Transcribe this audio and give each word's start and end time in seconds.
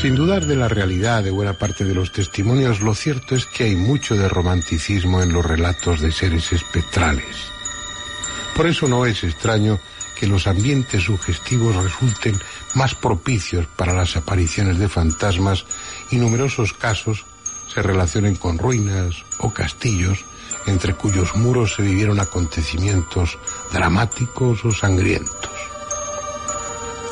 Sin 0.00 0.14
dudar 0.14 0.46
de 0.46 0.54
la 0.54 0.68
realidad 0.68 1.24
de 1.24 1.32
buena 1.32 1.54
parte 1.54 1.84
de 1.84 1.92
los 1.92 2.12
testimonios, 2.12 2.80
lo 2.80 2.94
cierto 2.94 3.34
es 3.34 3.46
que 3.46 3.64
hay 3.64 3.74
mucho 3.74 4.14
de 4.14 4.28
romanticismo 4.28 5.20
en 5.22 5.32
los 5.32 5.44
relatos 5.44 6.00
de 6.00 6.12
seres 6.12 6.52
espectrales. 6.52 7.48
Por 8.54 8.68
eso 8.68 8.86
no 8.86 9.06
es 9.06 9.24
extraño 9.24 9.80
que 10.14 10.28
los 10.28 10.46
ambientes 10.46 11.02
sugestivos 11.02 11.74
resulten 11.74 12.38
más 12.74 12.94
propicios 12.94 13.66
para 13.66 13.92
las 13.92 14.16
apariciones 14.16 14.78
de 14.78 14.88
fantasmas 14.88 15.64
y 16.12 16.16
numerosos 16.16 16.72
casos 16.72 17.24
se 17.66 17.82
relacionen 17.82 18.36
con 18.36 18.56
ruinas 18.56 19.24
o 19.38 19.52
castillos 19.52 20.24
entre 20.66 20.94
cuyos 20.94 21.34
muros 21.34 21.74
se 21.74 21.82
vivieron 21.82 22.20
acontecimientos 22.20 23.36
dramáticos 23.72 24.64
o 24.64 24.70
sangrientos. 24.70 25.57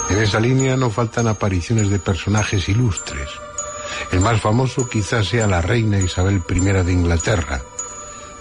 En 0.09 0.19
esa 0.19 0.41
línea 0.41 0.77
no 0.77 0.91
faltan 0.91 1.27
apariciones 1.29 1.91
de 1.91 1.99
personajes 1.99 2.69
ilustres. 2.69 3.29
El 4.13 4.21
más 4.21 4.41
famoso 4.41 4.89
quizás 4.89 5.29
sea 5.29 5.47
la 5.47 5.61
reina 5.61 5.99
Isabel 5.99 6.43
I 6.49 6.61
de 6.61 6.93
Inglaterra, 6.93 7.61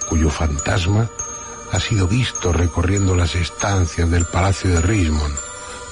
cuyo 0.07 0.29
fantasma 0.29 1.09
ha 1.71 1.79
sido 1.79 2.07
visto 2.07 2.53
recorriendo 2.53 3.15
las 3.15 3.35
estancias 3.35 4.09
del 4.09 4.25
Palacio 4.25 4.69
de 4.69 4.81
Richmond, 4.81 5.35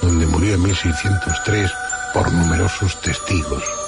donde 0.00 0.26
murió 0.26 0.54
en 0.54 0.62
1603 0.62 1.70
por 2.12 2.32
numerosos 2.32 3.00
testigos. 3.00 3.83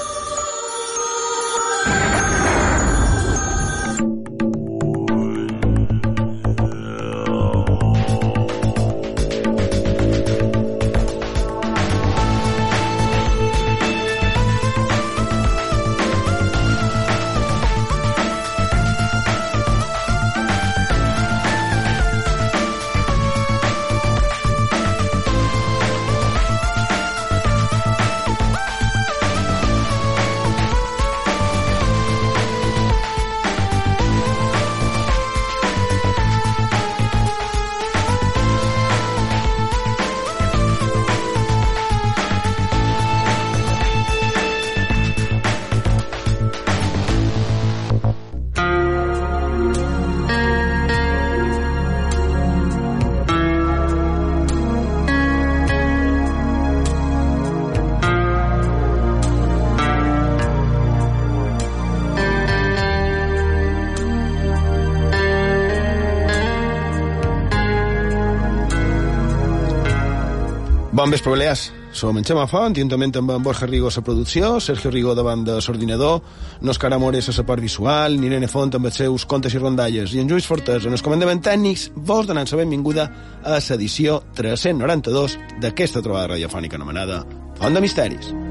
Bon 70.96 71.10
vespre, 71.10 71.28
Balears. 71.28 71.74
Som 71.92 72.16
en 72.16 72.24
Xema 72.24 72.46
Font, 72.48 72.72
juntament 72.72 73.12
amb 73.20 73.34
en 73.34 73.42
Borja 73.44 73.66
Rigo 73.68 73.90
a 73.90 73.92
la 73.92 74.02
producció, 74.04 74.54
Sergio 74.64 74.90
Rigo 74.90 75.12
davant 75.14 75.42
de 75.44 75.58
l'ordinador, 75.58 76.22
Òscar 76.64 76.92
Amores 76.94 77.28
a 77.28 77.34
la 77.36 77.44
part 77.44 77.60
visual, 77.60 78.16
Irene 78.24 78.48
Font 78.48 78.72
amb 78.72 78.88
els 78.88 78.96
seus 79.02 79.26
contes 79.28 79.52
i 79.52 79.60
rondalles, 79.60 80.14
i 80.14 80.24
en 80.24 80.32
Lluís 80.32 80.48
Fortés 80.48 80.88
en 80.88 80.96
els 80.96 81.04
comandaments 81.04 81.44
tècnics, 81.44 81.90
vos 81.96 82.26
donant 82.26 82.48
la 82.48 82.62
benvinguda 82.64 83.10
a 83.44 83.60
l'edició 83.60 84.22
392 84.40 85.36
d'aquesta 85.60 86.00
trobada 86.00 86.32
radiofònica 86.32 86.80
anomenada 86.80 87.26
Font 87.60 87.76
de 87.76 87.84
Misteris. 87.84 88.45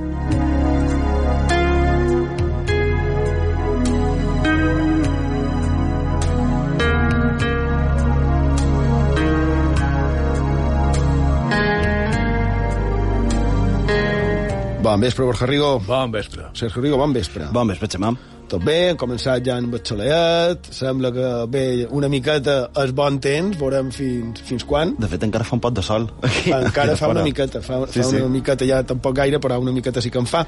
Bon 14.95 15.01
vespre, 15.01 15.25
Borja 15.25 15.45
Rigo. 15.45 15.77
Bon 15.85 16.09
vespre. 16.09 16.45
Sergio 16.53 16.81
Rigo, 16.81 16.95
bon 16.95 17.11
vespre. 17.11 17.49
Bon 17.51 17.67
vespre, 17.67 17.89
Xemà. 17.91 18.13
Tot 18.47 18.63
bé, 18.63 18.75
hem 18.93 18.95
començat 19.01 19.43
ja 19.43 19.57
amb 19.59 19.73
el 19.75 19.81
soleat, 19.83 20.69
sembla 20.71 21.11
que 21.11 21.31
ve 21.51 21.63
una 21.91 22.07
miqueta 22.07 22.69
és 22.79 22.93
bon 22.95 23.17
temps, 23.19 23.57
veurem 23.59 23.89
fins, 23.91 24.39
fins 24.47 24.63
quan. 24.63 24.95
De 24.95 25.11
fet, 25.11 25.27
encara 25.27 25.43
fa 25.43 25.57
un 25.57 25.63
pot 25.65 25.75
de 25.75 25.83
sol. 25.83 26.07
Aquí, 26.23 26.53
Encara 26.55 26.93
aquí 26.95 27.01
fa 27.03 27.11
una 27.11 27.27
miqueta, 27.27 27.59
fa, 27.59 27.81
Sí, 27.91 27.99
fa 27.99 28.07
sí. 28.07 28.21
una 28.23 28.31
miqueta, 28.37 28.63
ja 28.71 28.85
tampoc 28.87 29.19
gaire, 29.19 29.43
però 29.43 29.59
una 29.59 29.75
miqueta 29.75 29.99
sí 29.99 30.09
que 30.09 30.23
en 30.23 30.31
fa. 30.31 30.45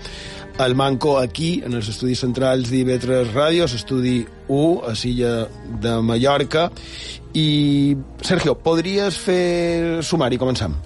El 0.64 0.80
manco 0.80 1.18
aquí, 1.20 1.58
en 1.66 1.76
els 1.76 1.92
estudis 1.92 2.24
centrals 2.24 2.72
d'IV3 2.72 3.34
Ràdio, 3.36 3.68
l'estudi 3.68 4.22
1, 4.48 4.76
a 4.88 4.96
Silla 4.96 5.34
de 5.82 6.00
Mallorca. 6.00 6.70
I, 7.36 7.98
Sergio, 8.24 8.56
podries 8.56 9.20
fer 9.20 10.06
sumari, 10.08 10.40
començam. 10.40 10.80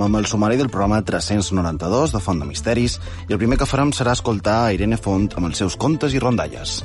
Amb 0.00 0.16
el 0.16 0.26
sumari 0.26 0.56
del 0.56 0.70
programa 0.72 1.02
392 1.04 2.14
de 2.14 2.20
Font 2.24 2.40
de 2.40 2.46
Misteris 2.48 2.96
i 3.28 3.34
el 3.34 3.40
primer 3.40 3.58
que 3.60 3.68
farem 3.68 3.92
serà 3.92 4.14
escoltar 4.16 4.56
a 4.64 4.72
Irene 4.72 4.96
Font 4.96 5.28
amb 5.36 5.50
els 5.50 5.60
seus 5.60 5.76
contes 5.76 6.16
i 6.16 6.22
rondalles. 6.22 6.80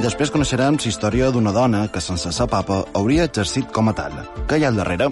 Després 0.00 0.30
coneixerem 0.32 0.78
la 0.78 0.88
història 0.88 1.28
d'una 1.34 1.52
dona 1.52 1.86
que 1.92 2.00
sense 2.00 2.30
sa 2.32 2.46
papa 2.46 2.84
hauria 2.94 3.26
exercit 3.28 3.68
com 3.74 3.90
a 3.90 3.96
tal. 3.98 4.16
Què 4.46 4.60
hi 4.60 4.64
ha 4.64 4.72
al 4.72 4.80
darrere? 4.80 5.10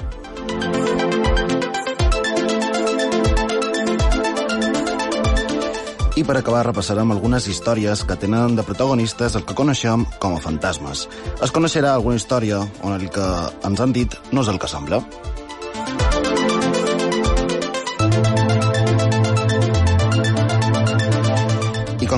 I 6.19 6.25
per 6.27 6.35
acabar 6.35 6.65
repassarem 6.67 7.13
algunes 7.15 7.45
històries 7.47 8.01
que 8.03 8.17
tenen 8.19 8.57
de 8.59 8.65
protagonistes 8.67 9.37
el 9.39 9.45
que 9.47 9.55
coneixem 9.55 10.03
com 10.19 10.35
a 10.35 10.41
fantasmes. 10.43 11.05
Es 11.47 11.55
coneixerà 11.55 11.93
alguna 11.95 12.19
història 12.19 12.59
on 12.83 12.97
el 12.97 13.07
que 13.15 13.27
ens 13.69 13.85
han 13.85 13.95
dit 13.95 14.19
no 14.33 14.43
és 14.43 14.51
el 14.51 14.59
que 14.59 14.71
sembla. 14.73 14.99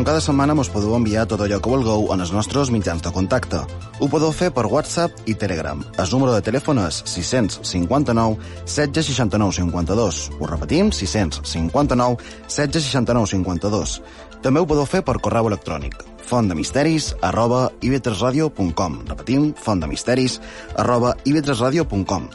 Com 0.01 0.07
cada 0.09 0.21
setmana 0.25 0.55
mos 0.57 0.71
podeu 0.73 0.95
enviar 0.97 1.27
tot 1.29 1.43
allò 1.45 1.59
que 1.61 1.69
vulgueu 1.69 2.07
en 2.15 2.23
els 2.25 2.31
nostres 2.33 2.71
mitjans 2.73 3.03
de 3.05 3.11
contacte. 3.13 3.59
Ho 4.01 4.07
podeu 4.09 4.31
fer 4.33 4.49
per 4.57 4.63
WhatsApp 4.65 5.29
i 5.29 5.35
Telegram. 5.37 5.83
El 6.01 6.09
número 6.15 6.33
de 6.33 6.41
telèfon 6.47 6.81
és 6.87 7.03
659 7.05 8.39
1669 8.65 9.59
52. 9.59 10.23
Ho 10.39 10.49
repetim, 10.49 10.89
659 10.89 12.17
1669 12.49 13.29
52. 13.35 13.99
També 14.41 14.63
ho 14.63 14.71
podeu 14.71 14.89
fer 14.89 15.05
per 15.05 15.19
correu 15.21 15.53
electrònic 15.53 16.01
fontdemisteris 16.31 17.11
arroba 17.27 17.65
ib3radio.com 17.83 19.01
Repetim, 19.09 19.51
fontdemisteris 19.59 20.39
arroba 20.79 21.17
ib3radio.com 21.27 22.31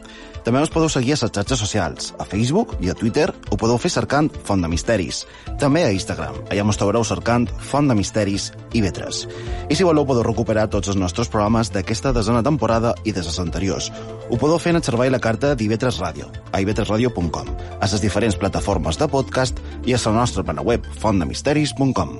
També 0.46 0.62
us 0.62 0.70
podeu 0.70 0.92
seguir 0.94 1.16
a 1.16 1.18
les 1.18 1.32
xarxes 1.34 1.58
socials. 1.58 2.12
A 2.22 2.26
Facebook 2.30 2.76
i 2.86 2.92
a 2.92 2.96
Twitter 2.98 3.32
ho 3.50 3.58
podeu 3.58 3.80
fer 3.82 3.90
cercant 3.90 4.30
Font 4.46 4.62
de 4.62 4.70
Misteris. 4.70 5.24
També 5.58 5.82
a 5.84 5.90
Instagram. 5.94 6.38
Allà 6.53 6.64
mos 6.68 6.78
trobareu 6.78 7.03
cercant 7.03 7.47
Font 7.72 7.90
de 7.90 7.97
Misteris 7.97 8.52
i 8.78 8.84
Vetres. 8.86 9.24
I 9.70 9.76
si 9.76 9.88
voleu 9.88 10.06
podeu 10.06 10.22
recuperar 10.28 10.68
tots 10.70 10.94
els 10.94 11.00
nostres 11.02 11.32
programes 11.34 11.74
d'aquesta 11.74 12.14
desena 12.14 12.44
temporada 12.46 12.94
i 13.03 13.12
de 13.16 13.26
les 13.26 13.42
anteriors. 13.42 13.90
Ho 14.30 14.38
podeu 14.38 14.62
fer 14.62 14.76
en 14.76 14.82
el 14.84 14.86
servei 14.86 15.09
la 15.09 15.24
carta 15.24 15.56
d'Ivetres 15.58 15.97
Ràdio, 15.97 16.30
a 16.53 16.62
ivetresradio.com, 16.62 17.52
a 17.82 17.90
les 17.90 18.06
diferents 18.06 18.38
plataformes 18.38 19.02
de 19.02 19.09
podcast 19.09 19.58
i 19.86 19.98
a 19.98 20.02
la 20.06 20.18
nostra 20.22 20.46
plana 20.46 20.62
web 20.62 20.86
fontdemisteris.com. 21.02 22.20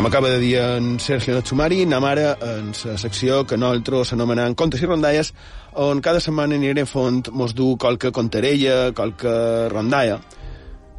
com 0.00 0.06
acaba 0.06 0.30
de 0.30 0.38
dir 0.38 0.56
en 0.56 0.98
Sergio 0.98 1.34
Natsumari, 1.36 1.82
anem 1.84 2.04
ara 2.08 2.30
en 2.40 2.70
la 2.72 2.94
secció 2.96 3.42
que 3.44 3.58
nosaltres 3.60 4.14
anomenem 4.14 4.54
Contes 4.56 4.80
i 4.80 4.86
Rondalles, 4.88 5.28
on 5.76 5.98
cada 6.00 6.22
setmana 6.24 6.56
anirem 6.56 6.86
font 6.88 7.28
mos 7.36 7.52
du 7.52 7.74
qualque 7.76 8.08
conterella, 8.08 8.94
qualque 8.96 9.34
rondalla, 9.68 10.16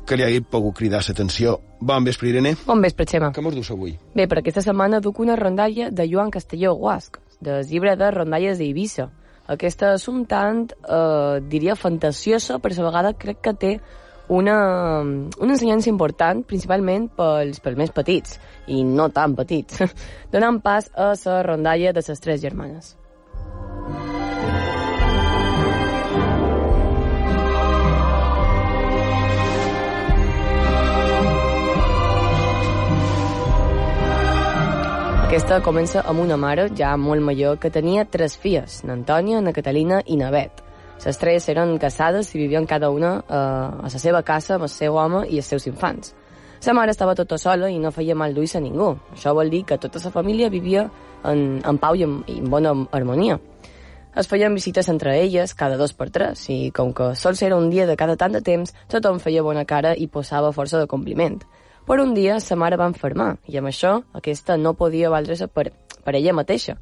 que 0.05 0.19
li 0.19 0.25
hagi 0.27 0.43
pogut 0.45 0.77
cridar 0.77 1.01
l'atenció. 1.01 1.55
Bon 1.79 2.05
vespre, 2.05 2.29
Irene. 2.29 2.53
Bon 2.67 2.77
vespre, 2.85 3.07
Xema. 3.09 3.31
Què 3.33 3.41
mos 3.41 3.57
dus 3.57 3.71
avui? 3.73 3.95
Bé, 4.13 4.27
per 4.29 4.37
aquesta 4.43 4.61
setmana 4.61 5.01
duc 5.01 5.17
una 5.25 5.39
rondalla 5.39 5.89
de 5.89 6.05
Joan 6.11 6.29
Castelló 6.29 6.75
Guasc, 6.77 7.17
del 7.41 7.65
llibre 7.65 7.95
de 7.97 8.11
rondalles 8.13 8.61
d'Eivissa. 8.61 9.09
Aquesta 9.49 9.95
és 9.95 10.07
un 10.13 10.27
tant, 10.29 10.67
eh, 10.69 11.41
diria, 11.49 11.73
fantasiosa, 11.73 12.59
però 12.61 12.77
a 12.77 12.89
vegada 12.91 13.17
crec 13.17 13.41
que 13.41 13.57
té 13.65 13.73
una, 14.31 15.01
una 15.03 15.51
ensenyança 15.51 15.91
important, 15.91 16.45
principalment 16.47 17.09
pels, 17.17 17.59
pels 17.59 17.77
més 17.79 17.91
petits, 17.91 18.39
i 18.71 18.79
no 18.87 19.09
tan 19.11 19.35
petits, 19.35 19.83
donant 20.33 20.61
pas 20.63 20.87
a 20.95 21.11
la 21.25 21.43
rondalla 21.43 21.91
de 21.91 22.03
les 22.07 22.23
tres 22.23 22.41
germanes. 22.41 22.95
Aquesta 35.31 35.61
comença 35.63 36.01
amb 36.11 36.19
una 36.19 36.35
mare 36.35 36.69
ja 36.75 36.95
molt 36.99 37.23
major 37.23 37.59
que 37.59 37.71
tenia 37.71 38.03
tres 38.03 38.35
filles, 38.35 38.81
n'Antònia, 38.87 39.39
na 39.39 39.53
Catalina 39.55 40.01
i 40.05 40.17
na 40.19 40.31
Bet. 40.31 40.70
Les 41.01 41.17
tres 41.17 41.47
eren 41.49 41.77
casades 41.81 42.29
i 42.35 42.39
vivien 42.39 42.67
cada 42.69 42.91
una 42.93 43.15
eh, 43.19 43.35
a 43.35 43.89
la 43.89 44.01
seva 44.01 44.21
casa 44.21 44.55
amb 44.55 44.67
el 44.67 44.73
seu 44.73 44.97
home 45.01 45.25
i 45.29 45.39
els 45.41 45.49
seus 45.49 45.65
infants. 45.67 46.13
La 46.61 46.75
mare 46.77 46.93
estava 46.93 47.15
tota 47.17 47.39
sola 47.41 47.71
i 47.73 47.79
no 47.81 47.89
feia 47.89 48.13
mal 48.13 48.35
d'ulls 48.35 48.53
a 48.55 48.59
ningú. 48.61 48.91
Això 49.15 49.33
vol 49.33 49.49
dir 49.49 49.63
que 49.65 49.79
tota 49.81 49.99
la 50.03 50.11
família 50.13 50.49
vivia 50.53 50.83
en, 51.25 51.61
en 51.65 51.79
pau 51.81 51.97
i 51.97 52.03
en, 52.05 52.19
i 52.29 52.37
en 52.37 52.51
bona 52.53 52.75
harmonia. 52.91 53.39
Es 54.13 54.27
feien 54.27 54.53
visites 54.53 54.89
entre 54.91 55.15
elles 55.23 55.55
cada 55.55 55.77
dos 55.79 55.93
per 55.97 56.09
tres 56.11 56.43
i, 56.51 56.69
com 56.75 56.91
que 56.93 57.13
sols 57.15 57.41
era 57.41 57.57
un 57.57 57.69
dia 57.71 57.87
de 57.87 57.95
cada 57.97 58.17
tant 58.19 58.35
de 58.35 58.41
temps, 58.45 58.75
tothom 58.91 59.21
feia 59.23 59.41
bona 59.41 59.63
cara 59.65 59.95
i 59.95 60.05
posava 60.11 60.51
força 60.53 60.77
de 60.77 60.89
compliment. 60.91 61.39
Però 61.87 62.03
un 62.03 62.13
dia 62.13 62.37
sa 62.43 62.57
mare 62.59 62.77
va 62.77 62.89
enfermar 62.91 63.37
i 63.47 63.57
amb 63.57 63.71
això 63.71 64.01
aquesta 64.13 64.57
no 64.59 64.75
podia 64.77 65.09
valdre-se 65.09 65.47
per, 65.47 65.71
per 66.03 66.13
ella 66.19 66.35
mateixa. 66.37 66.75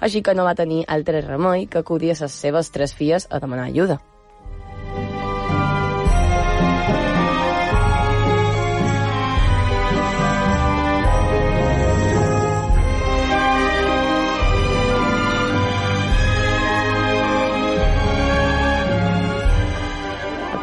Així 0.00 0.22
que 0.22 0.34
no 0.34 0.44
va 0.44 0.54
tenir 0.54 0.84
altre 0.88 1.22
remei 1.24 1.66
que 1.66 1.80
acudir 1.80 2.12
a 2.12 2.20
les 2.20 2.42
seves 2.44 2.70
tres 2.70 2.94
filles 2.94 3.28
a 3.30 3.40
demanar 3.40 3.70
ajuda. 3.70 3.98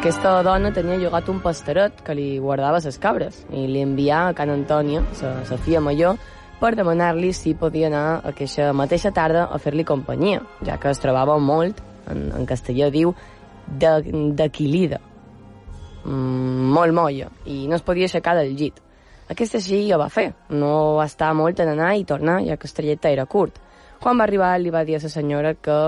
Aquesta 0.04 0.42
dona 0.44 0.68
tenia 0.68 0.98
llogat 1.00 1.30
un 1.32 1.38
pastoret 1.40 2.02
que 2.04 2.12
li 2.12 2.26
guardava 2.36 2.76
les 2.84 2.98
cabres 3.00 3.38
i 3.48 3.62
li 3.64 3.80
envià 3.80 4.18
a 4.28 4.34
Can 4.36 4.50
Antònia, 4.52 5.00
la 5.22 5.56
filla 5.64 5.80
major, 5.80 6.18
per 6.64 6.72
demanar-li 6.78 7.34
si 7.36 7.52
podia 7.60 7.90
anar 7.90 8.22
aquesta 8.30 8.70
mateixa 8.72 9.10
tarda 9.12 9.42
a 9.52 9.58
fer-li 9.60 9.84
companyia, 9.84 10.40
ja 10.64 10.78
que 10.80 10.88
es 10.88 11.02
trobava 11.02 11.36
molt, 11.36 11.82
en, 12.08 12.30
en 12.32 12.46
castellà 12.48 12.88
diu, 12.94 13.12
d'equilida, 13.68 15.00
mm, 16.06 16.72
molt 16.72 16.96
molla, 16.96 17.28
i 17.44 17.66
no 17.68 17.76
es 17.76 17.84
podia 17.84 18.08
aixecar 18.08 18.38
del 18.40 18.56
llit. 18.56 18.80
Aquesta 19.28 19.60
sí 19.60 19.82
ho 19.92 20.00
va 20.00 20.08
fer, 20.08 20.30
no 20.56 20.96
va 20.96 21.04
estar 21.04 21.34
molt 21.36 21.60
en 21.60 21.74
anar 21.74 21.92
i 22.00 22.08
tornar, 22.08 22.40
ja 22.48 22.56
que 22.56 22.68
el 22.70 22.76
trajecte 22.80 23.12
era 23.12 23.28
curt. 23.28 23.60
Quan 24.00 24.16
va 24.16 24.24
arribar 24.24 24.56
li 24.60 24.72
va 24.72 24.86
dir 24.88 24.96
a 24.96 25.04
la 25.04 25.12
senyora 25.12 25.54
que 25.54 25.78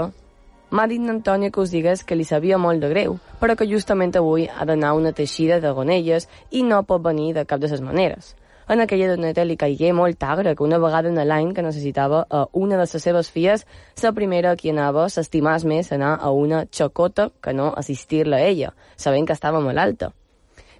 M'ha 0.67 0.89
dit 0.91 0.99
Antònia 1.09 1.53
que 1.55 1.61
us 1.63 1.71
digués 1.71 2.01
que 2.03 2.17
li 2.19 2.25
sabia 2.27 2.57
molt 2.59 2.83
de 2.83 2.89
greu, 2.91 3.21
però 3.39 3.55
que 3.55 3.69
justament 3.71 4.17
avui 4.19 4.49
ha 4.51 4.65
d'anar 4.67 4.97
una 4.99 5.13
teixida 5.15 5.61
de 5.63 5.71
gonelles 5.71 6.27
i 6.51 6.65
no 6.67 6.83
pot 6.83 7.05
venir 7.05 7.37
de 7.37 7.45
cap 7.47 7.61
de 7.63 7.71
les 7.71 7.81
maneres. 7.81 8.35
En 8.69 8.81
aquella 8.83 9.13
doneta 9.13 9.45
li 9.47 9.55
caigué 9.55 9.93
molt 9.95 10.23
agra 10.27 10.57
que 10.57 10.65
una 10.67 10.81
vegada 10.83 11.07
en 11.09 11.21
l'any 11.29 11.53
que 11.55 11.63
necessitava 11.63 12.25
a 12.29 12.47
una 12.53 12.75
de 12.75 12.83
les 12.83 13.03
seves 13.05 13.31
filles, 13.31 13.63
la 14.03 14.13
primera 14.13 14.51
a 14.51 14.59
qui 14.59 14.73
anava 14.73 15.05
s'estimàs 15.07 15.65
més 15.65 15.93
anar 15.95 16.17
a 16.19 16.33
una 16.35 16.65
xocota 16.79 17.29
que 17.41 17.55
no 17.55 17.73
assistir-la 17.83 18.41
a 18.43 18.49
ella, 18.51 18.73
sabent 18.97 19.27
que 19.27 19.37
estava 19.39 19.61
malalta. 19.63 20.11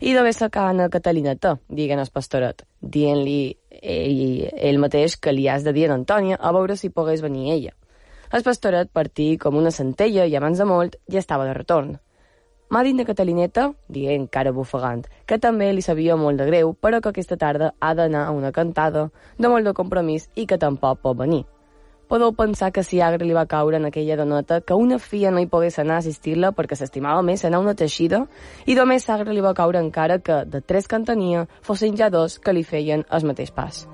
I 0.01 0.13
d'haver 0.13 0.35
sacar 0.35 0.67
a 0.69 0.89
Catalineta, 0.91 1.55
diguen 1.69 2.03
el 2.03 2.11
pastoret, 2.13 2.67
dient-li 2.83 3.57
ell, 3.71 4.51
ell 4.53 4.79
mateix 4.83 5.17
que 5.17 5.33
li 5.33 5.47
has 5.49 5.63
de 5.63 5.73
dir 5.73 5.87
a 5.89 5.95
Antònia 5.95 6.37
a 6.41 6.53
veure 6.53 6.77
si 6.77 6.91
pogués 6.91 7.23
venir 7.23 7.53
ella. 7.53 7.73
El 8.35 8.43
pastoret 8.43 8.91
partí 8.91 9.37
com 9.39 9.57
una 9.57 9.71
centella 9.71 10.27
i 10.27 10.35
abans 10.35 10.59
de 10.59 10.67
molt 10.67 10.99
ja 11.07 11.23
estava 11.23 11.47
de 11.47 11.55
retorn. 11.55 11.95
M'ha 12.69 12.83
dit 12.83 12.99
de 12.99 13.05
Catalineta, 13.07 13.69
dient 13.87 14.25
encara 14.25 14.51
bufegant, 14.51 15.05
que 15.27 15.39
també 15.39 15.69
li 15.73 15.83
sabia 15.87 16.17
molt 16.19 16.41
de 16.41 16.47
greu, 16.49 16.73
però 16.75 16.99
que 17.01 17.13
aquesta 17.13 17.37
tarda 17.39 17.75
ha 17.79 17.93
d'anar 17.95 18.25
a 18.27 18.33
una 18.35 18.51
cantada 18.51 19.11
de 19.39 19.51
molt 19.53 19.69
de 19.69 19.75
compromís 19.75 20.27
i 20.35 20.49
que 20.51 20.59
tampoc 20.59 20.99
pot 21.05 21.17
venir. 21.21 21.45
Podeu 22.11 22.33
pensar 22.39 22.73
que 22.73 22.83
si 22.87 23.01
agre 23.01 23.27
li 23.27 23.35
va 23.35 23.47
caure 23.51 23.79
en 23.79 23.87
aquella 23.87 24.17
doneta 24.19 24.61
que 24.61 24.75
una 24.75 24.99
filla 24.99 25.31
no 25.31 25.43
hi 25.43 25.49
pogués 25.51 25.79
anar 25.79 25.97
a 25.97 26.03
assistir-la 26.03 26.53
perquè 26.55 26.79
s'estimava 26.79 27.23
més 27.23 27.45
anar 27.45 27.63
una 27.63 27.75
teixida 27.75 28.25
i 28.67 28.79
només 28.79 29.07
sagre 29.07 29.35
li 29.35 29.43
va 29.43 29.55
caure 29.55 29.83
encara 29.83 30.19
que, 30.19 30.45
de 30.47 30.61
tres 30.61 30.87
que 30.87 30.99
en 30.99 31.07
tenia, 31.07 31.47
fossin 31.63 31.99
ja 31.99 32.11
dos 32.11 32.39
que 32.39 32.55
li 32.55 32.63
feien 32.63 33.07
el 33.11 33.27
mateix 33.27 33.51
pas. 33.51 33.87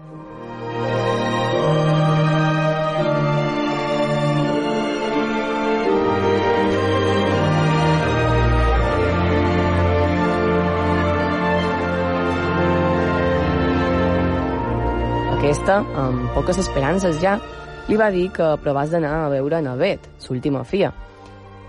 Aquesta, 15.42 15.80
amb 15.98 16.28
poques 16.36 16.60
esperances 16.62 17.16
ja, 17.18 17.32
li 17.90 17.96
va 17.98 18.12
dir 18.14 18.28
que 18.30 18.44
provàs 18.62 18.92
d'anar 18.92 19.24
a 19.24 19.30
veure 19.32 19.58
Navet, 19.58 20.04
l'última 20.28 20.60
fia. 20.62 20.92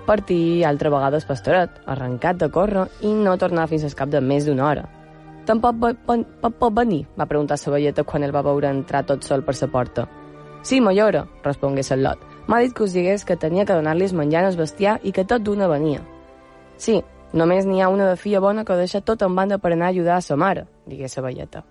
Partí 0.05 0.61
altra 0.61 0.91
vegada 0.93 1.17
el 1.17 1.25
pastoret, 1.25 1.79
arrencat 1.89 2.37
de 2.37 2.51
córrer 2.53 2.83
i 3.01 3.15
no 3.17 3.33
tornar 3.41 3.65
fins 3.71 3.87
al 3.87 3.95
cap 3.97 4.11
de 4.13 4.21
més 4.21 4.45
d'una 4.45 4.67
hora. 4.67 4.85
Tampoc 5.49 5.81
pot, 5.81 6.05
pot, 6.05 6.59
pot 6.62 6.77
venir? 6.77 7.07
va 7.17 7.25
preguntar 7.25 7.57
la 7.65 7.74
velleta 7.74 8.03
quan 8.03 8.21
el 8.21 8.36
va 8.36 8.45
veure 8.45 8.69
entrar 8.69 9.07
tot 9.09 9.25
sol 9.25 9.41
per 9.41 9.57
la 9.59 9.71
porta. 9.79 10.07
Sí, 10.62 10.79
mallora, 10.79 11.25
el 11.43 12.03
lot. 12.03 12.19
M'ha 12.45 12.59
dit 12.59 12.74
que 12.77 12.83
us 12.83 12.93
digués 12.93 13.25
que 13.25 13.36
tenia 13.36 13.65
que 13.65 13.74
donar-li 13.74 14.13
menjar 14.13 14.45
al 14.45 14.55
bestiar 14.55 15.00
i 15.01 15.12
que 15.12 15.25
tot 15.25 15.41
d'una 15.41 15.67
venia. 15.67 16.05
Sí, 16.77 17.01
només 17.33 17.65
n'hi 17.65 17.81
ha 17.81 17.89
una 17.89 18.12
de 18.12 18.17
filla 18.17 18.39
bona 18.39 18.65
que 18.65 18.75
deixa 18.75 19.01
tot 19.01 19.24
en 19.24 19.33
banda 19.33 19.57
per 19.57 19.74
anar 19.74 19.88
a 19.88 19.89
ajudar 19.89 20.17
a 20.17 20.21
sa 20.21 20.36
mare, 20.36 20.67
digué 20.86 21.07
la 21.09 21.24
velleta 21.24 21.63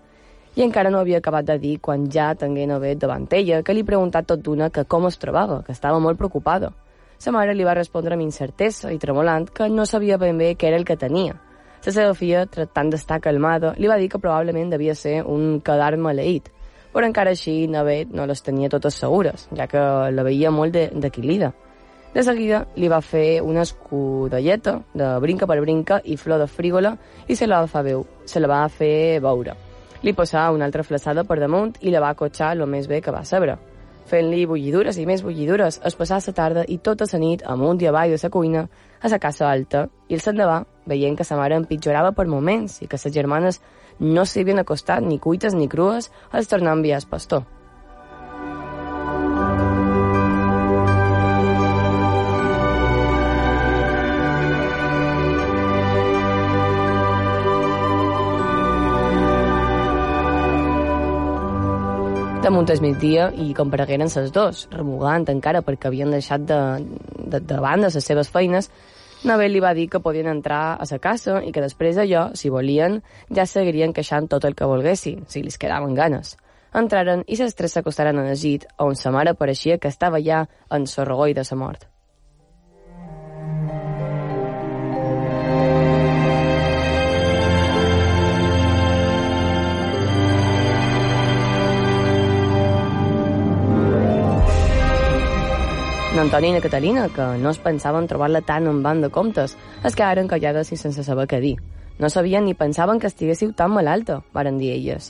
i 0.55 0.61
encara 0.61 0.91
no 0.93 0.99
havia 0.99 1.17
acabat 1.17 1.45
de 1.47 1.57
dir 1.57 1.77
quan 1.81 2.05
ja 2.11 2.33
tingué 2.37 2.67
novet 2.69 2.99
davant 3.01 3.25
ella, 3.31 3.63
que 3.63 3.73
li 3.73 3.83
preguntat 3.83 4.27
tot 4.29 4.41
d'una 4.43 4.69
que 4.69 4.85
com 4.85 5.07
es 5.07 5.17
trobava, 5.17 5.63
que 5.65 5.73
estava 5.73 5.99
molt 5.99 6.19
preocupada. 6.19 6.69
Sa 7.17 7.31
mare 7.31 7.55
li 7.55 7.65
va 7.65 7.73
respondre 7.73 8.13
amb 8.13 8.25
incertesa 8.25 8.91
i 8.91 8.99
tremolant 8.99 9.47
que 9.49 9.69
no 9.69 9.85
sabia 9.85 10.19
ben 10.21 10.37
bé 10.37 10.53
què 10.55 10.69
era 10.69 10.77
el 10.77 10.85
que 10.85 10.97
tenia. 10.99 11.39
La 11.85 11.91
seva 11.91 12.13
filla, 12.13 12.45
tractant 12.45 12.93
d'estar 12.93 13.19
calmada, 13.19 13.73
li 13.77 13.89
va 13.91 13.97
dir 13.97 14.09
que 14.11 14.21
probablement 14.21 14.69
devia 14.71 14.95
ser 14.95 15.21
un 15.25 15.59
cadar 15.59 15.97
maleït, 15.97 16.47
però 16.93 17.09
encara 17.09 17.33
així 17.33 17.65
Navet 17.67 18.13
no 18.13 18.27
les 18.29 18.45
tenia 18.45 18.69
totes 18.69 19.01
segures, 19.01 19.49
ja 19.57 19.67
que 19.67 19.81
la 20.13 20.23
veia 20.23 20.51
molt 20.53 20.77
d'equilida. 20.77 21.49
De, 21.49 22.19
de 22.19 22.23
seguida 22.23 22.63
li 22.77 22.87
va 22.87 23.01
fer 23.01 23.41
una 23.41 23.65
escudelleta 23.65 24.77
de 24.93 25.11
brinca 25.19 25.49
per 25.49 25.59
brinca 25.65 25.99
i 26.05 26.15
flor 26.15 26.43
de 26.43 26.47
frígola 26.47 26.95
i 27.27 27.35
se 27.35 27.49
la 27.49 27.65
va, 27.65 27.81
veu, 27.81 28.05
se 28.25 28.39
la 28.39 28.51
va 28.51 28.65
fer 28.69 29.19
veure. 29.19 29.72
Li 30.03 30.11
posà 30.11 30.49
una 30.51 30.65
altra 30.67 30.83
flaçada 30.83 31.23
per 31.23 31.37
damunt 31.39 31.77
i 31.79 31.91
la 31.91 32.01
va 32.03 32.15
cotxar 32.19 32.51
el 32.57 32.65
més 32.67 32.89
bé 32.91 32.99
que 33.01 33.11
va 33.15 33.23
saber. 33.23 33.55
Fent-li 34.09 34.43
bullidures 34.45 34.97
i 34.99 35.05
més 35.07 35.23
bullidures, 35.23 35.79
es 35.79 35.95
passà 35.95 36.19
la 36.19 36.33
tarda 36.35 36.65
i 36.67 36.77
tota 36.77 37.07
la 37.13 37.19
nit 37.19 37.45
amunt 37.47 37.79
i 37.81 37.87
avall 37.87 38.11
de 38.11 38.19
la 38.21 38.29
cuina 38.29 38.67
a 38.99 39.07
la 39.07 39.19
casa 39.19 39.47
alta 39.49 39.87
i 40.09 40.19
el 40.19 40.19
s'endavà, 40.19 40.65
veient 40.85 41.15
que 41.15 41.23
sa 41.23 41.39
mare 41.39 41.55
empitjorava 41.55 42.11
per 42.11 42.27
moments 42.27 42.81
i 42.81 42.87
que 42.87 42.99
les 42.99 43.15
germanes 43.15 43.61
no 43.99 44.25
s'hi 44.25 44.41
havien 44.41 44.59
acostat 44.59 45.03
ni 45.07 45.19
cuites 45.19 45.55
ni 45.55 45.69
crues, 45.69 46.11
els 46.33 46.51
tornà 46.51 46.71
a 46.71 46.79
enviar 46.81 46.99
el 46.99 47.07
pastor. 47.07 47.47
Damunt 62.43 62.67
el 62.73 62.81
migdia 62.83 63.29
i 63.39 63.53
comparegueren 63.55 64.09
els 64.19 64.31
dos, 64.35 64.65
remugant 64.73 65.23
encara 65.31 65.61
perquè 65.63 65.87
havien 65.87 66.11
deixat 66.11 66.43
de, 66.43 66.57
de, 67.15 67.39
de 67.39 67.59
banda 67.63 67.87
les 67.87 68.03
seves 68.03 68.27
feines, 68.33 68.67
Nabel 69.23 69.55
li 69.55 69.61
va 69.63 69.71
dir 69.77 69.85
que 69.87 70.01
podien 70.03 70.27
entrar 70.27 70.75
a 70.75 70.87
sa 70.89 70.99
casa 70.99 71.37
i 71.47 71.53
que 71.55 71.63
després 71.63 71.95
d'allò, 71.95 72.25
si 72.35 72.51
volien, 72.51 72.99
ja 73.31 73.47
seguirien 73.47 73.95
queixant 73.95 74.27
tot 74.27 74.43
el 74.43 74.59
que 74.59 74.67
volguessin, 74.67 75.23
si 75.31 75.45
li 75.45 75.55
quedaven 75.55 75.95
ganes. 75.95 76.35
entraren 76.73 77.23
i 77.27 77.37
les 77.37 77.55
tres 77.55 77.71
s'acostaren 77.71 78.19
a 78.19 78.33
llit, 78.33 78.67
on 78.77 78.95
sa 78.95 79.11
mare 79.11 79.35
pareixia 79.39 79.77
que 79.77 79.87
estava 79.87 80.19
ja 80.19 80.47
en 80.69 80.87
sorrogoi 80.87 81.33
de 81.33 81.45
sa 81.45 81.55
mort. 81.55 81.92
N'Antoni 96.13 96.51
i 96.51 96.53
na 96.53 96.59
Catalina, 96.61 97.07
que 97.09 97.23
no 97.41 97.49
es 97.49 97.57
pensaven 97.57 98.05
trobar-la 98.05 98.43
tant 98.45 98.67
en 98.69 98.83
banc 98.85 99.01
de 99.01 99.07
comptes, 99.09 99.55
es 99.81 99.95
quedaren 99.97 100.27
callades 100.29 100.69
i 100.69 100.77
sense 100.77 101.01
saber 101.07 101.25
què 101.31 101.39
dir. 101.41 101.55
No 101.97 102.09
sabien 102.13 102.45
ni 102.45 102.53
pensaven 102.53 102.99
que 103.01 103.09
estiguéssiu 103.09 103.55
tan 103.57 103.73
malalta, 103.73 104.19
varen 104.31 104.59
dir 104.61 104.75
elles. 104.75 105.07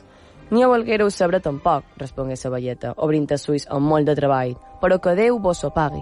Ni 0.49 0.63
ho 0.63 0.69
volguéreu 0.71 1.11
saber 1.11 1.41
tampoc, 1.43 1.83
respongué 1.99 2.37
sa 2.39 2.53
velleta, 2.53 2.93
obrint 2.95 3.27
els 3.35 3.43
ulls 3.51 3.67
amb 3.67 3.83
molt 3.83 4.07
de 4.07 4.15
treball, 4.15 4.55
però 4.79 5.01
que 5.03 5.17
Déu 5.19 5.41
vos 5.43 5.65
ho 5.67 5.73
pagui. 5.75 5.99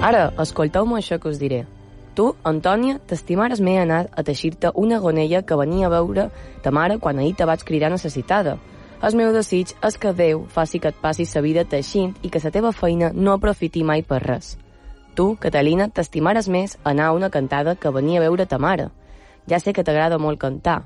Ara, 0.00 0.30
escolteu-me 0.40 0.96
això 0.96 1.20
que 1.20 1.28
us 1.28 1.44
diré. 1.44 1.66
Tu, 2.14 2.26
Antònia, 2.44 2.98
t'estimares 3.08 3.60
m'he 3.64 3.78
anat 3.80 4.10
a 4.12 4.22
teixir-te 4.22 4.72
una 4.76 4.98
gonella 5.00 5.40
que 5.48 5.56
venia 5.56 5.86
a 5.86 5.92
veure 5.94 6.26
ta 6.62 6.70
mare 6.70 6.98
quan 7.00 7.18
ahir 7.18 7.34
te 7.36 7.46
vaig 7.48 7.64
cridar 7.64 7.90
necessitada. 7.90 8.58
El 9.02 9.16
meu 9.16 9.32
desig 9.32 9.72
és 9.82 9.96
que 9.98 10.12
Déu 10.12 10.44
faci 10.52 10.78
que 10.78 10.92
et 10.92 10.98
passis 11.00 11.32
sa 11.32 11.40
vida 11.40 11.64
teixint 11.64 12.12
i 12.22 12.28
que 12.28 12.42
la 12.44 12.52
teva 12.52 12.72
feina 12.72 13.10
no 13.14 13.32
aprofiti 13.32 13.82
mai 13.82 14.02
per 14.02 14.20
res. 14.22 14.58
Tu, 15.16 15.26
Catalina, 15.40 15.88
t'estimares 15.88 16.48
més 16.48 16.76
anar 16.84 17.08
a 17.08 17.16
una 17.16 17.30
cantada 17.30 17.74
que 17.76 17.90
venia 17.90 18.20
a 18.20 18.24
veure 18.28 18.46
ta 18.46 18.58
mare. 18.58 18.90
Ja 19.48 19.58
sé 19.58 19.72
que 19.72 19.82
t'agrada 19.84 20.18
molt 20.18 20.38
cantar. 20.38 20.82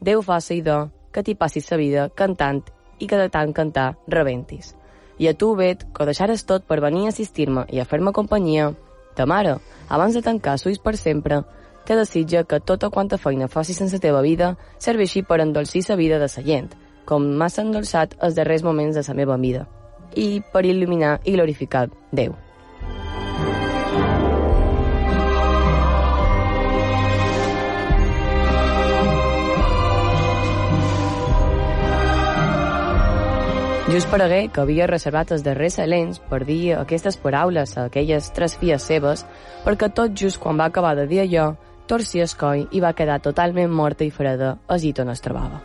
Déu 0.00 0.22
faci, 0.22 0.62
idò, 0.62 0.88
que 1.12 1.22
t'hi 1.22 1.34
passis 1.34 1.66
sa 1.66 1.76
vida 1.76 2.08
cantant 2.14 2.62
i 2.98 3.06
que 3.06 3.18
de 3.18 3.28
tant 3.28 3.52
cantar 3.52 3.96
rebentis. 4.06 4.76
I 5.18 5.26
a 5.26 5.34
tu, 5.34 5.56
Bet, 5.58 5.88
que 5.92 6.02
ho 6.02 6.06
deixares 6.06 6.46
tot 6.46 6.64
per 6.64 6.80
venir 6.80 7.06
a 7.06 7.12
assistir-me 7.12 7.66
i 7.74 7.80
a 7.82 7.84
fer-me 7.84 8.14
companyia, 8.14 8.70
ta 9.18 9.26
mare, 9.26 9.58
abans 9.88 10.14
de 10.14 10.22
tancar 10.22 10.58
suïs 10.62 10.78
per 10.78 10.96
sempre, 10.96 11.42
te 11.84 11.96
desitja 11.98 12.44
que 12.44 12.60
tota 12.60 12.90
quanta 12.94 13.18
feina 13.18 13.48
facis 13.48 13.78
sense 13.80 13.98
teva 13.98 14.22
vida 14.22 14.54
serveixi 14.78 15.24
per 15.26 15.40
endolcir 15.42 15.82
sa 15.82 15.96
vida 15.96 16.18
de 16.22 16.28
sa 16.28 16.44
gent, 16.46 16.70
com 17.08 17.24
m'has 17.40 17.58
endolçat 17.58 18.14
els 18.20 18.36
darrers 18.36 18.66
moments 18.66 18.98
de 18.98 19.06
sa 19.06 19.16
meva 19.16 19.40
vida, 19.40 19.64
i 20.14 20.42
per 20.52 20.66
il·luminar 20.68 21.18
i 21.24 21.34
glorificar 21.38 21.88
Déu. 22.12 22.47
Just 33.88 34.10
paregué 34.12 34.50
que 34.52 34.60
havia 34.60 34.86
reservat 34.86 35.30
els 35.32 35.40
darrers 35.46 35.78
salents 35.78 36.18
per 36.28 36.42
dir 36.44 36.74
aquestes 36.76 37.16
paraules 37.22 37.70
a 37.72 37.86
aquelles 37.88 38.28
tres 38.36 38.58
filles 38.60 38.84
seves, 38.84 39.22
perquè 39.64 39.88
tot 39.96 40.12
just 40.12 40.36
quan 40.42 40.60
va 40.60 40.66
acabar 40.68 40.92
de 40.98 41.06
dir 41.08 41.22
allò, 41.22 41.46
torcia 41.88 42.28
el 42.28 42.36
coll 42.36 42.66
i 42.68 42.84
va 42.84 42.92
quedar 42.92 43.22
totalment 43.24 43.72
morta 43.72 44.04
i 44.04 44.12
freda 44.12 44.58
a 44.68 44.76
on 44.76 45.08
es 45.08 45.24
trobava. 45.24 45.62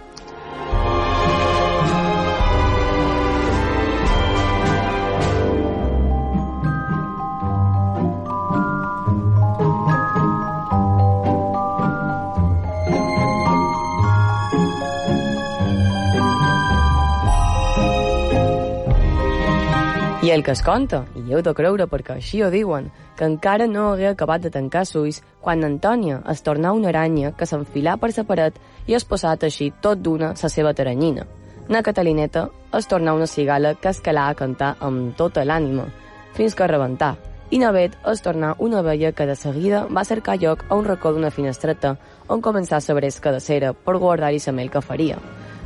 I 20.23 20.29
el 20.31 20.41
que 20.41 20.53
es 20.55 20.61
conta, 20.63 21.01
i 21.19 21.33
heu 21.35 21.41
de 21.43 21.51
creure 21.51 21.83
perquè 21.91 22.13
així 22.13 22.37
ho 22.39 22.47
diuen, 22.47 22.85
que 23.19 23.25
encara 23.27 23.65
no 23.67 23.89
hagué 23.89 24.05
acabat 24.07 24.45
de 24.45 24.51
tancar 24.53 24.85
ulls 24.95 25.17
quan 25.43 25.65
Antònia 25.67 26.21
es 26.31 26.39
tornà 26.45 26.71
una 26.71 26.93
aranya 26.93 27.33
que 27.35 27.43
s'enfilà 27.43 27.97
per 27.99 28.13
sa 28.15 28.23
paret 28.23 28.55
i 28.87 28.95
es 28.95 29.03
posà 29.03 29.33
a 29.33 29.51
tot 29.81 29.99
d'una 29.99 30.33
sa 30.37 30.47
seva 30.47 30.73
taranyina. 30.73 31.27
Na 31.67 31.83
Catalineta 31.83 32.47
es 32.71 32.87
tornà 32.87 33.13
una 33.13 33.27
cigala 33.27 33.75
que 33.75 33.89
escalà 33.89 34.29
a 34.29 34.33
cantar 34.33 34.77
amb 34.79 35.13
tota 35.17 35.43
l'ànima, 35.43 35.89
fins 36.31 36.55
que 36.55 36.67
rebentà, 36.67 37.17
i 37.51 37.59
Navet 37.59 37.97
es 38.07 38.21
tornà 38.23 38.55
una 38.59 38.81
vella 38.81 39.11
que 39.11 39.25
de 39.25 39.35
seguida 39.35 39.85
va 39.91 40.05
cercar 40.05 40.39
lloc 40.39 40.63
a 40.69 40.75
un 40.75 40.85
racó 40.85 41.11
d'una 41.11 41.31
finestreta 41.31 41.97
on 42.29 42.41
començà 42.41 42.79
a 42.79 42.93
bresca 42.93 43.33
de 43.33 43.41
cera 43.41 43.73
per 43.73 43.97
guardar-hi 43.97 44.39
sa 44.39 44.53
mel 44.53 44.71
que 44.71 44.81
faria. 44.81 45.19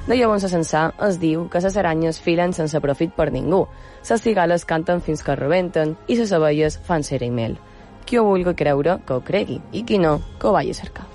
De 0.07 0.15
llavors 0.15 0.45
a 0.47 0.47
Censà 0.47 0.81
es 1.03 1.17
diu 1.19 1.41
que 1.51 1.59
les 1.59 1.75
aranyes 1.75 2.21
filen 2.23 2.53
sense 2.55 2.79
profit 2.79 3.11
per 3.17 3.25
ningú, 3.33 3.65
les 4.07 4.23
cigales 4.23 4.63
canten 4.69 5.03
fins 5.03 5.19
que 5.19 5.35
rebenten 5.35 5.97
i 6.07 6.15
les 6.15 6.31
abelles 6.31 6.79
fan 6.87 7.03
cera 7.03 7.27
i 7.27 7.33
mel. 7.41 7.59
Qui 8.07 8.15
ho 8.15 8.23
vulgui 8.23 8.55
creure, 8.55 9.01
que 9.03 9.19
ho 9.19 9.27
cregui, 9.33 9.59
i 9.75 9.83
qui 9.83 9.99
no, 9.99 10.15
que 10.39 10.47
ho 10.47 10.55
vagi 10.55 10.71
a 10.71 10.79
cercar. 10.79 11.09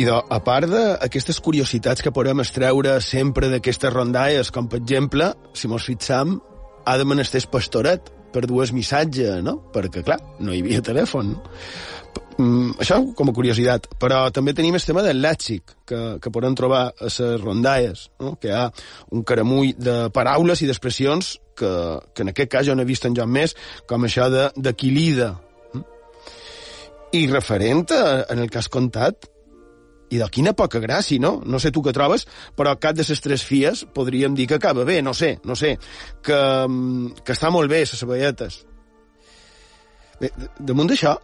I 0.00 0.06
de, 0.06 0.14
a 0.16 0.38
part 0.44 0.70
d'aquestes 0.70 1.40
curiositats 1.44 2.00
que 2.04 2.12
podem 2.14 2.40
extreure 2.40 2.94
sempre 3.04 3.50
d'aquestes 3.52 3.92
rondalles, 3.92 4.52
com 4.54 4.70
per 4.70 4.80
exemple, 4.80 5.32
si 5.52 5.68
mos 5.68 5.84
fixam, 5.90 6.38
ha 6.88 6.96
de 6.96 7.04
menester 7.04 7.42
pastoret 7.52 8.08
per 8.32 8.46
dues 8.46 8.72
missatge, 8.72 9.40
no? 9.44 9.58
Perquè, 9.74 10.04
clar, 10.06 10.20
no 10.40 10.54
hi 10.54 10.62
havia 10.62 10.84
telèfon. 10.86 11.34
Mm, 12.40 12.78
això 12.80 13.00
com 13.16 13.28
a 13.28 13.34
curiositat. 13.36 13.90
Però 14.00 14.22
també 14.32 14.54
tenim 14.56 14.78
el 14.78 14.84
tema 14.86 15.02
del 15.04 15.20
lèxic, 15.20 15.74
que, 15.86 16.00
que 16.22 16.32
podem 16.32 16.56
trobar 16.56 16.82
a 16.88 17.08
les 17.10 17.18
rondalles, 17.42 18.08
no? 18.22 18.36
que 18.40 18.48
hi 18.48 18.56
ha 18.56 18.68
un 19.16 19.24
caramull 19.26 19.74
de 19.76 19.96
paraules 20.14 20.62
i 20.62 20.70
d'expressions 20.70 21.34
que, 21.58 21.72
que 22.14 22.24
en 22.24 22.32
aquest 22.32 22.52
cas 22.54 22.66
jo 22.68 22.76
n'he 22.76 22.88
vist 22.88 23.04
en 23.04 23.18
Joan 23.18 23.32
més, 23.34 23.56
com 23.90 24.06
això 24.06 24.30
de, 24.32 24.48
de 24.56 24.72
quilida. 24.72 25.34
I 27.12 27.26
referent 27.26 27.90
a, 27.92 28.02
en 28.30 28.40
el 28.40 28.48
cas 28.54 28.70
contat, 28.72 29.28
i 30.10 30.18
de 30.18 30.28
quina 30.32 30.54
poca 30.58 30.82
gràcia, 30.82 31.22
no? 31.22 31.38
No 31.46 31.60
sé 31.62 31.70
tu 31.70 31.82
què 31.86 31.94
trobes, 31.94 32.26
però 32.58 32.74
cap 32.82 32.98
de 32.98 33.06
les 33.06 33.22
tres 33.22 33.44
fies 33.46 33.84
podríem 33.94 34.34
dir 34.34 34.48
que 34.50 34.58
acaba 34.58 34.84
bé, 34.84 35.00
no 35.02 35.14
sé, 35.14 35.38
no 35.44 35.56
sé, 35.56 35.76
que, 36.22 36.40
que 37.24 37.36
està 37.36 37.50
molt 37.50 37.70
bé, 37.70 37.84
les 37.86 37.98
cebolletes. 37.98 38.64
Bé, 40.20 40.28
damunt 40.58 40.90
d'això, 40.90 41.14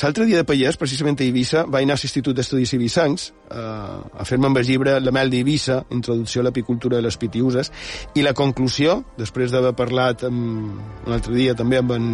l'altre 0.00 0.24
dia 0.26 0.40
de 0.40 0.46
Pallès, 0.48 0.78
precisament 0.80 1.20
a 1.20 1.24
Eivissa, 1.26 1.62
vaig 1.70 1.84
anar 1.86 1.94
a 1.94 2.02
l'Institut 2.02 2.34
d'Estudis 2.34 2.72
Ibisancs 2.74 3.28
eh, 3.54 3.60
a 3.60 4.26
fer-me 4.26 4.48
amb 4.48 4.58
el 4.58 4.66
llibre 4.66 4.96
La 4.98 5.12
mel 5.14 5.30
d'Eivissa, 5.30 5.82
Introducció 5.94 6.42
a 6.42 6.48
l'apicultura 6.48 6.98
de 6.98 7.06
les 7.06 7.20
pitiuses, 7.20 7.70
i 8.16 8.24
la 8.26 8.34
conclusió, 8.34 9.02
després 9.20 9.54
d'haver 9.54 9.76
parlat 9.78 10.26
amb, 10.26 10.80
un 11.06 11.14
altre 11.14 11.36
dia 11.36 11.54
també 11.54 11.78
amb 11.78 11.94
en, 11.94 12.08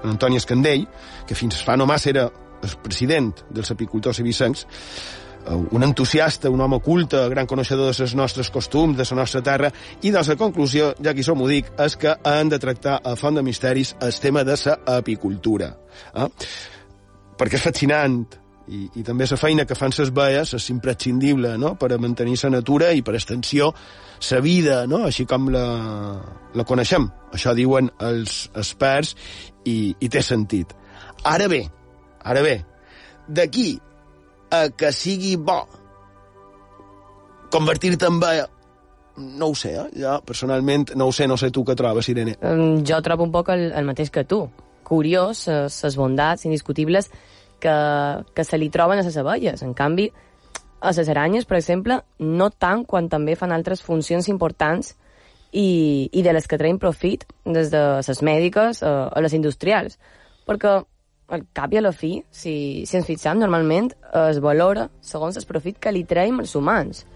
en 0.00 0.14
Antoni 0.16 0.40
Escandell, 0.40 0.88
que 1.28 1.38
fins 1.38 1.62
fa 1.62 1.76
no 1.78 1.86
massa 1.86 2.10
era 2.10 2.30
el 2.62 2.74
president 2.82 3.32
dels 3.50 3.70
apicultors 3.74 4.18
ibisancs, 4.22 4.66
un 5.48 5.82
entusiasta, 5.82 6.50
un 6.50 6.60
home 6.60 6.80
culte, 6.80 7.28
gran 7.28 7.46
coneixedor 7.46 7.90
de 7.90 8.04
les 8.04 8.14
nostres 8.14 8.50
costums, 8.50 8.96
de 8.96 9.06
la 9.10 9.20
nostra 9.22 9.42
terra, 9.42 9.72
i 10.02 10.10
de 10.10 10.22
la 10.22 10.36
conclusió, 10.36 10.92
ja 11.02 11.14
que 11.14 11.24
som 11.26 11.40
ho 11.42 11.48
dic, 11.48 11.72
és 11.78 11.96
que 11.96 12.14
han 12.24 12.52
de 12.52 12.60
tractar 12.62 13.00
a 13.04 13.16
Font 13.16 13.34
de 13.34 13.42
Misteris 13.42 13.96
el 14.00 14.14
tema 14.20 14.44
de 14.44 14.56
la 14.66 14.78
apicultura. 14.96 15.74
Eh? 16.14 16.28
Perquè 17.38 17.58
és 17.58 17.66
fascinant, 17.66 18.22
i, 18.68 18.86
i 18.94 19.02
també 19.02 19.26
la 19.26 19.36
feina 19.36 19.64
que 19.66 19.74
fan 19.74 19.92
les 19.98 20.12
baies 20.14 20.54
és 20.54 20.68
imprescindible 20.70 21.56
no? 21.58 21.74
per 21.78 21.92
a 21.92 21.98
mantenir 21.98 22.38
la 22.44 22.50
natura 22.58 22.92
i 22.92 23.02
per 23.02 23.14
extensió 23.18 23.72
la 24.30 24.40
vida, 24.40 24.86
no? 24.86 25.04
així 25.08 25.26
com 25.26 25.48
la, 25.50 25.66
la 26.54 26.64
coneixem. 26.64 27.08
Això 27.34 27.54
diuen 27.58 27.90
els 28.00 28.48
experts 28.54 29.16
i, 29.64 29.94
i 29.98 30.08
té 30.08 30.22
sentit. 30.22 30.74
Ara 31.24 31.48
bé, 31.50 31.64
ara 32.22 32.42
bé, 32.42 32.60
d'aquí 33.28 33.80
a 34.52 34.66
que 34.76 34.92
sigui 34.92 35.36
bo 35.40 35.62
convertir-te 37.52 38.08
en 38.08 38.20
bé 38.20 38.34
no 39.16 39.50
ho 39.52 39.54
sé, 39.54 39.74
eh? 39.76 39.88
jo 40.00 40.14
personalment 40.24 40.94
no 40.96 41.06
ho 41.08 41.12
sé, 41.12 41.26
no 41.28 41.36
sé 41.36 41.50
tu 41.52 41.66
què 41.68 41.76
trobes, 41.76 42.08
Irene. 42.08 42.38
Jo 42.88 43.00
trobo 43.04 43.26
un 43.26 43.32
poc 43.32 43.50
el, 43.52 43.66
el 43.76 43.84
mateix 43.84 44.08
que 44.10 44.24
tu. 44.24 44.46
Curiós, 44.88 45.44
les 45.48 45.96
bondats 46.00 46.46
indiscutibles 46.48 47.10
que, 47.60 47.74
que 48.34 48.44
se 48.44 48.58
li 48.58 48.70
troben 48.72 49.02
a 49.02 49.04
les 49.04 49.18
abelles. 49.20 49.62
En 49.62 49.74
canvi, 49.76 50.08
a 50.80 50.94
les 50.96 51.12
aranyes, 51.12 51.44
per 51.44 51.58
exemple, 51.60 52.00
no 52.18 52.48
tant 52.50 52.86
quan 52.88 53.10
també 53.12 53.36
fan 53.36 53.52
altres 53.52 53.84
funcions 53.84 54.28
importants 54.32 54.94
i, 55.52 56.08
i 56.08 56.24
de 56.24 56.32
les 56.32 56.48
que 56.48 56.58
traiem 56.58 56.80
profit 56.80 57.26
des 57.44 57.70
de 57.72 57.84
les 58.00 58.24
mèdiques 58.24 58.82
a, 58.82 58.94
a 59.12 59.24
les 59.24 59.36
industrials. 59.36 60.00
Perquè 60.48 60.80
al 61.32 61.46
cap 61.56 61.72
i 61.72 61.80
a 61.80 61.82
la 61.82 61.94
fi, 61.96 62.18
si, 62.30 62.84
si 62.86 62.98
ens 62.98 63.08
fixem, 63.08 63.40
normalment 63.40 63.90
es 64.28 64.40
valora 64.44 64.88
segons 65.00 65.38
el 65.40 65.48
profit 65.48 65.80
que 65.80 65.92
li 65.94 66.04
traiem 66.08 66.42
els 66.44 66.54
humans. 66.58 67.06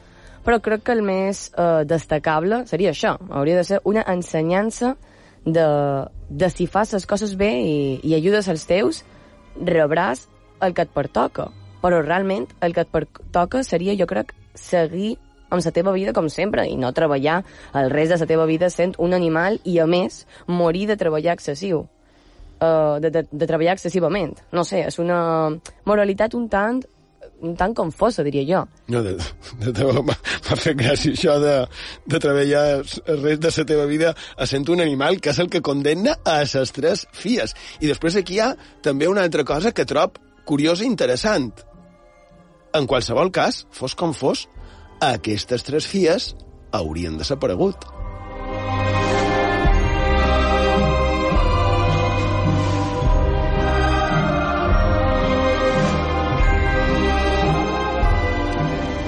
Però 0.46 0.61
crec 0.62 0.87
que 0.87 0.94
el 0.94 1.02
més 1.02 1.49
eh, 1.52 1.82
destacable 1.88 2.62
seria 2.70 2.92
això. 2.94 3.16
Hauria 3.28 3.58
de 3.58 3.66
ser 3.66 3.80
una 3.85 4.04
ensenyança 4.06 4.94
de, 5.44 5.66
de 6.28 6.50
si 6.50 6.68
fas 6.70 6.94
les 6.94 7.06
coses 7.06 7.35
bé 7.38 7.50
i, 7.61 7.76
i 8.06 8.14
ajudes 8.14 8.49
als 8.49 8.66
teus, 8.70 9.02
rebràs 9.58 10.26
el 10.62 10.75
que 10.75 10.87
et 10.87 10.94
pertoca. 10.94 11.50
Però 11.82 12.00
realment 12.02 12.46
el 12.64 12.75
que 12.75 12.87
et 12.87 12.92
pertoca 12.92 13.62
seria, 13.66 13.96
jo 13.99 14.06
crec, 14.11 14.32
seguir 14.54 15.16
amb 15.50 15.62
la 15.62 15.73
teva 15.75 15.92
vida 15.94 16.14
com 16.14 16.30
sempre 16.32 16.64
i 16.66 16.78
no 16.78 16.94
treballar 16.94 17.42
el 17.75 17.90
rest 17.90 18.14
de 18.14 18.23
la 18.23 18.30
teva 18.30 18.46
vida 18.46 18.70
sent 18.70 18.96
un 18.99 19.14
animal 19.14 19.61
i, 19.64 19.78
a 19.78 19.87
més, 19.87 20.25
morir 20.46 20.87
de 20.90 20.96
treballar 20.99 21.37
excessiu. 21.37 21.85
Uh, 22.57 22.97
de, 23.05 23.11
de, 23.13 23.21
de 23.29 23.47
treballar 23.47 23.75
excessivament. 23.77 24.31
No 24.57 24.63
sé, 24.65 24.87
és 24.89 24.97
una 25.03 25.19
moralitat 25.85 26.33
un 26.39 26.47
tant 26.49 26.79
un 27.45 27.57
tant 27.57 27.75
confosa, 27.77 28.25
diria 28.25 28.45
jo. 28.49 28.63
No, 28.93 29.03
de, 29.05 29.15
de, 29.61 29.73
de, 29.75 29.87
m'ha 30.07 30.57
fet 30.57 30.77
gràcia 30.79 31.13
això 31.13 31.37
de, 31.43 31.57
de 32.09 32.21
treballar 32.23 32.65
el 32.81 33.21
rest 33.23 33.43
de 33.45 33.53
la 33.53 33.67
teva 33.69 33.87
vida 33.91 34.15
sent 34.49 34.69
un 34.73 34.81
animal, 34.85 35.21
que 35.21 35.35
és 35.35 35.41
el 35.43 35.51
que 35.53 35.63
condemna 35.65 36.17
a 36.25 36.39
les 36.45 36.73
tres 36.77 37.07
fies. 37.13 37.57
I 37.81 37.91
després 37.91 38.17
aquí 38.17 38.39
hi 38.39 38.45
ha 38.45 38.53
també 38.83 39.11
una 39.11 39.27
altra 39.27 39.45
cosa 39.45 39.75
que 39.77 39.89
trob 39.89 40.21
curiosa 40.49 40.87
i 40.87 40.91
interessant. 40.91 41.53
En 42.77 42.87
qualsevol 42.89 43.33
cas, 43.33 43.65
fos 43.73 43.97
com 43.99 44.15
fos, 44.17 44.47
aquestes 45.05 45.65
tres 45.67 45.89
fies 45.89 46.35
haurien 46.77 47.21
desaparegut. 47.21 47.96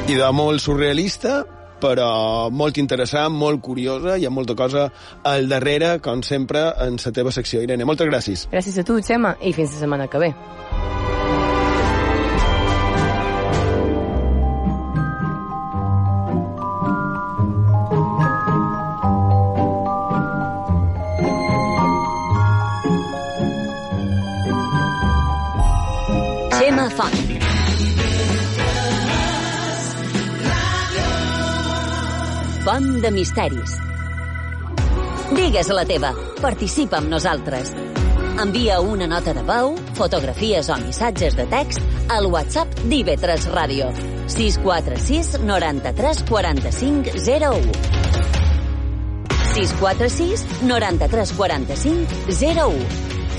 Idea 0.09 0.31
molt 0.33 0.63
surrealista, 0.65 1.43
però 1.83 2.49
molt 2.49 2.79
interessant, 2.81 3.35
molt 3.37 3.61
curiosa, 3.61 4.15
i 4.17 4.25
amb 4.25 4.41
molta 4.41 4.57
cosa 4.57 4.87
al 5.29 5.51
darrere, 5.51 5.99
com 6.01 6.23
sempre, 6.25 6.63
en 6.87 6.97
la 7.05 7.13
teva 7.13 7.35
secció. 7.35 7.61
Irene, 7.61 7.85
moltes 7.85 8.09
gràcies. 8.09 8.47
Gràcies 8.49 8.81
a 8.81 8.87
tu, 8.89 8.97
Xema, 9.05 9.37
i 9.45 9.53
fins 9.53 9.77
la 9.77 9.85
setmana 9.85 10.09
que 10.09 10.25
ve. 10.25 10.33
Font 32.79 33.01
de 33.03 33.11
misteris. 33.11 33.73
Digues 35.35 35.67
la 35.75 35.83
teva. 35.83 36.13
Participa 36.39 37.01
amb 37.01 37.11
nosaltres. 37.11 37.73
Envia 38.39 38.77
una 38.79 39.09
nota 39.11 39.33
de 39.35 39.43
veu, 39.43 39.73
fotografies 39.99 40.69
o 40.71 40.77
missatges 40.79 41.35
de 41.35 41.49
text 41.51 41.83
al 42.15 42.29
WhatsApp 42.31 42.77
d'IV3 42.85 43.49
Ràdio. 43.51 43.89
646 44.31 45.41
93 45.43 46.23
45 46.31 47.17
01. 47.27 47.75
646 49.57 50.47
93 50.71 51.35
45 51.35 52.23
01. 52.31 52.87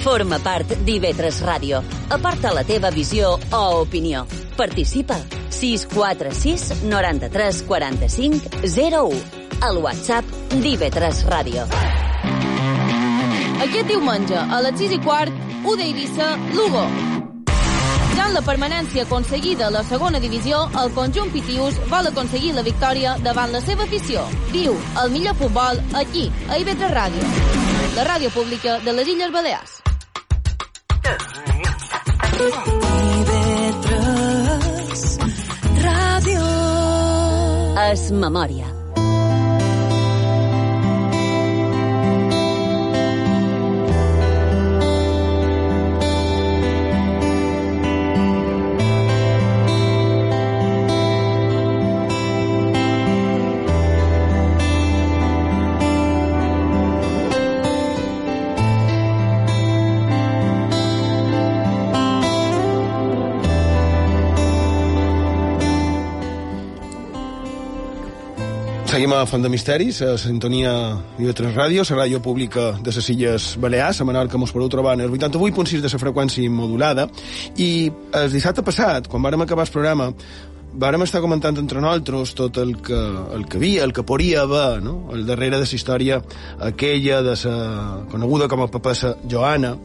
Forma 0.03 0.43
part 0.43 0.75
d'IV3 0.83 1.41
Ràdio. 1.47 1.79
Aporta 2.11 2.51
la 2.51 2.67
teva 2.67 2.91
visió 2.91 3.37
o 3.55 3.65
opinió. 3.85 4.27
Participa. 4.59 5.15
646 5.49 6.83
93 6.83 7.63
45 7.63 8.49
01. 8.61 9.21
Al 9.61 9.77
WhatsApp 9.77 10.25
d'IV3 10.51 11.23
Ràdio. 11.31 11.63
Aquest 13.63 13.87
diumenge, 13.87 14.35
a 14.35 14.59
les 14.59 14.75
6 14.81 14.97
i 14.97 14.99
quart, 14.99 15.31
U 15.63 15.77
d'Eivissa, 15.79 16.35
Lugo. 16.57 16.83
Ja 18.17 18.27
en 18.27 18.35
la 18.35 18.43
permanència 18.43 19.07
aconseguida 19.07 19.67
a 19.67 19.71
la 19.71 19.83
segona 19.87 20.19
divisió, 20.19 20.65
el 20.83 20.91
conjunt 20.91 21.31
Pitius 21.31 21.79
vol 21.87 22.11
aconseguir 22.11 22.51
la 22.57 22.63
victòria 22.67 23.15
davant 23.23 23.55
la 23.55 23.63
seva 23.63 23.87
afició. 23.87 24.27
Viu 24.51 24.75
el 25.03 25.15
millor 25.15 25.39
futbol 25.39 25.79
aquí, 26.03 26.27
a 26.49 26.59
IB3 26.59 26.91
Ràdio, 26.99 27.23
la 27.95 28.07
ràdio 28.11 28.35
pública 28.35 28.79
de 28.83 28.91
les 28.91 29.07
Illes 29.07 29.31
Balears. 29.31 29.79
Es 37.89 38.11
memòria. 38.11 38.78
Seguim 68.99 69.13
a 69.15 69.25
Font 69.25 69.39
de 69.39 69.47
Misteris, 69.47 70.01
a 70.01 70.17
sintonia 70.19 70.71
de 71.15 71.31
3 71.31 71.53
Ràdio, 71.55 71.85
la 71.87 72.01
ràdio 72.01 72.19
pública 72.19 72.73
de 72.83 72.91
les 72.91 73.05
Illes 73.13 73.43
Balears, 73.55 74.01
a 74.01 74.03
Menorca 74.03 74.37
mos 74.37 74.51
podeu 74.51 74.67
trobar 74.67 74.97
en 74.97 75.05
el 75.05 75.13
88.6 75.15 75.79
de 75.79 75.87
la 75.87 75.99
freqüència 76.01 76.51
modulada, 76.51 77.05
i 77.55 77.87
el 78.19 78.27
dissabte 78.33 78.59
passat, 78.59 79.07
quan 79.07 79.23
vàrem 79.23 79.45
acabar 79.45 79.63
el 79.63 79.71
programa, 79.71 80.09
vàrem 80.83 81.05
estar 81.05 81.21
comentant 81.23 81.55
entre 81.61 81.79
nosaltres 81.79 82.33
tot 82.35 82.59
el 82.59 82.73
que, 82.83 82.99
el 83.37 83.45
que 83.47 83.55
havia, 83.61 83.85
el 83.87 83.93
que 83.95 84.03
podria 84.03 84.41
haver, 84.41 84.83
no? 84.83 84.97
el 85.15 85.23
darrere 85.25 85.61
de 85.61 85.63
la 85.63 85.75
història 85.79 86.19
aquella 86.59 87.21
de 87.23 87.37
la 87.39 88.03
coneguda 88.11 88.49
com 88.51 88.65
a 88.65 88.67
papessa 88.67 89.13
Joana, 89.23 89.77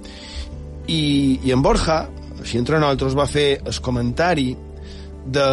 i, 0.89 1.39
i 1.39 1.55
en 1.55 1.63
Borja, 1.63 2.09
així 2.41 2.59
entre 2.59 2.83
nosaltres, 2.83 3.15
va 3.15 3.31
fer 3.31 3.61
el 3.63 3.79
comentari 3.79 4.57
de 5.39 5.47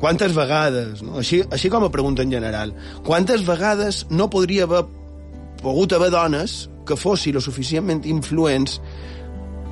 quantes 0.00 0.34
vegades, 0.34 1.04
no? 1.04 1.18
així, 1.20 1.42
així 1.52 1.70
com 1.70 1.84
a 1.84 1.92
pregunta 1.92 2.24
en 2.24 2.32
general, 2.32 2.72
quantes 3.06 3.44
vegades 3.46 4.06
no 4.10 4.30
podria 4.32 4.64
haver 4.64 4.86
pogut 5.60 5.92
haver 5.92 6.10
dones 6.10 6.70
que 6.88 6.96
fossin 6.96 7.36
lo 7.36 7.42
suficientment 7.44 8.06
influents 8.08 8.80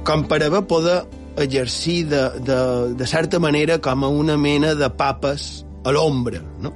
com 0.05 0.27
per 0.29 0.43
haver 0.45 0.62
poder 0.69 1.01
exercir 1.38 2.05
de, 2.11 2.23
de, 2.45 2.61
de 2.99 3.07
certa 3.07 3.41
manera 3.41 3.79
com 3.79 4.05
a 4.05 4.09
una 4.09 4.37
mena 4.37 4.75
de 4.75 4.91
papes 4.91 5.64
a 5.85 5.95
l'ombra, 5.95 6.43
no? 6.61 6.75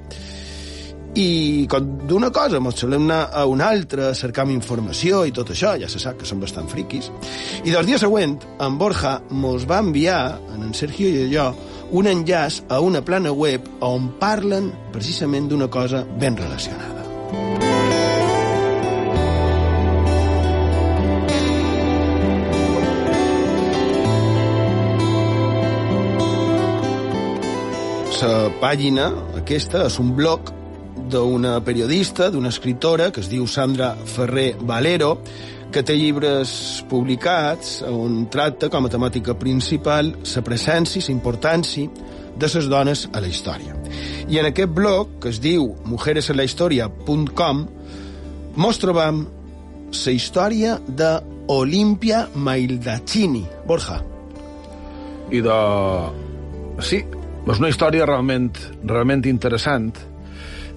I 1.13 1.69
d'una 1.69 2.31
cosa 2.33 2.57
ens 2.57 2.79
solem 2.81 3.03
anar 3.05 3.27
a 3.37 3.43
una 3.45 3.67
altra, 3.69 4.15
cercam 4.17 4.49
informació 4.55 5.27
i 5.29 5.35
tot 5.37 5.51
això, 5.53 5.75
ja 5.77 5.91
se 5.93 6.01
sap 6.01 6.17
que 6.17 6.29
són 6.29 6.41
bastant 6.41 6.71
friquis. 6.73 7.11
I 7.67 7.75
del 7.75 7.85
dia 7.85 7.99
següent, 8.01 8.39
en 8.65 8.79
Borja 8.81 9.19
mos 9.29 9.67
va 9.69 9.83
enviar, 9.85 10.39
en 10.55 10.65
en 10.65 10.73
Sergio 10.73 11.11
i 11.11 11.29
jo, 11.29 11.51
un 11.93 12.09
enllaç 12.09 12.63
a 12.73 12.81
una 12.81 13.03
plana 13.05 13.33
web 13.37 13.67
on 13.85 14.15
parlen 14.21 14.73
precisament 14.93 15.51
d'una 15.51 15.69
cosa 15.69 16.05
ben 16.19 16.37
relacionada. 16.41 17.03
La 28.23 28.53
pàgina 28.63 29.09
aquesta 29.35 29.81
és 29.89 29.97
un 29.99 30.13
blog 30.15 30.53
d'una 31.11 31.57
periodista, 31.67 32.29
d'una 32.31 32.53
escriptora 32.55 33.09
que 33.11 33.19
es 33.21 33.27
diu 33.29 33.49
Sandra 33.51 33.97
Ferrer 34.07 34.53
Valero, 34.63 35.17
que 35.73 35.83
té 35.83 35.95
llibres 35.97 36.53
publicats 36.91 37.79
on 37.89 38.27
tracta 38.33 38.69
com 38.73 38.85
a 38.85 38.91
temàtica 38.93 39.35
principal 39.41 40.13
la 40.13 40.43
presència, 40.45 41.01
la 41.07 41.15
importància 41.15 41.89
de 42.37 42.49
les 42.55 42.69
dones 42.69 43.07
a 43.13 43.21
la 43.21 43.29
història. 43.29 43.77
I 44.29 44.39
en 44.41 44.49
aquest 44.51 44.73
blog, 44.73 45.19
que 45.21 45.33
es 45.33 45.41
diu 45.41 45.73
mujeresenlahistoria.com, 45.89 47.65
mos 48.57 48.81
trobam 48.83 49.25
la 49.93 50.13
història 50.13 50.79
de 50.89 51.11
Olimpia 51.53 52.29
Maildacini. 52.35 53.45
Borja. 53.67 54.01
I 55.33 55.41
de... 55.41 55.59
Sí, 56.83 57.03
és 57.03 57.59
una 57.59 57.69
història 57.73 58.07
realment, 58.09 58.53
realment 58.85 59.25
interessant 59.29 59.93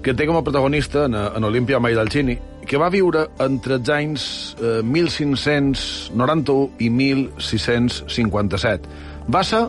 que 0.03 0.13
té 0.13 0.27
com 0.27 0.38
a 0.38 0.43
protagonista 0.45 1.05
en, 1.08 1.15
en 1.15 1.47
Olimpia 1.47 1.79
Maidalcini 1.81 2.36
que 2.65 2.80
va 2.82 2.89
viure 2.93 3.28
entre 3.43 3.80
els 3.80 3.89
anys 3.93 4.25
eh, 4.60 4.82
1591 4.84 6.69
i 6.82 6.89
1657. 6.89 8.89
Va 9.32 9.43
ser 9.45 9.65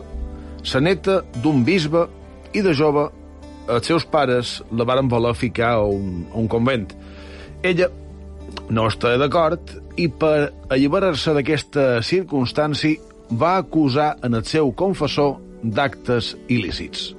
la 0.73 0.81
neta 0.83 1.21
d'un 1.43 1.63
bisbe 1.67 2.07
i 2.53 2.63
de 2.65 2.73
jove 2.75 3.07
els 3.67 3.87
seus 3.87 4.05
pares 4.07 4.57
la 4.71 4.85
varen 4.87 5.09
voler 5.11 5.33
ficar 5.35 5.73
a 5.77 5.83
un, 5.83 6.25
a 6.31 6.37
un 6.39 6.47
convent. 6.51 6.87
Ella 7.63 7.89
no 8.69 8.87
està 8.87 9.15
d'acord 9.19 9.75
i 9.97 10.07
per 10.07 10.51
alliberar-se 10.69 11.35
d'aquesta 11.35 12.01
circumstància 12.05 12.99
va 13.31 13.57
acusar 13.59 14.15
en 14.23 14.39
el 14.39 14.45
seu 14.47 14.71
confessor 14.71 15.37
d'actes 15.63 16.35
il·lícits. 16.47 17.16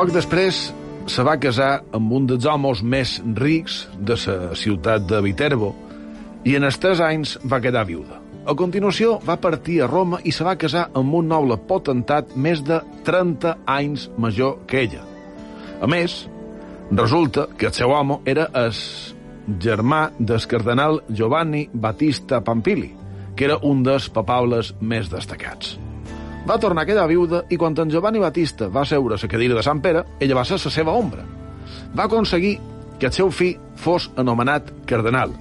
Poc 0.00 0.14
després 0.14 0.58
se 1.12 1.22
va 1.28 1.34
casar 1.36 1.82
amb 1.92 2.12
un 2.16 2.24
dels 2.24 2.46
homes 2.48 2.80
més 2.80 3.10
rics 3.36 3.74
de 4.08 4.14
la 4.16 4.54
ciutat 4.56 5.02
de 5.04 5.18
Viterbo 5.20 5.74
i 6.48 6.54
en 6.56 6.64
els 6.64 6.78
tres 6.80 7.02
anys 7.04 7.34
va 7.44 7.58
quedar 7.60 7.82
viuda. 7.84 8.16
A 8.48 8.54
continuació 8.56 9.18
va 9.26 9.36
partir 9.36 9.82
a 9.82 9.88
Roma 9.90 10.22
i 10.24 10.32
se 10.32 10.46
va 10.46 10.56
casar 10.56 10.86
amb 10.96 11.18
un 11.18 11.28
noble 11.28 11.58
potentat 11.68 12.32
més 12.32 12.64
de 12.64 12.80
30 13.04 13.52
anys 13.74 14.06
major 14.16 14.62
que 14.64 14.80
ella. 14.86 15.04
A 15.84 15.90
més, 15.96 16.16
resulta 16.88 17.50
que 17.52 17.68
el 17.68 17.76
seu 17.76 17.92
home 17.92 18.22
era 18.24 18.48
el 18.62 18.72
germà 19.68 20.00
del 20.16 20.48
cardenal 20.48 21.02
Giovanni 21.12 21.66
Battista 21.74 22.40
Pampili, 22.40 22.94
que 23.36 23.50
era 23.52 23.60
un 23.60 23.84
dels 23.84 24.08
papables 24.08 24.72
més 24.80 25.12
destacats. 25.12 25.76
Va 26.48 26.58
tornar 26.58 26.82
a 26.82 26.88
quedar 26.88 27.06
viuda 27.08 27.42
i 27.52 27.58
quan 27.60 27.76
en 27.78 27.90
Giovanni 27.92 28.20
Battista 28.22 28.68
va 28.72 28.86
seure 28.88 29.14
a 29.14 29.20
la 29.22 29.28
cadira 29.28 29.54
de 29.54 29.62
Sant 29.62 29.80
Pere, 29.80 30.04
ella 30.20 30.38
va 30.38 30.44
ser 30.44 30.58
la 30.62 30.72
seva 30.72 30.92
ombra. 30.96 31.24
Va 31.96 32.04
aconseguir 32.04 32.58
que 32.98 33.06
el 33.06 33.12
seu 33.12 33.30
fill 33.30 33.58
fos 33.76 34.10
anomenat 34.16 34.72
cardenal 34.86 35.32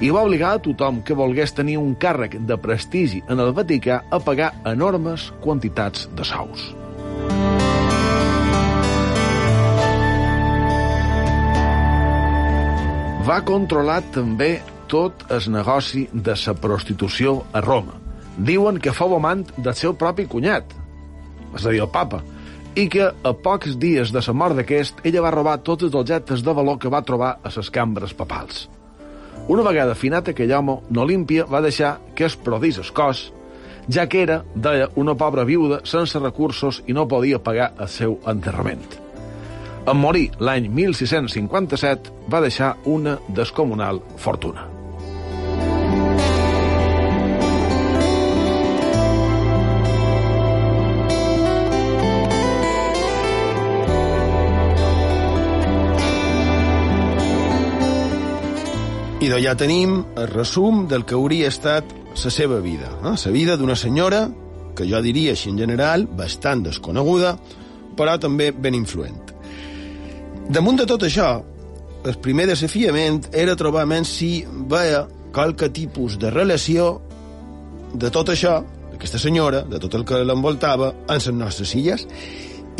i 0.00 0.10
va 0.14 0.22
obligar 0.22 0.54
a 0.54 0.62
tothom 0.62 1.02
que 1.02 1.16
volgués 1.18 1.52
tenir 1.52 1.76
un 1.78 1.94
càrrec 1.98 2.38
de 2.46 2.56
prestigi 2.56 3.22
en 3.28 3.40
el 3.42 3.52
Vaticà 3.52 4.02
a 4.10 4.20
pagar 4.22 4.52
enormes 4.64 5.32
quantitats 5.42 6.06
de 6.14 6.24
sous. 6.24 6.68
Va 13.28 13.42
controlar 13.44 14.00
també 14.14 14.54
tot 14.88 15.26
el 15.34 15.50
negoci 15.52 16.06
de 16.12 16.36
la 16.46 16.54
prostitució 16.56 17.42
a 17.52 17.60
Roma. 17.60 18.07
Diuen 18.38 18.78
que 18.78 18.94
fou 18.94 19.16
amant 19.16 19.46
del 19.56 19.74
seu 19.74 19.94
propi 19.98 20.28
cunyat, 20.30 20.74
és 21.56 21.64
a 21.64 21.72
dir, 21.72 21.82
el 21.82 21.90
papa, 21.90 22.22
i 22.78 22.86
que 22.92 23.08
a 23.10 23.32
pocs 23.34 23.74
dies 23.80 24.12
de 24.14 24.22
la 24.22 24.34
mort 24.34 24.54
d'aquest, 24.58 25.00
ella 25.02 25.24
va 25.24 25.34
robar 25.34 25.58
tots 25.66 25.88
els 25.88 25.96
objectes 25.98 26.44
de 26.46 26.54
valor 26.54 26.78
que 26.78 26.92
va 26.92 27.02
trobar 27.02 27.38
a 27.42 27.50
les 27.56 27.70
cambres 27.74 28.14
papals. 28.14 28.68
Una 29.48 29.64
vegada 29.64 29.96
finat 29.96 30.28
aquell 30.28 30.52
home, 30.52 30.78
n'Olímpia 30.90 31.48
va 31.50 31.64
deixar 31.64 31.96
que 32.14 32.28
es 32.28 32.36
prodís 32.36 32.78
el 32.78 32.92
cos, 32.92 33.32
ja 33.88 34.06
que 34.06 34.22
era, 34.22 34.42
deia, 34.54 34.90
una 34.96 35.16
pobra 35.16 35.44
viuda 35.48 35.80
sense 35.84 36.20
recursos 36.20 36.82
i 36.86 36.94
no 36.94 37.08
podia 37.08 37.42
pagar 37.42 37.72
el 37.80 37.88
seu 37.88 38.18
enterrament. 38.28 38.84
En 39.88 39.96
morir 39.96 40.28
l'any 40.38 40.68
1657 40.68 42.28
va 42.28 42.44
deixar 42.44 42.74
una 42.84 43.18
descomunal 43.28 44.02
fortuna. 44.20 44.77
I 59.28 59.30
d'allà 59.34 59.52
tenim 59.60 59.90
el 60.16 60.24
resum 60.30 60.86
del 60.88 61.02
que 61.04 61.12
hauria 61.12 61.50
estat 61.52 61.90
la 62.16 62.30
seva 62.32 62.62
vida. 62.64 62.88
Eh? 63.04 63.10
La 63.12 63.30
vida 63.30 63.56
d'una 63.60 63.74
senyora 63.76 64.22
que 64.72 64.86
jo 64.88 65.02
diria 65.04 65.34
així 65.34 65.50
en 65.50 65.58
general, 65.60 66.06
bastant 66.16 66.62
desconeguda, 66.64 67.34
però 67.98 68.14
també 68.16 68.46
ben 68.56 68.78
influent. 68.78 69.18
Damunt 70.48 70.80
de 70.80 70.86
tot 70.88 71.04
això, 71.04 71.26
el 72.08 72.16
primer 72.24 72.46
desafiament 72.48 73.26
era 73.36 73.56
trobar 73.60 73.84
menys 73.90 74.14
si 74.16 74.30
veia 74.48 75.02
qualque 75.36 75.68
tipus 75.76 76.16
de 76.16 76.30
relació 76.32 76.86
de 77.92 78.08
tot 78.14 78.32
això, 78.32 78.62
d'aquesta 78.94 79.20
senyora, 79.20 79.60
de 79.68 79.82
tot 79.82 79.98
el 79.98 80.06
que 80.08 80.22
l'envoltava, 80.24 80.94
en 81.04 81.20
les 81.20 81.28
nostres 81.36 81.74
illes, 81.76 82.06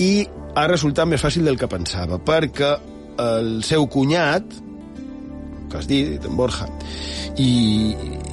i 0.00 0.24
ha 0.56 0.64
resultat 0.64 1.12
més 1.12 1.20
fàcil 1.20 1.44
del 1.44 1.60
que 1.60 1.68
pensava, 1.68 2.16
perquè 2.16 2.72
el 3.20 3.60
seu 3.68 3.84
cunyat, 3.92 4.64
que 5.68 5.78
has 5.80 5.88
dit, 5.88 6.24
Borja, 6.36 6.68
i 7.38 7.48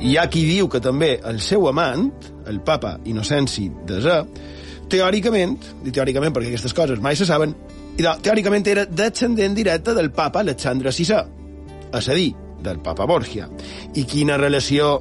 hi 0.05 0.15
ha 0.17 0.27
qui 0.31 0.45
diu 0.47 0.69
que 0.71 0.81
també 0.83 1.15
el 1.27 1.39
seu 1.43 1.67
amant, 1.69 2.09
el 2.49 2.61
papa 2.65 2.95
Innocenci 3.05 3.67
de 3.87 4.01
Zé, 4.03 4.19
teòricament, 4.91 5.57
i 5.85 5.93
teòricament 5.93 6.33
perquè 6.35 6.51
aquestes 6.51 6.75
coses 6.77 7.01
mai 7.01 7.17
se 7.17 7.27
saben, 7.27 7.55
i 7.95 8.03
teòricament 8.03 8.67
era 8.67 8.85
descendent 8.85 9.55
directe 9.55 9.95
del 9.95 10.11
papa 10.11 10.41
Alexandre 10.43 10.91
VI, 10.91 11.21
és 11.95 12.09
a 12.09 12.17
dir, 12.17 12.31
del 12.65 12.81
papa 12.83 13.05
Borgia. 13.07 13.47
I 13.95 14.03
quina 14.09 14.39
relació 14.41 14.95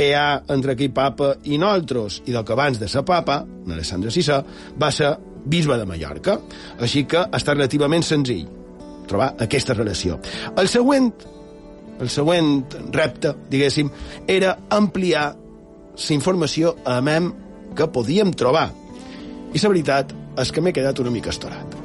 hi 0.00 0.12
ha 0.16 0.42
entre 0.52 0.76
aquell 0.76 0.94
papa 0.96 1.34
i 1.44 1.58
nosaltres, 1.58 2.22
i 2.26 2.36
del 2.36 2.44
que 2.46 2.54
abans 2.56 2.78
de 2.80 2.88
ser 2.88 3.02
papa, 3.06 3.42
Alexandre 3.66 4.12
VI, 4.14 4.40
va 4.80 4.92
ser 4.94 5.16
bisbe 5.44 5.76
de 5.80 5.86
Mallorca. 5.88 6.38
Així 6.80 7.04
que 7.08 7.26
està 7.36 7.56
relativament 7.56 8.04
senzill 8.06 8.59
trobar 9.10 9.34
aquesta 9.42 9.76
relació. 9.76 10.18
El 10.56 10.70
següent, 10.70 11.10
el 12.00 12.12
següent 12.12 12.54
repte, 12.94 13.34
diguéssim, 13.50 13.90
era 14.30 14.56
ampliar 14.70 15.26
la 16.00 16.14
informació 16.16 16.76
a 16.88 17.00
mem 17.04 17.32
que 17.76 17.90
podíem 17.92 18.32
trobar. 18.32 18.70
I 19.50 19.58
la 19.58 19.74
veritat 19.74 20.16
és 20.40 20.54
que 20.54 20.62
m'he 20.62 20.74
quedat 20.74 21.02
una 21.02 21.12
mica 21.12 21.34
estorat. 21.34 21.79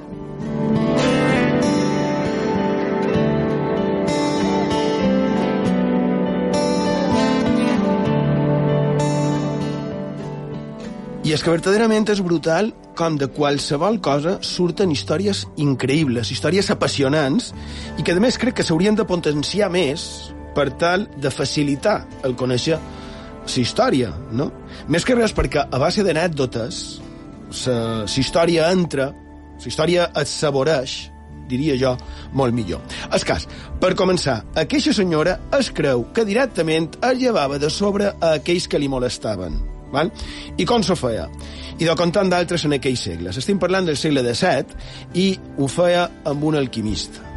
És 11.35 11.41
que 11.43 11.51
verdaderament 11.51 12.07
és 12.13 12.21
brutal 12.23 12.69
com 12.95 13.17
de 13.19 13.27
qualsevol 13.27 13.97
cosa 13.99 14.37
surten 14.45 14.93
històries 14.93 15.41
increïbles, 15.59 16.29
històries 16.31 16.69
apassionants, 16.71 17.49
i 17.99 18.05
que, 18.07 18.15
a 18.15 18.23
més, 18.23 18.37
crec 18.39 18.55
que 18.55 18.63
s'haurien 18.63 18.95
de 18.95 19.03
potenciar 19.09 19.67
més 19.73 20.05
per 20.55 20.69
tal 20.79 21.03
de 21.19 21.33
facilitar 21.33 21.97
el 22.23 22.37
conèixer 22.39 22.79
la 22.79 23.57
història, 23.61 24.13
no? 24.31 24.47
Més 24.87 25.03
que 25.03 25.19
res 25.19 25.35
perquè, 25.35 25.65
a 25.67 25.81
base 25.81 26.07
d'anècdotes, 26.07 26.79
la 27.67 28.07
història 28.07 28.71
entra, 28.71 29.11
la 29.11 29.67
història 29.67 30.07
es 30.23 30.39
saboreix, 30.39 30.97
diria 31.51 31.75
jo, 31.75 31.97
molt 32.31 32.55
millor. 32.55 32.79
Es 33.11 33.27
cas, 33.27 33.43
per 33.83 33.91
començar, 33.99 34.39
aquesta 34.55 34.95
senyora 34.95 35.41
es 35.59 35.69
creu 35.75 36.07
que 36.15 36.25
directament 36.25 36.93
es 37.03 37.19
llevava 37.19 37.59
de 37.59 37.69
sobre 37.69 38.13
a 38.15 38.37
aquells 38.39 38.71
que 38.71 38.79
li 38.79 38.87
molestaven. 38.87 39.74
Val? 39.95 40.11
I 40.57 40.67
com 40.67 40.83
s'ho 40.83 40.97
feia? 40.99 41.29
I 41.79 41.87
de 41.87 41.95
comptant 41.99 42.29
d'altres 42.31 42.67
en 42.67 42.77
aquells 42.77 43.05
segles. 43.09 43.39
Estem 43.41 43.59
parlant 43.59 43.87
del 43.87 43.99
segle 43.99 44.23
XVII 44.23 45.21
i 45.21 45.29
ho 45.57 45.69
feia 45.71 46.09
amb 46.27 46.43
un 46.51 46.59
alquimista. 46.59 47.31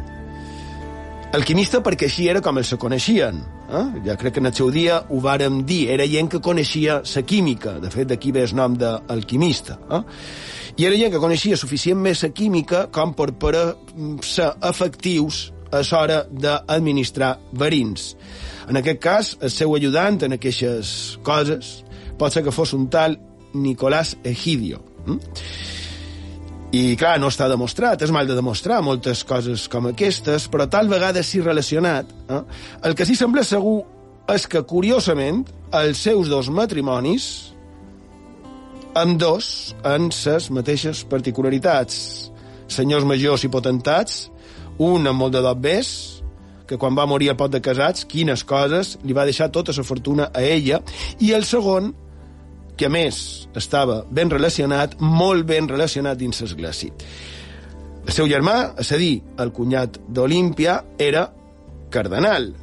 Alquimista 1.35 1.83
perquè 1.85 2.07
així 2.07 2.25
era 2.31 2.41
com 2.41 2.57
els 2.57 2.71
coneixien. 2.81 3.43
Eh? 3.69 3.83
Ja 4.07 4.15
crec 4.17 4.33
que 4.33 4.41
en 4.41 4.49
el 4.49 4.55
seu 4.57 4.71
dia 4.73 5.03
ho 5.13 5.19
vàrem 5.21 5.59
dir. 5.67 5.83
Era 5.93 6.07
gent 6.09 6.31
que 6.31 6.41
coneixia 6.41 7.03
la 7.05 7.21
química. 7.21 7.75
De 7.83 7.91
fet, 7.93 8.07
d'aquí 8.09 8.31
ve 8.33 8.47
el 8.47 8.55
nom 8.57 8.77
d'alquimista. 8.79 9.77
Eh? 9.91 10.01
I 10.79 10.87
era 10.87 10.97
gent 10.97 11.13
que 11.13 11.21
coneixia 11.21 11.57
suficient 11.59 11.99
més 12.01 12.23
la 12.23 12.31
química 12.33 12.87
com 12.95 13.13
per, 13.13 13.29
per 13.37 13.53
ser 14.25 14.49
efectius 14.71 15.49
a 15.69 15.83
l'hora 15.83 16.23
d'administrar 16.31 17.35
verins. 17.53 18.15
En 18.69 18.77
aquest 18.81 19.01
cas, 19.03 19.35
el 19.41 19.53
seu 19.53 19.75
ajudant 19.75 20.17
en 20.25 20.33
aquestes 20.37 21.19
coses 21.21 21.83
pot 22.19 22.35
ser 22.35 22.43
que 22.45 22.53
fos 22.53 22.75
un 22.77 22.89
tal 22.91 23.17
Nicolás 23.53 24.17
Egidio. 24.23 24.83
Hm? 25.07 25.19
I, 26.69 26.81
clar, 27.01 27.15
no 27.17 27.31
està 27.31 27.47
demostrat, 27.49 28.03
és 28.05 28.11
mal 28.13 28.27
de 28.29 28.35
demostrar 28.37 28.83
moltes 28.85 29.23
coses 29.25 29.65
com 29.73 29.87
aquestes, 29.89 30.45
però 30.53 30.67
tal 30.69 30.91
vegada 30.91 31.23
sí 31.25 31.41
relacionat. 31.41 32.11
Eh? 32.29 32.41
El 32.85 32.93
que 32.93 33.07
sí 33.09 33.15
sembla 33.17 33.41
segur 33.47 33.79
és 34.29 34.45
que, 34.45 34.61
curiosament, 34.69 35.47
els 35.73 36.03
seus 36.05 36.29
dos 36.29 36.51
matrimonis, 36.53 37.25
amb 38.99 39.17
dos, 39.21 39.73
en 39.85 40.11
ses 40.13 40.51
mateixes 40.53 41.01
particularitats. 41.09 42.29
Senyors 42.69 43.07
majors 43.09 43.47
i 43.47 43.49
potentats, 43.49 44.27
un 44.77 45.09
amb 45.09 45.23
molt 45.23 45.33
de 45.33 45.41
dobbers, 45.41 45.91
que 46.69 46.77
quan 46.77 46.93
va 46.93 47.07
morir 47.09 47.31
el 47.31 47.37
pot 47.39 47.49
de 47.49 47.63
casats, 47.65 48.05
quines 48.05 48.45
coses, 48.45 48.93
li 49.01 49.17
va 49.17 49.25
deixar 49.25 49.49
tota 49.49 49.73
la 49.73 49.83
fortuna 49.83 50.29
a 50.29 50.45
ella, 50.45 50.83
i 51.17 51.33
el 51.33 51.49
segon, 51.49 51.95
que 52.79 52.87
a 52.87 52.93
més 52.93 53.49
estava 53.59 53.99
ben 54.07 54.31
relacionat, 54.31 54.95
molt 55.03 55.43
ben 55.49 55.67
relacionat 55.67 56.19
dins 56.19 56.39
l'església. 56.39 56.95
El 58.07 58.15
seu 58.15 58.29
germà, 58.31 58.71
és 58.79 58.93
a 58.95 58.97
dir, 58.97 59.19
el 59.43 59.51
cunyat 59.53 59.99
d'Olímpia, 60.07 60.79
era 60.97 61.27
cardenal. 61.91 62.53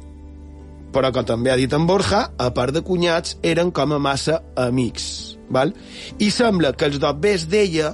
Però, 0.91 1.11
com 1.13 1.27
també 1.27 1.53
ha 1.53 1.59
dit 1.59 1.71
en 1.77 1.85
Borja, 1.87 2.23
a 2.33 2.49
part 2.55 2.73
de 2.73 2.81
cunyats, 2.83 3.37
eren 3.45 3.69
com 3.71 3.93
a 3.93 4.01
massa 4.01 4.41
amics. 4.57 5.37
Val? 5.53 5.71
I 6.19 6.31
sembla 6.33 6.73
que 6.75 6.89
els 6.89 6.99
dobbers 6.99 7.45
d'ella 7.47 7.93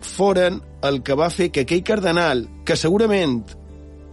foren 0.00 0.58
el 0.88 1.02
que 1.06 1.14
va 1.14 1.28
fer 1.30 1.50
que 1.52 1.66
aquell 1.66 1.84
cardenal, 1.86 2.46
que 2.66 2.78
segurament, 2.78 3.42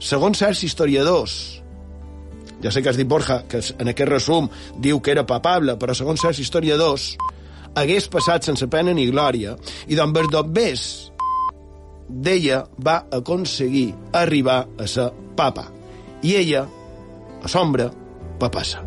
segons 0.03 0.43
certs 0.43 0.65
historiadors, 0.67 1.37
ja 2.61 2.71
sé 2.73 2.81
que 2.81 2.89
has 2.89 2.97
dit 2.97 3.07
Borja, 3.07 3.43
que 3.49 3.61
en 3.77 3.91
aquest 3.93 4.09
resum 4.09 4.49
diu 4.81 4.99
que 5.01 5.13
era 5.13 5.25
papable, 5.29 5.77
però 5.77 5.93
segons 5.97 6.21
certs 6.21 6.41
historiadors, 6.41 7.15
hagués 7.77 8.09
passat 8.11 8.47
sense 8.47 8.67
pena 8.71 8.95
ni 8.95 9.07
glòria, 9.11 9.55
i 9.87 9.99
els 9.99 10.31
dobbers 10.33 10.87
d'ella 12.07 12.63
va 12.83 13.01
aconseguir 13.11 13.93
arribar 14.13 14.65
a 14.79 14.87
ser 14.87 15.09
papa. 15.37 15.67
I 16.23 16.35
ella, 16.41 16.67
a 17.43 17.47
sombra, 17.51 17.91
papassa. 18.39 18.83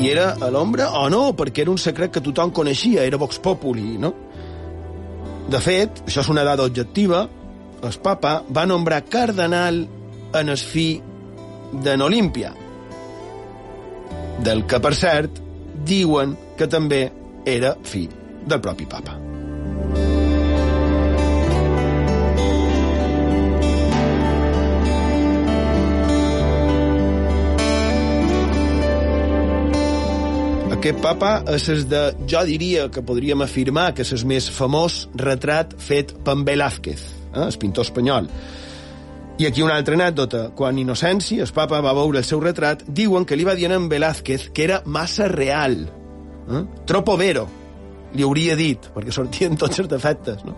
I 0.00 0.08
era 0.08 0.30
a 0.40 0.48
l'ombra 0.48 0.86
o 0.96 1.08
no, 1.12 1.34
perquè 1.36 1.60
era 1.66 1.72
un 1.74 1.78
secret 1.78 2.14
que 2.14 2.22
tothom 2.24 2.54
coneixia, 2.56 3.04
era 3.04 3.18
Vox 3.20 3.36
Populi, 3.44 3.98
no? 4.00 4.14
De 5.52 5.60
fet, 5.60 6.00
això 6.06 6.24
és 6.24 6.30
una 6.32 6.44
dada 6.46 6.64
objectiva, 6.64 7.26
el 7.84 8.00
papa 8.00 8.38
va 8.48 8.64
nombrar 8.70 9.02
cardenal 9.12 9.82
en 10.40 10.52
el 10.54 10.56
fi 10.56 10.88
d'en 11.84 12.04
Olímpia, 12.06 12.54
del 14.40 14.64
que, 14.64 14.80
per 14.80 14.94
cert, 14.96 15.42
diuen 15.84 16.36
que 16.56 16.68
també 16.70 17.02
era 17.44 17.76
fill 17.84 18.08
del 18.46 18.64
propi 18.64 18.88
papa. 18.88 19.19
Aquest 30.80 31.02
papa 31.04 31.42
és 31.52 31.66
el 31.68 31.82
de, 31.90 31.98
jo 32.24 32.40
diria 32.48 32.86
que 32.88 33.02
podríem 33.04 33.42
afirmar 33.44 33.90
que 33.92 34.00
és 34.00 34.14
el 34.16 34.22
més 34.24 34.46
famós 34.48 34.94
retrat 35.20 35.74
fet 35.76 36.14
per 36.24 36.38
Velázquez, 36.40 37.02
eh, 37.34 37.42
el 37.42 37.58
pintor 37.60 37.84
espanyol. 37.84 38.30
I 39.36 39.44
aquí 39.50 39.60
una 39.60 39.76
altra 39.76 39.98
anècdota. 39.98 40.40
Quan 40.56 40.80
Innocenci, 40.80 41.36
el 41.44 41.52
papa, 41.52 41.82
va 41.84 41.92
veure 41.92 42.22
el 42.22 42.24
seu 42.24 42.40
retrat, 42.40 42.86
diuen 42.88 43.28
que 43.28 43.36
li 43.36 43.44
va 43.44 43.58
dir 43.60 43.68
en 43.68 43.90
Velázquez 43.92 44.48
que 44.56 44.64
era 44.64 44.80
massa 44.86 45.28
real. 45.28 45.82
Eh? 46.48 46.64
Tropo 46.88 47.18
vero, 47.20 47.44
li 48.16 48.24
hauria 48.24 48.56
dit, 48.56 48.88
perquè 48.96 49.12
sortien 49.12 49.60
tots 49.60 49.84
els 49.84 49.92
defectes. 49.92 50.40
No? 50.48 50.56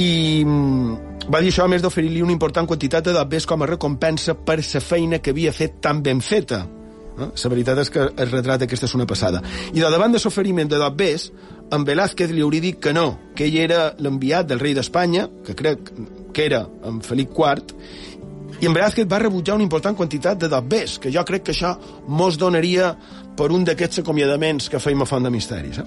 I 0.00 0.10
mm, 0.46 1.28
va 1.28 1.44
dir 1.44 1.52
això 1.52 1.68
a 1.68 1.74
més 1.76 1.84
d'oferir-li 1.84 2.24
una 2.24 2.32
important 2.32 2.64
quantitat 2.64 3.04
de 3.04 3.18
dobbers 3.20 3.44
com 3.44 3.60
a 3.60 3.72
recompensa 3.76 4.32
per 4.32 4.62
la 4.64 4.80
feina 4.80 5.20
que 5.20 5.36
havia 5.36 5.52
fet 5.52 5.82
tan 5.84 6.00
ben 6.00 6.24
feta. 6.24 6.64
La 7.28 7.52
veritat 7.52 7.82
és 7.84 7.92
que 7.92 8.08
el 8.08 8.30
retrat 8.30 8.64
aquesta 8.66 8.88
és 8.88 8.96
una 8.96 9.06
passada. 9.06 9.42
I 9.74 9.80
de 9.80 9.90
davant 9.92 10.12
de 10.12 10.22
l'oferiment 10.22 10.70
de 10.70 10.80
dobbers, 10.80 11.30
en 11.70 11.84
Velázquez 11.86 12.32
li 12.34 12.42
hauria 12.42 12.64
dit 12.64 12.80
que 12.82 12.94
no, 12.96 13.32
que 13.36 13.46
ell 13.46 13.58
era 13.62 13.90
l'enviat 13.98 14.48
del 14.50 14.62
rei 14.62 14.74
d'Espanya, 14.74 15.28
que 15.46 15.54
crec 15.54 15.92
que 16.34 16.46
era 16.46 16.64
en 16.86 17.00
Felip 17.04 17.36
IV, 17.36 17.76
i 18.60 18.68
en 18.68 18.74
Velázquez 18.76 19.06
va 19.08 19.20
rebutjar 19.22 19.54
una 19.56 19.64
important 19.64 19.96
quantitat 19.96 20.40
de 20.40 20.48
dobbers, 20.52 20.98
que 21.00 21.12
jo 21.12 21.22
crec 21.24 21.46
que 21.46 21.54
això 21.54 21.72
mos 22.08 22.36
donaria 22.38 22.90
per 23.36 23.48
un 23.56 23.64
d'aquests 23.64 24.02
acomiadaments 24.02 24.68
que 24.68 24.80
feim 24.82 25.00
a 25.00 25.08
Font 25.08 25.24
de 25.24 25.32
Misteris. 25.32 25.80
Eh? 25.80 25.86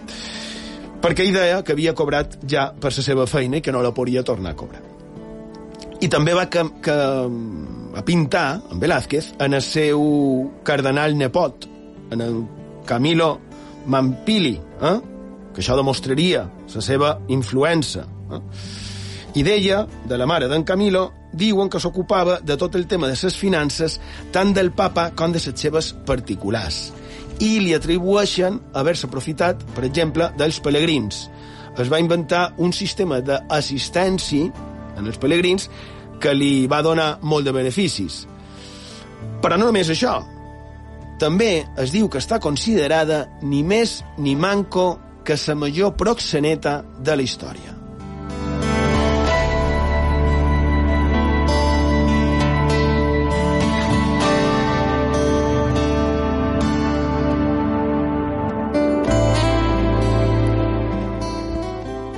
Perquè 1.04 1.26
ell 1.26 1.36
deia 1.36 1.62
que 1.62 1.76
havia 1.76 1.93
cobrat 1.93 2.39
ja 2.50 2.72
per 2.74 2.89
la 2.96 3.06
seva 3.06 3.28
feina 3.30 3.60
i 3.60 3.62
que 3.62 3.72
no 3.76 3.84
la 3.84 3.93
podria 3.93 4.24
tornar 4.24 4.56
a 4.56 4.58
cobrar. 4.58 4.82
I 6.02 6.10
també 6.10 6.34
va 6.34 6.48
que, 6.50 6.63
que, 6.84 6.96
a 7.96 8.04
pintar, 8.06 8.62
en 8.72 8.80
Velázquez, 8.80 9.34
en 9.40 9.54
el 9.54 9.62
seu 9.62 10.52
cardenal 10.64 11.18
nepot, 11.18 11.68
en 12.12 12.22
el 12.22 12.46
Camilo 12.86 13.40
Mampili, 13.86 14.56
eh? 14.82 14.98
que 15.54 15.62
això 15.62 15.78
demostraria 15.78 16.48
la 16.74 16.82
seva 16.82 17.14
influència. 17.30 18.06
Eh? 18.34 18.42
I 19.36 19.44
d'ella, 19.46 19.84
de 20.10 20.18
la 20.18 20.28
mare 20.30 20.50
d'en 20.50 20.66
Camilo, 20.66 21.08
diuen 21.34 21.70
que 21.70 21.82
s'ocupava 21.82 22.40
de 22.42 22.58
tot 22.58 22.76
el 22.78 22.86
tema 22.88 23.08
de 23.10 23.18
les 23.18 23.38
finances, 23.38 24.00
tant 24.32 24.54
del 24.54 24.72
papa 24.72 25.10
com 25.18 25.34
de 25.34 25.42
les 25.42 25.60
seves 25.60 25.94
particulars. 26.06 26.92
I 27.42 27.58
li 27.60 27.74
atribueixen 27.74 28.60
haver-se 28.78 29.08
aprofitat, 29.08 29.64
per 29.74 29.86
exemple, 29.86 30.30
dels 30.38 30.60
pelegrins. 30.62 31.28
Es 31.82 31.90
va 31.90 32.00
inventar 32.00 32.54
un 32.62 32.74
sistema 32.74 33.20
d'assistència 33.26 34.52
en 34.94 35.10
els 35.10 35.18
pelegrins 35.18 35.70
que 36.21 36.34
li 36.36 36.67
va 36.67 36.82
donar 36.86 37.17
molt 37.21 37.47
de 37.47 37.54
beneficis. 37.56 38.23
Però 39.43 39.58
no 39.58 39.69
només 39.69 39.89
això. 39.91 40.19
També 41.19 41.63
es 41.80 41.93
diu 41.93 42.10
que 42.10 42.19
està 42.19 42.39
considerada 42.43 43.26
ni 43.41 43.63
més 43.63 44.02
ni 44.17 44.36
manco 44.36 44.97
que 45.23 45.38
la 45.47 45.56
major 45.56 45.95
proxeneta 45.95 46.82
de 46.99 47.15
la 47.15 47.23
història. 47.23 47.73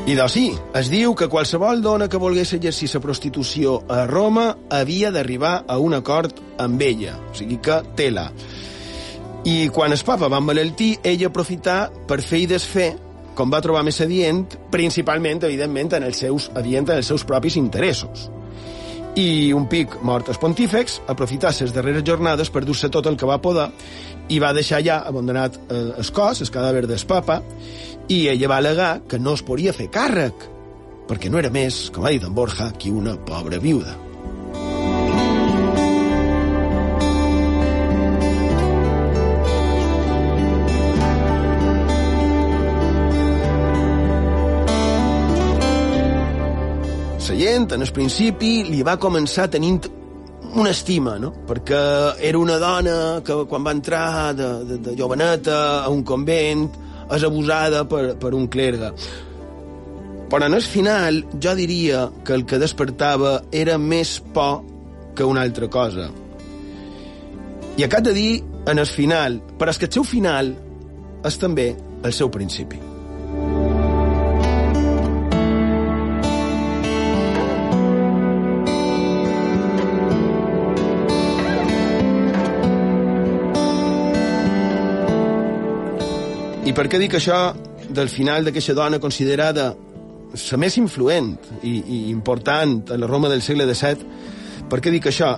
I 0.05 0.13
doncs 0.13 0.35
sí, 0.37 0.51
es 0.77 0.91
diu 0.93 1.15
que 1.17 1.25
qualsevol 1.33 1.79
dona 1.81 2.05
que 2.05 2.19
volgués 2.21 2.51
exercir 2.53 2.91
la 2.93 2.99
prostitució 3.01 3.79
a 3.89 4.03
Roma 4.05 4.51
havia 4.69 5.09
d'arribar 5.09 5.63
a 5.65 5.79
un 5.81 5.97
acord 5.97 6.43
amb 6.61 6.81
ella, 6.85 7.15
o 7.31 7.33
sigui 7.33 7.57
que 7.57 7.79
tela. 7.97 8.27
I 9.49 9.69
quan 9.73 9.97
el 9.97 10.03
papa 10.05 10.29
va 10.29 10.37
emmalaltir, 10.37 10.99
ella 11.01 11.31
aprofità 11.33 11.89
per 12.05 12.19
fer 12.21 12.43
i 12.43 12.45
desfer 12.53 12.91
com 13.35 13.49
va 13.49 13.63
trobar 13.65 13.81
més 13.83 13.97
adient, 14.01 14.45
principalment, 14.71 15.41
evidentment, 15.43 15.97
en 15.97 16.05
els 16.07 16.21
seus, 16.21 16.51
adient 16.53 16.85
en 16.87 17.01
els 17.01 17.09
seus 17.09 17.25
propis 17.25 17.57
interessos. 17.57 18.29
I 19.15 19.53
un 19.55 19.69
pic 19.71 19.93
mort 20.03 20.27
els 20.27 20.39
pontífex 20.41 20.97
aprofità 21.11 21.53
les 21.55 21.71
darreres 21.71 22.03
jornades 22.03 22.51
per 22.51 22.65
dur-se 22.67 22.89
tot 22.91 23.07
el 23.07 23.15
que 23.15 23.29
va 23.29 23.39
poder 23.39 23.69
i 24.27 24.39
va 24.43 24.53
deixar 24.53 24.81
ja 24.83 24.99
abandonat 25.07 25.55
eh, 25.69 25.93
el 26.01 26.11
cos, 26.11 26.41
el 26.41 26.51
cadàver 26.51 26.85
del 26.89 27.05
papa, 27.07 27.41
i 28.09 28.27
ella 28.27 28.49
va 28.51 28.57
alegar 28.57 28.91
que 29.07 29.19
no 29.19 29.37
es 29.37 29.45
podia 29.45 29.73
fer 29.73 29.87
càrrec, 29.93 30.49
perquè 31.07 31.31
no 31.31 31.39
era 31.39 31.53
més, 31.53 31.85
com 31.93 32.05
ha 32.05 32.11
dit 32.11 32.25
en 32.25 32.35
Borja, 32.35 32.73
que 32.77 32.91
una 32.91 33.15
pobra 33.15 33.61
viuda. 33.61 34.04
Gent, 47.55 47.71
en 47.71 47.85
el 47.85 47.91
principi, 47.95 48.65
li 48.67 48.81
va 48.83 48.97
començar 48.99 49.45
tenint 49.47 49.77
una 50.59 50.71
estima, 50.75 51.13
no? 51.21 51.29
Perquè 51.47 51.77
era 52.27 52.39
una 52.41 52.57
dona 52.59 52.95
que 53.23 53.37
quan 53.47 53.63
va 53.63 53.71
entrar 53.71 54.33
de, 54.35 54.47
de, 54.67 54.77
de 54.83 54.95
joveneta 54.99 55.59
a 55.85 55.91
un 55.93 56.01
convent 56.03 56.65
és 57.15 57.23
abusada 57.23 57.85
per, 57.87 58.17
per 58.19 58.33
un 58.35 58.49
clergue. 58.51 58.89
Però 60.33 60.49
en 60.49 60.57
el 60.57 60.65
final 60.67 61.21
jo 61.45 61.53
diria 61.55 62.01
que 62.27 62.35
el 62.35 62.43
que 62.49 62.59
despertava 62.59 63.37
era 63.55 63.77
més 63.79 64.17
por 64.35 64.65
que 65.15 65.23
una 65.23 65.45
altra 65.47 65.69
cosa. 65.71 66.09
I 67.77 67.87
acat 67.87 68.09
de 68.09 68.17
dir 68.17 68.33
en 68.67 68.83
el 68.83 68.91
final, 68.91 69.39
però 69.55 69.71
és 69.71 69.79
que 69.79 69.87
el 69.87 69.95
seu 69.95 70.03
final 70.03 70.51
és 71.23 71.39
també 71.39 71.69
el 72.03 72.17
seu 72.19 72.33
principi. 72.35 72.83
Per 86.75 86.89
què 86.91 86.99
dic 86.99 87.13
això 87.15 87.53
del 87.95 88.09
final 88.11 88.43
d'aquesta 88.43 88.73
dona 88.75 88.97
considerada 88.99 89.69
la 90.35 90.57
més 90.59 90.75
influent 90.75 91.29
i, 91.63 91.71
i 91.79 91.97
important 92.11 92.81
a 92.91 92.97
la 92.99 93.07
Roma 93.07 93.29
del 93.31 93.43
segle 93.45 93.63
XVII? 93.69 94.07
Per 94.67 94.81
què 94.83 94.91
dic 94.91 95.07
això? 95.07 95.29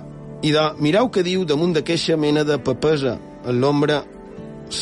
I 0.42 0.50
de, 0.54 0.64
mireu 0.82 1.06
què 1.14 1.22
diu 1.22 1.44
damunt 1.46 1.76
d'aquesta 1.76 2.16
mena 2.18 2.42
de 2.46 2.58
papesa 2.58 3.14
en 3.46 3.60
l'ombra 3.62 4.00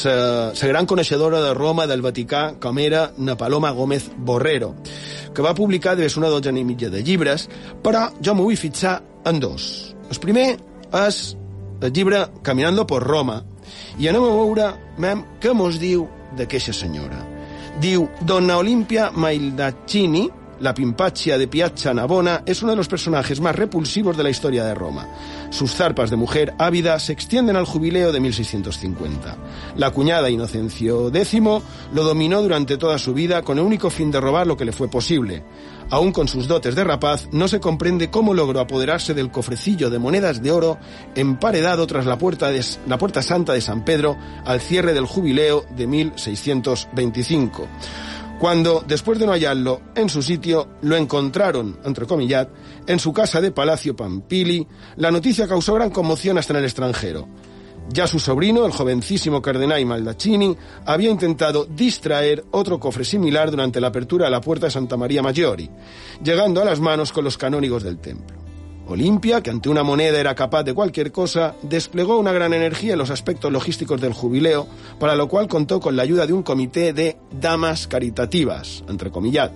la 0.04 0.68
gran 0.70 0.88
coneixedora 0.88 1.42
de 1.44 1.52
Roma 1.54 1.86
del 1.86 2.02
Vaticà 2.02 2.56
com 2.60 2.80
era 2.80 3.10
na 3.18 3.36
Paloma 3.36 3.70
Gómez 3.76 4.08
Borrero, 4.16 4.74
que 5.34 5.44
va 5.44 5.54
publicar 5.54 5.94
des 5.94 6.16
una 6.16 6.32
dotzena 6.32 6.58
i 6.58 6.64
mitja 6.64 6.88
de 6.90 7.04
llibres, 7.04 7.50
però 7.84 8.08
jo 8.18 8.34
m'ho 8.34 8.48
vull 8.48 8.56
fixar 8.56 8.96
en 9.28 9.44
dos. 9.44 9.94
El 10.10 10.24
primer 10.24 10.48
és 11.04 11.36
el 11.82 11.92
llibre 11.92 12.24
Caminando 12.42 12.86
por 12.86 13.04
Roma, 13.04 13.42
i 14.00 14.08
anem 14.08 14.24
a 14.24 14.34
veure, 14.40 14.72
mem, 14.98 15.22
què 15.40 15.52
mos 15.54 15.78
diu 15.78 16.08
d'aquesta 16.36 16.72
senyora. 16.72 17.22
Diu, 17.80 18.08
Donna 18.24 18.56
Olimpia 18.58 19.10
Maildaccini, 19.12 20.30
la 20.60 20.72
Pimpaccia 20.72 21.36
de 21.36 21.48
Piazza 21.48 21.92
Navona 21.92 22.42
es 22.46 22.62
uno 22.62 22.72
de 22.72 22.76
los 22.76 22.88
personajes 22.88 23.40
más 23.40 23.54
repulsivos 23.54 24.16
de 24.16 24.22
la 24.22 24.30
historia 24.30 24.64
de 24.64 24.74
Roma. 24.74 25.06
Sus 25.50 25.74
zarpas 25.74 26.08
de 26.08 26.16
mujer 26.16 26.54
ávida 26.58 26.98
se 26.98 27.12
extienden 27.12 27.56
al 27.56 27.66
jubileo 27.66 28.10
de 28.10 28.20
1650. 28.20 29.36
La 29.76 29.90
cuñada 29.90 30.30
Inocencio 30.30 31.08
X 31.14 31.42
lo 31.92 32.04
dominó 32.04 32.40
durante 32.40 32.78
toda 32.78 32.98
su 32.98 33.12
vida 33.12 33.42
con 33.42 33.58
el 33.58 33.64
único 33.64 33.90
fin 33.90 34.10
de 34.10 34.20
robar 34.20 34.46
lo 34.46 34.56
que 34.56 34.64
le 34.64 34.72
fue 34.72 34.88
posible. 34.88 35.44
Aún 35.90 36.12
con 36.12 36.26
sus 36.26 36.48
dotes 36.48 36.74
de 36.74 36.84
rapaz, 36.84 37.28
no 37.32 37.46
se 37.48 37.60
comprende 37.60 38.10
cómo 38.10 38.34
logró 38.34 38.60
apoderarse 38.60 39.14
del 39.14 39.30
cofrecillo 39.30 39.88
de 39.88 39.98
monedas 39.98 40.42
de 40.42 40.50
oro 40.50 40.78
emparedado 41.14 41.86
tras 41.86 42.06
la 42.06 42.18
puerta, 42.18 42.50
de, 42.50 42.64
la 42.88 42.98
puerta 42.98 43.22
santa 43.22 43.52
de 43.52 43.60
San 43.60 43.84
Pedro 43.84 44.16
al 44.44 44.60
cierre 44.60 44.94
del 44.94 45.06
jubileo 45.06 45.64
de 45.76 45.86
1625 45.86 47.68
cuando, 48.38 48.84
después 48.86 49.18
de 49.18 49.26
no 49.26 49.32
hallarlo 49.32 49.80
en 49.94 50.10
su 50.10 50.22
sitio, 50.22 50.68
lo 50.82 50.96
encontraron, 50.96 51.78
entre 51.84 52.06
comillas, 52.06 52.48
en 52.86 52.98
su 52.98 53.12
casa 53.12 53.40
de 53.40 53.50
Palacio 53.50 53.96
Pampili, 53.96 54.66
la 54.96 55.10
noticia 55.10 55.48
causó 55.48 55.74
gran 55.74 55.90
conmoción 55.90 56.36
hasta 56.36 56.52
en 56.52 56.58
el 56.58 56.64
extranjero. 56.64 57.26
Ya 57.88 58.06
su 58.06 58.18
sobrino, 58.18 58.66
el 58.66 58.72
jovencísimo 58.72 59.40
cardenal 59.40 59.84
Maldaccini, 59.86 60.56
había 60.84 61.10
intentado 61.10 61.66
distraer 61.66 62.44
otro 62.50 62.80
cofre 62.80 63.04
similar 63.04 63.50
durante 63.50 63.80
la 63.80 63.88
apertura 63.88 64.24
de 64.24 64.32
la 64.32 64.40
puerta 64.40 64.66
de 64.66 64.72
Santa 64.72 64.96
María 64.96 65.22
Maggiore, 65.22 65.70
llegando 66.22 66.60
a 66.60 66.64
las 66.64 66.80
manos 66.80 67.12
con 67.12 67.24
los 67.24 67.38
canónigos 67.38 67.84
del 67.84 67.98
templo. 67.98 68.36
Olimpia, 68.88 69.42
que 69.42 69.50
ante 69.50 69.68
una 69.68 69.82
moneda 69.82 70.20
era 70.20 70.34
capaz 70.34 70.62
de 70.62 70.74
cualquier 70.74 71.10
cosa, 71.10 71.56
desplegó 71.62 72.18
una 72.18 72.32
gran 72.32 72.54
energía 72.54 72.92
en 72.92 72.98
los 72.98 73.10
aspectos 73.10 73.50
logísticos 73.50 74.00
del 74.00 74.12
jubileo, 74.12 74.68
para 75.00 75.16
lo 75.16 75.28
cual 75.28 75.48
contó 75.48 75.80
con 75.80 75.96
la 75.96 76.02
ayuda 76.02 76.26
de 76.26 76.32
un 76.32 76.42
comité 76.42 76.92
de 76.92 77.16
damas 77.40 77.88
caritativas, 77.88 78.84
entre 78.88 79.10
comillas. 79.10 79.50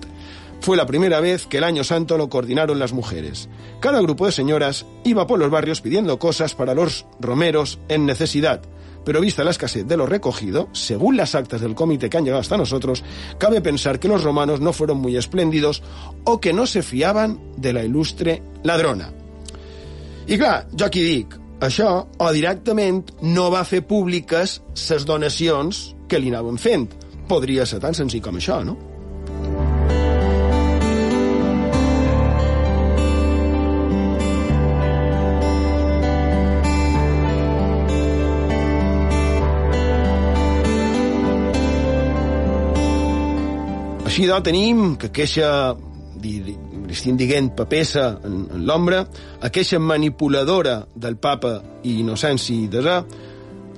Fue 0.61 0.77
la 0.77 0.87
primera 0.87 1.21
vez 1.21 1.47
que 1.47 1.59
el 1.59 1.65
año 1.65 1.85
santo 1.85 2.19
lo 2.19 2.29
coordinaron 2.29 2.79
las 2.79 2.93
mujeres. 2.93 3.49
Cada 3.81 4.01
grupo 4.03 4.27
de 4.27 4.33
señoras 4.33 4.85
iba 5.05 5.27
por 5.27 5.39
los 5.39 5.51
barrios 5.51 5.81
pidiendo 5.81 6.19
cosas 6.19 6.55
para 6.55 6.75
los 6.75 7.07
romeros 7.19 7.79
en 7.89 8.05
necesidad. 8.05 8.61
Pero 9.03 9.23
vista 9.23 9.43
la 9.43 9.53
escasez 9.53 9.87
de 9.87 9.97
lo 9.97 10.05
recogido, 10.05 10.69
según 10.73 11.17
las 11.17 11.35
actas 11.35 11.63
del 11.63 11.75
comité 11.75 12.11
que 12.11 12.19
han 12.19 12.25
llegado 12.25 12.43
hasta 12.43 12.59
nosotros, 12.59 13.03
cabe 13.39 13.63
pensar 13.63 13.99
que 13.99 14.09
los 14.09 14.23
romanos 14.23 14.61
no 14.61 14.75
fueron 14.75 14.99
muy 14.99 15.17
espléndidos 15.17 15.83
o 16.25 16.39
que 16.39 16.53
no 16.53 16.67
se 16.67 16.83
fiaban 16.83 17.41
de 17.57 17.73
la 17.73 17.83
ilustre 17.83 18.43
ladrona. 18.63 19.11
I 20.29 20.37
clar, 20.39 20.69
jo 20.77 20.85
aquí 20.87 21.01
dic, 21.03 21.33
això, 21.65 22.05
o 22.21 22.29
directament 22.31 23.09
no 23.25 23.49
va 23.51 23.65
fer 23.65 23.81
públiques 23.89 24.61
ses 24.79 25.09
donacions 25.09 25.97
que 26.07 26.21
li 26.21 26.29
anaven 26.31 26.61
fent. 26.61 26.87
Ser 27.65 27.79
tan 27.81 27.95
senzill 27.95 28.23
com 28.23 28.39
no? 28.67 28.90
Així, 44.11 44.25
doncs, 44.27 44.43
tenim 44.43 44.79
que 44.99 45.13
queixa 45.15 45.49
li 46.19 46.57
estic 46.91 47.15
dient 47.15 47.53
papessa 47.55 48.09
en, 48.27 48.41
en 48.57 48.65
l'ombra, 48.67 49.05
aquesta 49.47 49.79
manipuladora 49.79 50.81
del 50.99 51.15
papa 51.23 51.53
i 51.87 52.01
Inocenci 52.03 52.57
Desà, 52.73 52.97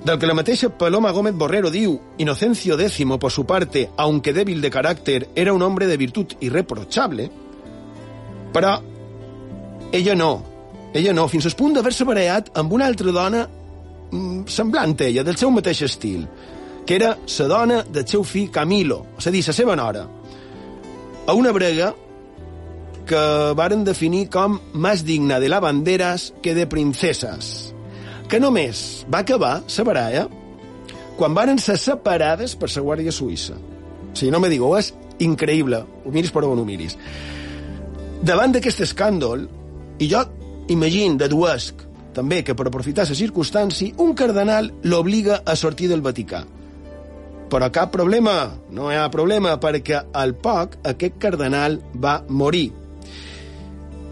del 0.01 0.17
que 0.17 0.25
la 0.25 0.33
mateixa 0.33 0.71
Paloma 0.73 1.11
Gómez 1.13 1.37
Borrero 1.37 1.69
diu 1.69 1.93
Inocencio 2.17 2.79
X, 2.81 3.05
por 3.19 3.31
su 3.31 3.45
parte, 3.45 3.91
aunque 3.95 4.33
débil 4.33 4.59
de 4.59 4.71
carácter, 4.71 5.29
era 5.35 5.53
un 5.53 5.61
hombre 5.61 5.85
de 5.85 5.97
virtud 5.97 6.33
irreprochable, 6.39 7.29
però 8.51 8.81
ella 9.91 10.15
no, 10.15 10.31
ella 10.95 11.13
no, 11.13 11.27
fins 11.27 11.45
al 11.45 11.55
punt 11.61 11.77
d'haver-se 11.77 12.09
barallat 12.09 12.49
amb 12.57 12.73
una 12.73 12.89
altra 12.89 13.13
dona 13.13 13.45
mm, 14.09 14.47
semblant 14.47 14.97
a 14.97 15.11
ella, 15.11 15.21
del 15.21 15.37
seu 15.37 15.53
mateix 15.53 15.85
estil, 15.85 16.25
que 16.87 16.97
era 16.97 17.19
la 17.37 17.47
dona 17.47 17.83
del 17.83 18.07
seu 18.07 18.25
fill 18.25 18.49
Camilo, 18.49 19.03
és 19.21 19.29
a 19.29 19.37
dir, 19.37 19.45
la 19.45 19.53
seva 19.61 19.77
nora. 19.77 20.07
A 21.25 21.33
una 21.33 21.53
brega 21.55 21.93
que 23.07 23.19
varen 23.55 23.85
definir 23.87 24.25
com 24.31 24.57
més 24.75 25.05
digna 25.07 25.37
de 25.39 25.47
lavanderes 25.47 26.33
que 26.43 26.51
de 26.55 26.65
princeses, 26.67 27.71
que 28.27 28.41
només 28.43 29.05
va 29.07 29.21
acabar 29.23 29.53
la 29.63 29.85
baralla 29.87 30.23
quan 31.15 31.35
varen 31.37 31.61
ser 31.63 31.77
separades 31.79 32.57
per 32.59 32.67
la 32.73 32.83
Guàrdia 32.83 33.13
Suïssa. 33.15 33.55
Sigui, 34.13 34.31
no 34.35 34.41
me 34.43 34.49
digueu, 34.51 34.75
és 34.75 34.91
increïble, 35.23 35.79
ho 36.03 36.11
miris 36.11 36.33
per 36.33 36.43
on 36.43 36.59
ho 36.59 36.65
miris. 36.67 36.97
Davant 38.23 38.51
d'aquest 38.51 38.83
escàndol, 38.83 39.47
i 40.03 40.09
jo 40.11 40.25
imagino 40.73 41.15
de 41.21 41.29
Duesc, 41.31 41.85
també 42.13 42.41
que 42.43 42.55
per 42.55 42.67
aprofitar 42.67 43.07
la 43.07 43.15
circumstància, 43.15 43.95
un 44.03 44.11
cardenal 44.13 44.73
l'obliga 44.83 45.39
a 45.45 45.55
sortir 45.55 45.87
del 45.87 46.03
Vaticà. 46.03 46.43
Però 47.53 47.67
cap 47.69 47.91
problema, 47.93 48.37
no 48.73 48.89
hi 48.89 48.97
ha 48.97 49.09
problema, 49.13 49.59
perquè 49.61 49.99
al 50.17 50.33
poc 50.41 50.79
aquest 50.89 51.19
cardenal 51.21 51.77
va 52.01 52.23
morir 52.29 52.71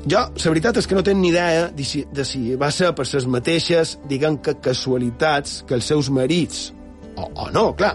jo, 0.01 0.17
la 0.17 0.49
veritat 0.49 0.79
és 0.81 0.87
que 0.89 0.95
no 0.97 1.03
tenc 1.05 1.19
ni 1.21 1.29
idea 1.29 1.67
de 1.69 1.83
si, 1.85 1.99
de 2.09 2.23
si 2.25 2.55
va 2.57 2.71
ser 2.73 2.89
per 2.97 3.05
les 3.05 3.27
mateixes, 3.29 3.99
diguem 4.09 4.39
que 4.41 4.55
casualitats, 4.57 5.59
que 5.67 5.77
els 5.77 5.85
seus 5.85 6.09
marits, 6.09 6.71
o, 7.13 7.27
o 7.27 7.49
no, 7.53 7.67
clar. 7.77 7.93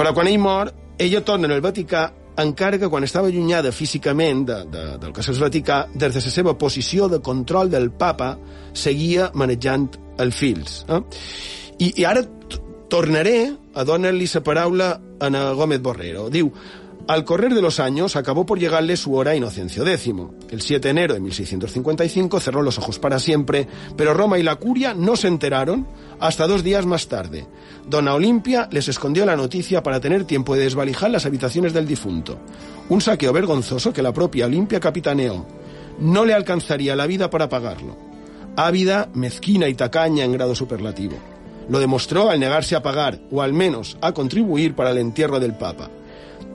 Però 0.00 0.14
quan 0.16 0.30
ell 0.30 0.40
mor, 0.40 0.72
ella 0.96 1.20
torna 1.20 1.52
al 1.52 1.60
Vaticà 1.60 2.06
encara 2.40 2.78
que 2.80 2.88
quan 2.88 3.04
estava 3.04 3.28
allunyada 3.28 3.74
físicament 3.76 4.46
de, 4.48 4.62
de, 4.72 4.84
del 5.02 5.12
que 5.12 5.20
és 5.20 5.42
Vaticà, 5.42 5.82
des 5.92 6.16
de 6.16 6.24
la 6.24 6.32
seva 6.32 6.56
posició 6.56 7.10
de 7.12 7.20
control 7.20 7.68
del 7.68 7.90
papa, 7.92 8.32
seguia 8.72 9.28
manejant 9.34 9.90
els 10.16 10.36
fills. 10.36 10.80
Eh? 10.88 11.02
I, 11.76 11.92
I 12.00 12.08
ara 12.08 12.24
tornaré 12.90 13.56
a 13.72 13.84
donar-li 13.84 14.28
la 14.34 14.42
paraula 14.42 15.00
a 15.20 15.52
Gómez 15.54 15.80
Borrero. 15.80 16.28
Diu, 16.28 16.52
Al 17.06 17.24
correr 17.24 17.54
de 17.54 17.62
los 17.62 17.80
años 17.80 18.14
acabó 18.14 18.44
por 18.44 18.58
llegarle 18.58 18.96
su 18.96 19.14
hora 19.14 19.34
Inocencio 19.34 19.86
X. 19.86 20.12
El 20.50 20.60
7 20.60 20.86
de 20.86 20.90
enero 20.90 21.14
de 21.14 21.20
1655 21.20 22.38
cerró 22.40 22.62
los 22.62 22.78
ojos 22.78 22.98
para 22.98 23.18
siempre, 23.18 23.66
pero 23.96 24.14
Roma 24.14 24.38
y 24.38 24.42
la 24.42 24.56
curia 24.56 24.94
no 24.94 25.16
se 25.16 25.28
enteraron 25.28 25.86
hasta 26.20 26.46
dos 26.46 26.62
días 26.62 26.86
más 26.86 27.08
tarde. 27.08 27.46
Dona 27.88 28.14
Olimpia 28.14 28.68
les 28.70 28.86
escondió 28.88 29.24
la 29.24 29.34
noticia 29.34 29.82
para 29.82 30.00
tener 30.00 30.24
tiempo 30.24 30.54
de 30.54 30.62
desvalijar 30.62 31.10
las 31.10 31.26
habitaciones 31.26 31.72
del 31.72 31.86
difunto. 31.86 32.38
Un 32.88 33.00
saqueo 33.00 33.32
vergonzoso 33.32 33.92
que 33.92 34.02
la 34.02 34.12
propia 34.12 34.46
Olimpia 34.46 34.78
capitaneó. 34.78 35.46
No 35.98 36.24
le 36.24 36.34
alcanzaría 36.34 36.94
la 36.94 37.06
vida 37.06 37.30
para 37.30 37.48
pagarlo. 37.48 37.96
Ávida, 38.56 39.08
mezquina 39.14 39.68
y 39.68 39.74
tacaña 39.74 40.24
en 40.24 40.32
grado 40.32 40.54
superlativo. 40.54 41.39
Lo 41.70 41.78
demostró 41.78 42.28
al 42.28 42.40
negarse 42.40 42.74
a 42.74 42.82
pagar, 42.82 43.20
o 43.30 43.42
al 43.42 43.52
menos 43.52 43.96
a 44.00 44.12
contribuir 44.12 44.74
para 44.74 44.90
el 44.90 44.98
entierro 44.98 45.38
del 45.38 45.54
Papa. 45.54 45.88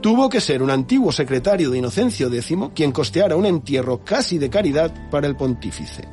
Tuvo 0.01 0.30
que 0.30 0.41
ser 0.41 0.62
un 0.62 0.69
antiguo 0.69 1.12
secretario 1.13 1.69
de 1.69 1.78
Inocencio 1.78 2.28
X 2.28 2.54
quien 2.75 2.91
costeara 2.91 3.38
un 3.38 3.45
entierro 3.45 4.04
casi 4.04 4.38
de 4.38 4.49
caridad 4.49 4.93
para 5.10 5.25
el 5.25 5.38
pontífice. 5.38 6.04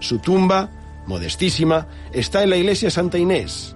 Su 0.00 0.18
tumba, 0.18 0.70
modestísima, 1.06 1.88
está 2.12 2.42
en 2.42 2.50
la 2.50 2.58
iglesia 2.58 2.90
Santa 2.90 3.16
Inés. 3.16 3.74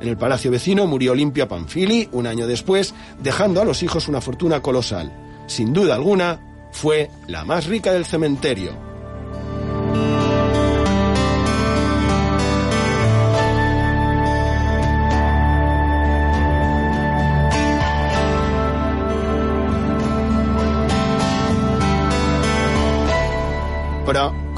En 0.00 0.06
el 0.06 0.16
palacio 0.16 0.52
vecino 0.52 0.86
murió 0.86 1.10
Olimpia 1.10 1.48
Panfili 1.48 2.08
un 2.12 2.28
año 2.28 2.46
después, 2.46 2.94
dejando 3.20 3.60
a 3.60 3.64
los 3.64 3.82
hijos 3.82 4.06
una 4.06 4.20
fortuna 4.20 4.62
colosal. 4.62 5.12
Sin 5.48 5.72
duda 5.72 5.96
alguna, 5.96 6.68
fue 6.70 7.10
la 7.26 7.44
más 7.44 7.66
rica 7.66 7.92
del 7.92 8.04
cementerio. 8.04 8.93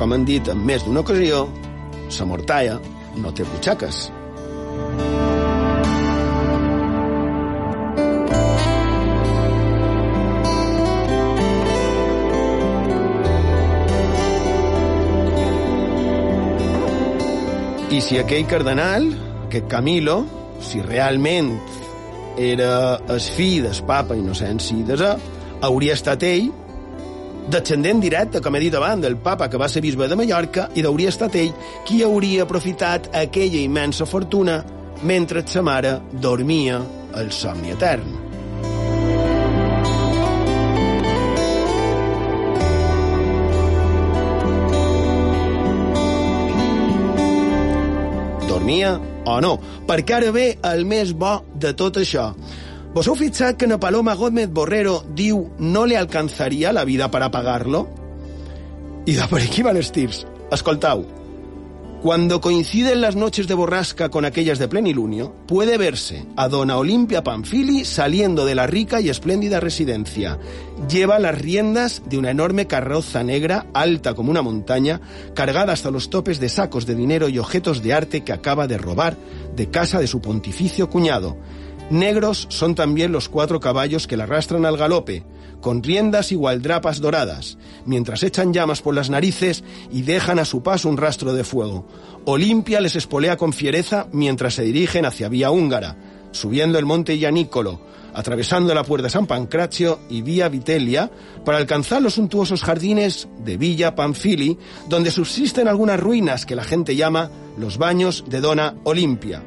Com 0.06 0.12
han 0.14 0.22
dit 0.22 0.46
en 0.52 0.60
més 0.62 0.84
d'una 0.86 1.00
ocasió, 1.02 1.38
la 2.14 2.24
mortalla 2.30 2.76
no 3.18 3.32
té 3.34 3.42
butxaques. 3.42 4.04
I 17.90 17.98
si 18.04 18.20
aquell 18.20 18.46
cardenal, 18.46 19.08
que 19.50 19.64
Camilo, 19.66 20.20
si 20.62 20.84
realment 20.86 21.50
era 22.38 22.70
el 23.10 23.18
fill 23.18 23.66
del 23.66 23.82
papa 23.90 24.14
Innocenci 24.14 24.84
X, 24.86 25.02
hauria 25.66 25.98
estat 25.98 26.22
ell 26.30 26.52
descendent 27.50 28.00
directe, 28.02 28.40
com 28.42 28.54
he 28.56 28.60
dit 28.60 28.74
abans, 28.74 29.02
del 29.02 29.16
papa 29.22 29.48
que 29.48 29.58
va 29.60 29.68
ser 29.70 29.82
bisbe 29.84 30.08
de 30.08 30.18
Mallorca 30.18 30.68
i 30.74 30.84
hauria 30.86 31.12
estat 31.12 31.36
ell 31.38 31.54
qui 31.86 32.02
hauria 32.02 32.44
aprofitat 32.46 33.10
aquella 33.14 33.62
immensa 33.62 34.06
fortuna 34.06 34.62
mentre 35.02 35.44
sa 35.46 35.62
mare 35.62 36.00
dormia 36.12 36.80
el 37.16 37.30
somni 37.32 37.70
etern. 37.70 38.14
Dormia 48.48 48.96
o 49.26 49.40
no, 49.42 49.56
perquè 49.86 50.18
ara 50.18 50.30
ve 50.34 50.46
el 50.64 50.86
més 50.86 51.12
bo 51.14 51.38
de 51.54 51.74
tot 51.78 52.02
això. 52.02 52.32
¿Vos 52.96 53.08
heu 53.08 53.56
que 53.58 53.66
na 53.68 53.76
Paloma 53.76 54.16
Gómez 54.16 54.48
Borrero 54.48 55.04
diu 55.12 55.52
no 55.60 55.84
le 55.84 56.00
alcanzaría 56.00 56.72
la 56.72 56.88
vida 56.88 57.10
para 57.12 57.28
pagarlo? 57.28 57.92
I 59.04 59.12
de 59.12 59.28
per 59.28 59.42
aquí 59.42 59.60
van 59.60 59.76
Cuando 62.00 62.40
coinciden 62.40 63.02
las 63.02 63.14
noches 63.14 63.48
de 63.48 63.54
borrasca 63.54 64.08
con 64.08 64.24
aquellas 64.24 64.58
de 64.58 64.68
plenilunio, 64.68 65.34
puede 65.46 65.76
verse 65.76 66.24
a 66.36 66.48
dona 66.48 66.78
Olimpia 66.78 67.22
Panfili 67.22 67.84
saliendo 67.84 68.46
de 68.46 68.54
la 68.54 68.66
rica 68.66 69.02
y 69.02 69.10
espléndida 69.10 69.60
residencia. 69.60 70.38
Lleva 70.88 71.18
las 71.18 71.36
riendas 71.36 72.02
de 72.08 72.16
una 72.16 72.30
enorme 72.30 72.66
carroza 72.66 73.22
negra, 73.22 73.66
alta 73.74 74.14
como 74.14 74.30
una 74.30 74.40
montaña, 74.40 75.02
cargada 75.34 75.74
hasta 75.74 75.90
los 75.90 76.08
topes 76.08 76.40
de 76.40 76.48
sacos 76.48 76.86
de 76.86 76.94
dinero 76.94 77.28
y 77.28 77.38
objetos 77.38 77.82
de 77.82 77.92
arte 77.92 78.24
que 78.24 78.32
acaba 78.32 78.66
de 78.66 78.78
robar 78.78 79.18
de 79.54 79.68
casa 79.68 80.00
de 80.00 80.06
su 80.06 80.22
pontificio 80.22 80.88
cuñado. 80.88 81.36
Negros 81.90 82.46
son 82.50 82.74
también 82.74 83.12
los 83.12 83.28
cuatro 83.28 83.60
caballos 83.60 84.08
que 84.08 84.16
la 84.16 84.24
arrastran 84.24 84.66
al 84.66 84.76
galope, 84.76 85.24
con 85.60 85.84
riendas 85.84 86.32
y 86.32 86.34
gualdrapas 86.34 87.00
doradas, 87.00 87.58
mientras 87.84 88.24
echan 88.24 88.52
llamas 88.52 88.82
por 88.82 88.94
las 88.94 89.08
narices 89.08 89.62
y 89.92 90.02
dejan 90.02 90.40
a 90.40 90.44
su 90.44 90.64
paso 90.64 90.88
un 90.88 90.96
rastro 90.96 91.32
de 91.32 91.44
fuego. 91.44 91.86
Olimpia 92.24 92.80
les 92.80 92.96
espolea 92.96 93.36
con 93.36 93.52
fiereza 93.52 94.08
mientras 94.12 94.54
se 94.54 94.64
dirigen 94.64 95.06
hacia 95.06 95.28
Vía 95.28 95.52
Húngara, 95.52 95.96
subiendo 96.32 96.76
el 96.78 96.86
monte 96.86 97.14
Ianícolo, 97.14 97.80
atravesando 98.14 98.74
la 98.74 98.82
puerta 98.82 99.08
San 99.08 99.26
Pancracio 99.28 100.00
y 100.10 100.22
Vía 100.22 100.48
Vitelia, 100.48 101.10
para 101.44 101.58
alcanzar 101.58 102.02
los 102.02 102.14
suntuosos 102.14 102.64
jardines 102.64 103.28
de 103.44 103.56
Villa 103.56 103.94
Panfili, 103.94 104.58
donde 104.88 105.12
subsisten 105.12 105.68
algunas 105.68 106.00
ruinas 106.00 106.46
que 106.46 106.56
la 106.56 106.64
gente 106.64 106.96
llama 106.96 107.30
los 107.56 107.78
baños 107.78 108.24
de 108.26 108.40
Dona 108.40 108.74
Olimpia. 108.82 109.44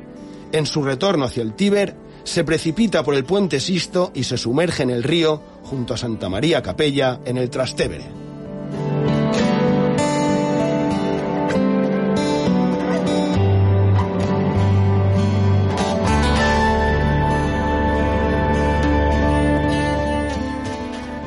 En 0.51 0.65
su 0.65 0.83
retorno 0.83 1.25
hacia 1.25 1.43
el 1.43 1.53
Tíber, 1.53 1.95
se 2.29 2.43
precipita 2.43 3.01
por 3.01 3.15
el 3.15 3.25
puente 3.25 3.59
Sisto 3.59 4.11
y 4.13 4.23
se 4.23 4.37
sumerge 4.37 4.83
en 4.83 4.91
el 4.91 5.01
río 5.01 5.41
junto 5.63 5.95
a 5.95 5.97
Santa 5.97 6.29
María 6.29 6.61
Capella 6.61 7.19
en 7.25 7.37
el 7.37 7.49
Trastevere. 7.49 8.05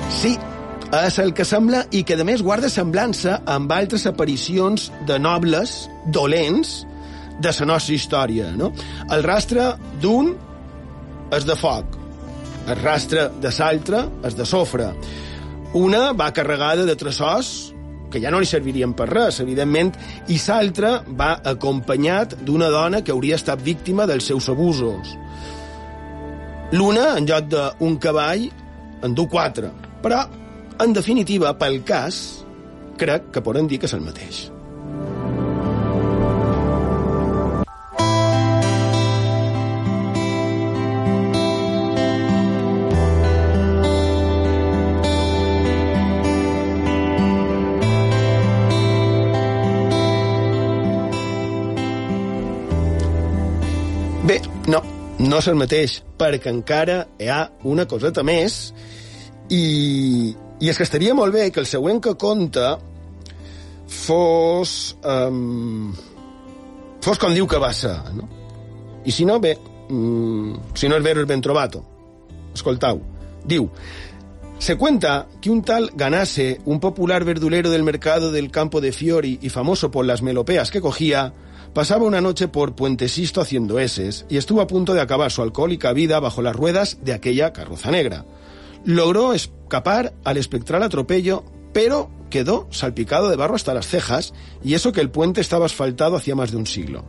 Sí, 0.09 0.39
és 1.03 1.19
el 1.19 1.35
que 1.35 1.43
sembla 1.43 1.83
i 1.91 2.05
que, 2.07 2.15
a 2.15 2.23
més, 2.23 2.47
guarda 2.47 2.71
semblança 2.71 3.41
amb 3.51 3.75
altres 3.75 4.07
aparicions 4.07 4.93
de 5.11 5.19
nobles 5.19 5.91
dolents 6.07 6.87
de 7.43 7.51
la 7.59 7.71
nostra 7.75 7.99
història. 7.99 8.55
No? 8.55 8.71
El 9.11 9.27
rastre 9.27 9.73
d'un 9.99 10.37
és 11.33 11.47
de 11.49 11.57
foc, 11.57 11.97
el 12.69 12.79
rastre 12.83 13.29
de 13.43 13.51
l'altre 13.59 14.05
és 14.29 14.37
de 14.39 14.47
sofre. 14.47 14.93
Una 15.75 16.13
va 16.13 16.33
carregada 16.37 16.85
de 16.85 16.97
tresors 16.97 17.73
que 18.13 18.21
ja 18.21 18.31
no 18.31 18.43
li 18.43 18.47
servirien 18.47 18.93
per 18.93 19.09
res, 19.09 19.41
evidentment, 19.41 19.95
i 20.29 20.37
l'altra 20.47 20.99
va 21.09 21.33
acompanyat 21.55 22.37
d'una 22.45 22.69
dona 22.69 23.01
que 23.01 23.15
hauria 23.15 23.41
estat 23.41 23.65
víctima 23.65 24.07
dels 24.07 24.29
seus 24.29 24.51
abusos. 24.53 25.17
L'una, 26.77 27.17
en 27.17 27.27
lloc 27.29 27.49
d'un 27.53 27.97
cavall, 27.97 28.49
en 29.03 29.17
du 29.17 29.27
quatre. 29.29 29.73
Però, 30.05 30.23
en 30.81 30.93
definitiva, 30.93 31.57
pel 31.59 31.83
cas, 31.85 32.45
crec 33.01 33.33
que 33.33 33.45
podem 33.45 33.69
dir 33.69 33.81
que 33.81 33.89
és 33.89 33.97
el 33.97 34.05
mateix. 34.05 34.52
No 55.33 55.41
és 55.41 55.49
el 55.49 55.57
mateix, 55.57 55.97
perquè 56.21 56.53
encara 56.53 57.07
hi 57.17 57.31
ha 57.33 57.47
una 57.69 57.87
coseta 57.89 58.21
més 58.27 58.67
i, 59.49 60.35
i 60.61 60.69
és 60.69 60.77
que 60.77 60.85
estaria 60.85 61.17
molt 61.17 61.33
bé 61.33 61.47
que 61.51 61.63
el 61.63 61.69
següent 61.71 62.03
que 62.05 62.19
conta 62.21 62.77
fos... 63.89 64.97
Um, 65.01 65.93
fos 67.03 67.19
com 67.19 67.33
diu 67.35 67.49
que 67.49 67.61
va 67.61 67.73
ser, 67.75 67.97
no? 68.15 68.29
I 69.09 69.15
si 69.15 69.25
no, 69.27 69.41
bé, 69.43 69.57
um, 69.89 70.53
si 70.79 70.91
no 70.93 71.01
és 71.01 71.05
vero, 71.05 71.25
és 71.25 71.31
ben 71.31 71.45
trovato. 71.45 71.85
Escoltau, 72.53 73.01
diu... 73.49 73.71
Se 74.63 74.77
cuenta 74.79 75.27
que 75.41 75.51
un 75.51 75.65
tal 75.67 75.89
Ganase, 75.99 76.61
un 76.67 76.79
popular 76.79 77.25
verdulero 77.25 77.69
del 77.69 77.83
mercado 77.83 78.31
del 78.31 78.53
campo 78.53 78.81
de 78.81 78.93
Fiori 78.93 79.41
y 79.43 79.49
famoso 79.49 79.91
por 79.91 80.07
las 80.07 80.23
melopeas 80.23 80.71
que 80.71 80.81
cogía, 80.81 81.33
pasaba 81.75 82.05
una 82.05 82.21
noche 82.21 82.49
por 82.49 82.75
Puente 82.75 83.09
Sisto 83.09 83.41
haciendo 83.41 83.79
eses 83.79 84.27
y 84.29 84.37
estuvo 84.37 84.61
a 84.61 84.67
punto 84.67 84.95
de 84.95 85.01
acabar 85.01 85.31
su 85.31 85.43
alcohólica 85.43 85.93
vida 85.93 86.21
bajo 86.21 86.43
las 86.43 86.55
ruedas 86.55 86.99
de 87.03 87.13
aquella 87.13 87.53
carroza 87.53 87.91
negra. 87.91 88.25
Logró 88.85 89.33
escapar 89.33 90.13
al 90.25 90.37
espectral 90.37 90.83
atropello, 90.83 91.45
pero 91.73 92.11
quedó 92.31 92.67
salpicado 92.71 93.29
de 93.29 93.37
barro 93.37 93.55
hasta 93.55 93.75
las 93.75 93.87
cejas, 93.87 94.35
y 94.63 94.75
eso 94.75 94.93
que 94.93 95.01
el 95.01 95.11
puente 95.11 95.41
estaba 95.41 95.67
asfaltado 95.67 96.17
hacía 96.17 96.35
más 96.35 96.51
de 96.51 96.57
un 96.57 96.67
siglo. 96.67 97.05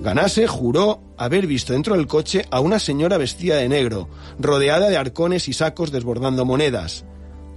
Ganase 0.00 0.46
juró 0.46 1.00
haber 1.16 1.46
visto 1.46 1.72
dentro 1.72 1.96
del 1.96 2.06
coche 2.06 2.44
a 2.50 2.60
una 2.60 2.78
señora 2.78 3.18
vestida 3.18 3.56
de 3.56 3.68
negro, 3.68 4.08
rodeada 4.38 4.88
de 4.88 4.96
arcones 4.96 5.48
y 5.48 5.52
sacos 5.52 5.90
desbordando 5.90 6.44
monedas. 6.44 7.04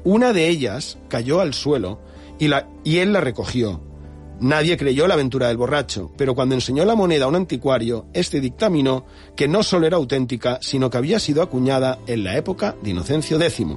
Una 0.03 0.33
de 0.33 0.47
ellas 0.47 0.97
cayó 1.07 1.39
al 1.39 1.53
suelo 1.53 1.99
y, 2.39 2.49
y 2.83 2.97
él 2.97 3.13
la 3.13 3.21
recogió. 3.21 3.90
Nadie 4.41 4.75
creyó 4.75 5.07
la 5.07 5.13
aventura 5.13 5.49
del 5.49 5.57
borracho, 5.57 6.11
pero 6.17 6.33
cuando 6.33 6.55
enseñó 6.55 6.83
la 6.83 6.95
moneda 6.95 7.25
a 7.25 7.27
un 7.27 7.35
anticuario, 7.35 8.07
este 8.11 8.41
dictaminó 8.41 9.05
que 9.35 9.47
no 9.47 9.61
solo 9.61 9.85
era 9.85 9.97
auténtica, 9.97 10.57
sino 10.63 10.89
que 10.89 10.97
había 10.97 11.19
sido 11.19 11.43
acuñada 11.43 11.99
en 12.07 12.23
la 12.23 12.35
época 12.35 12.75
de 12.81 12.89
Inocencio 12.89 13.39
X, 13.39 13.67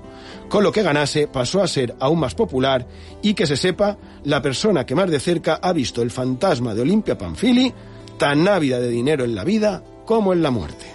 con 0.48 0.64
lo 0.64 0.72
que 0.72 0.82
Ganase 0.82 1.28
pasó 1.28 1.62
a 1.62 1.68
ser 1.68 1.94
aún 2.00 2.18
más 2.18 2.34
popular 2.34 2.88
y 3.20 3.34
que 3.34 3.46
se 3.46 3.58
sepa, 3.58 3.98
la 4.24 4.40
persona 4.40 4.86
que 4.86 4.94
más 4.94 5.10
de 5.10 5.20
cerca 5.20 5.60
ha 5.62 5.74
visto 5.74 6.00
el 6.00 6.10
fantasma 6.10 6.74
de 6.74 6.80
Olimpia 6.80 7.18
Panfili, 7.18 7.70
tan 8.16 8.48
ávida 8.48 8.80
de 8.80 8.88
dinero 8.88 9.24
en 9.24 9.34
la 9.34 9.44
vida 9.44 9.84
como 10.06 10.32
en 10.32 10.42
la 10.42 10.50
muerte. 10.50 10.93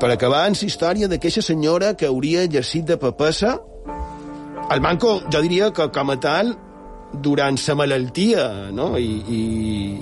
Per 0.00 0.10
acabar, 0.12 0.44
en 0.48 0.56
la 0.58 0.66
història 0.66 1.08
d'aquesta 1.08 1.42
senyora 1.42 1.94
que 1.96 2.06
hauria 2.10 2.44
exercit 2.44 2.84
de 2.84 2.96
papessa, 3.00 3.56
el 4.70 4.80
banco, 4.80 5.20
jo 5.32 5.40
diria 5.40 5.70
que 5.72 5.86
com 5.94 6.10
a 6.10 6.16
tal, 6.20 6.56
durant 7.22 7.56
la 7.56 7.74
malaltia, 7.78 8.70
no? 8.74 8.88
I, 8.98 9.06
i, 9.30 9.40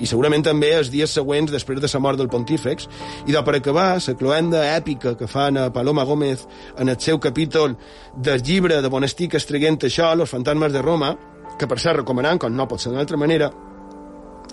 i 0.01 0.07
segurament 0.09 0.43
també 0.43 0.71
els 0.75 0.89
dies 0.91 1.11
següents 1.11 1.51
després 1.53 1.79
de 1.79 1.89
la 1.91 2.01
mort 2.01 2.19
del 2.19 2.29
pontífex. 2.29 2.89
I 3.27 3.31
de 3.31 3.43
per 3.45 3.55
acabar, 3.55 3.87
la 4.07 4.15
cloenda 4.19 4.63
èpica 4.75 5.15
que 5.15 5.27
fa 5.27 5.47
a 5.47 5.69
Paloma 5.71 6.03
Gómez 6.03 6.47
en 6.77 6.89
el 6.89 6.99
seu 6.99 7.19
capítol 7.19 7.77
del 8.15 8.41
llibre 8.41 8.81
de 8.81 8.89
Bonestic 8.89 9.35
estreguent 9.35 9.79
això, 9.83 10.15
Los 10.15 10.31
fantasmes 10.31 10.73
de 10.73 10.81
Roma, 10.81 11.15
que 11.59 11.67
per 11.67 11.79
cert 11.79 12.01
recomanant, 12.01 12.39
com 12.39 12.55
no 12.55 12.67
pot 12.67 12.81
ser 12.81 12.89
d'una 12.89 13.05
altra 13.05 13.17
manera, 13.17 13.51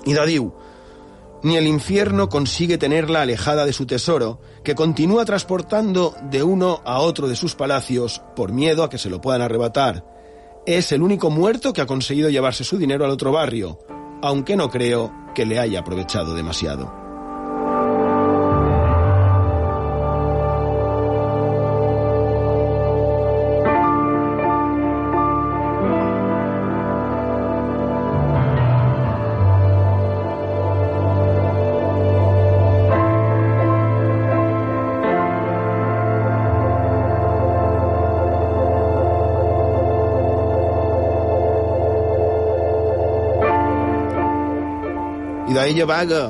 i 0.04 0.14
de 0.14 0.26
diu, 0.26 0.52
ni 1.42 1.56
el 1.56 1.66
infierno 1.66 2.28
consigue 2.28 2.78
tenerla 2.78 3.22
alejada 3.22 3.66
de 3.66 3.72
su 3.72 3.86
tesoro, 3.86 4.40
que 4.62 4.74
continúa 4.74 5.24
transportando 5.24 6.14
de 6.30 6.42
uno 6.42 6.80
a 6.84 7.00
otro 7.00 7.28
de 7.28 7.36
sus 7.36 7.54
palacios 7.54 8.22
por 8.36 8.52
miedo 8.52 8.84
a 8.84 8.90
que 8.90 8.98
se 8.98 9.10
lo 9.10 9.20
puedan 9.20 9.42
arrebatar. 9.42 10.04
Es 10.66 10.92
el 10.92 11.02
único 11.02 11.30
muerto 11.30 11.72
que 11.72 11.80
ha 11.80 11.86
conseguido 11.86 12.30
llevarse 12.30 12.62
su 12.62 12.78
dinero 12.78 13.04
al 13.04 13.10
otro 13.10 13.32
barrio, 13.32 13.78
aunque 14.22 14.56
no 14.56 14.70
creo 14.70 15.12
que 15.34 15.44
le 15.44 15.58
haya 15.58 15.80
aprovechado 15.80 16.34
demasiado. 16.34 17.01
I 45.52 45.56
d'ella 45.56 45.84
vaga, 45.84 46.20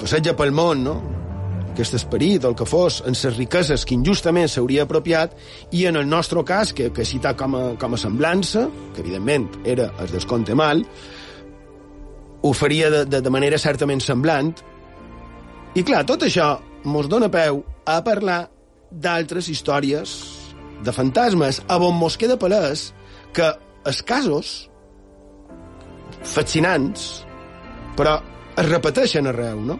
passeja 0.00 0.34
pel 0.36 0.52
món, 0.52 0.82
no? 0.84 0.96
aquest 1.70 1.94
esperit, 1.94 2.44
el 2.44 2.56
que 2.58 2.66
fos, 2.66 2.98
en 3.06 3.14
les 3.14 3.36
riqueses 3.36 3.84
que 3.86 3.94
injustament 3.94 4.50
s'hauria 4.50 4.82
apropiat, 4.84 5.36
i 5.72 5.86
en 5.88 5.96
el 5.96 6.08
nostre 6.08 6.42
cas, 6.44 6.74
que, 6.74 6.90
que 6.92 7.06
citat 7.06 7.38
com 7.38 7.54
a, 7.54 7.62
com 7.80 7.94
a 7.94 8.00
semblança, 8.00 8.66
que 8.92 9.00
evidentment 9.04 9.46
era 9.64 9.86
el 10.02 10.10
descompte 10.10 10.56
mal, 10.58 10.82
ho 12.42 12.50
faria 12.52 12.90
de, 12.90 13.04
de, 13.06 13.20
de 13.24 13.32
manera 13.32 13.60
certament 13.62 14.02
semblant, 14.04 14.50
i 15.78 15.84
clar, 15.86 16.02
tot 16.08 16.26
això 16.26 16.56
mos 16.84 17.08
dona 17.08 17.30
peu 17.32 17.62
a 17.86 18.00
parlar 18.04 18.40
d'altres 18.90 19.48
històries 19.48 20.18
de 20.84 20.92
fantasmes, 20.92 21.62
a 21.68 21.78
on 21.78 21.96
mos 21.96 22.18
queda 22.18 22.36
palès 22.42 22.90
que 23.32 23.48
els 23.86 24.02
casos 24.02 24.52
fascinants 26.26 27.27
però 27.98 28.18
es 28.58 28.68
repeteixen 28.68 29.26
arreu, 29.30 29.60
no? 29.64 29.78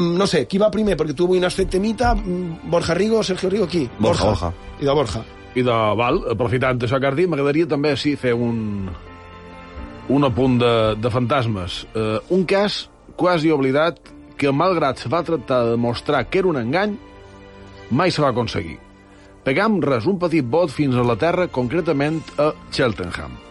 No 0.00 0.26
sé, 0.26 0.46
qui 0.48 0.58
va 0.60 0.70
primer? 0.72 0.96
Perquè 0.96 1.16
tu 1.16 1.26
avui 1.28 1.42
n'has 1.42 1.56
fet 1.56 1.68
temita, 1.74 2.14
Borja 2.16 2.96
Rigo, 2.96 3.20
Sergio 3.22 3.50
Rigo, 3.52 3.68
qui? 3.68 3.84
Borja, 3.98 4.30
Borja. 4.30 4.52
I 4.80 4.88
de 4.88 4.94
Borja. 4.96 5.20
I 5.54 5.62
de, 5.62 5.74
val, 6.00 6.22
aprofitant 6.32 6.80
això 6.82 6.98
que 7.00 7.10
has 7.10 7.18
dit, 7.18 7.28
m'agradaria 7.30 7.68
també, 7.70 7.92
sí, 8.00 8.14
fer 8.16 8.32
un, 8.34 8.88
un 10.08 10.28
apunt 10.30 10.56
de, 10.62 10.72
de 10.96 11.12
fantasmes. 11.12 11.84
Uh, 11.92 12.16
un 12.34 12.48
cas 12.48 12.86
quasi 13.20 13.52
oblidat 13.54 14.00
que, 14.40 14.50
malgrat 14.50 15.04
se 15.04 15.12
va 15.12 15.22
tractar 15.22 15.62
de 15.66 15.76
demostrar 15.76 16.24
que 16.30 16.40
era 16.40 16.50
un 16.50 16.58
engany, 16.58 16.96
mai 17.92 18.10
se 18.10 18.24
va 18.24 18.32
aconseguir. 18.32 18.80
Pegam 19.44 19.82
res, 19.84 20.08
un 20.08 20.16
petit 20.18 20.44
bot 20.48 20.72
fins 20.72 20.96
a 20.96 21.04
la 21.04 21.20
Terra, 21.20 21.50
concretament 21.52 22.22
a 22.40 22.54
Cheltenham. 22.72 23.43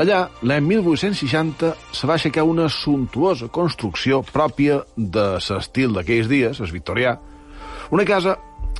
Allà, 0.00 0.20
l'any 0.48 0.64
1860, 0.64 1.74
se 1.92 2.08
va 2.08 2.14
aixecar 2.16 2.46
una 2.48 2.70
suntuosa 2.72 3.50
construcció 3.52 4.22
pròpia 4.24 4.78
de 4.96 5.24
l'estil 5.36 5.92
d'aquells 5.92 6.28
dies, 6.30 6.60
el 6.64 6.70
victorià, 6.72 7.18
una 7.92 8.06
casa 8.08 8.38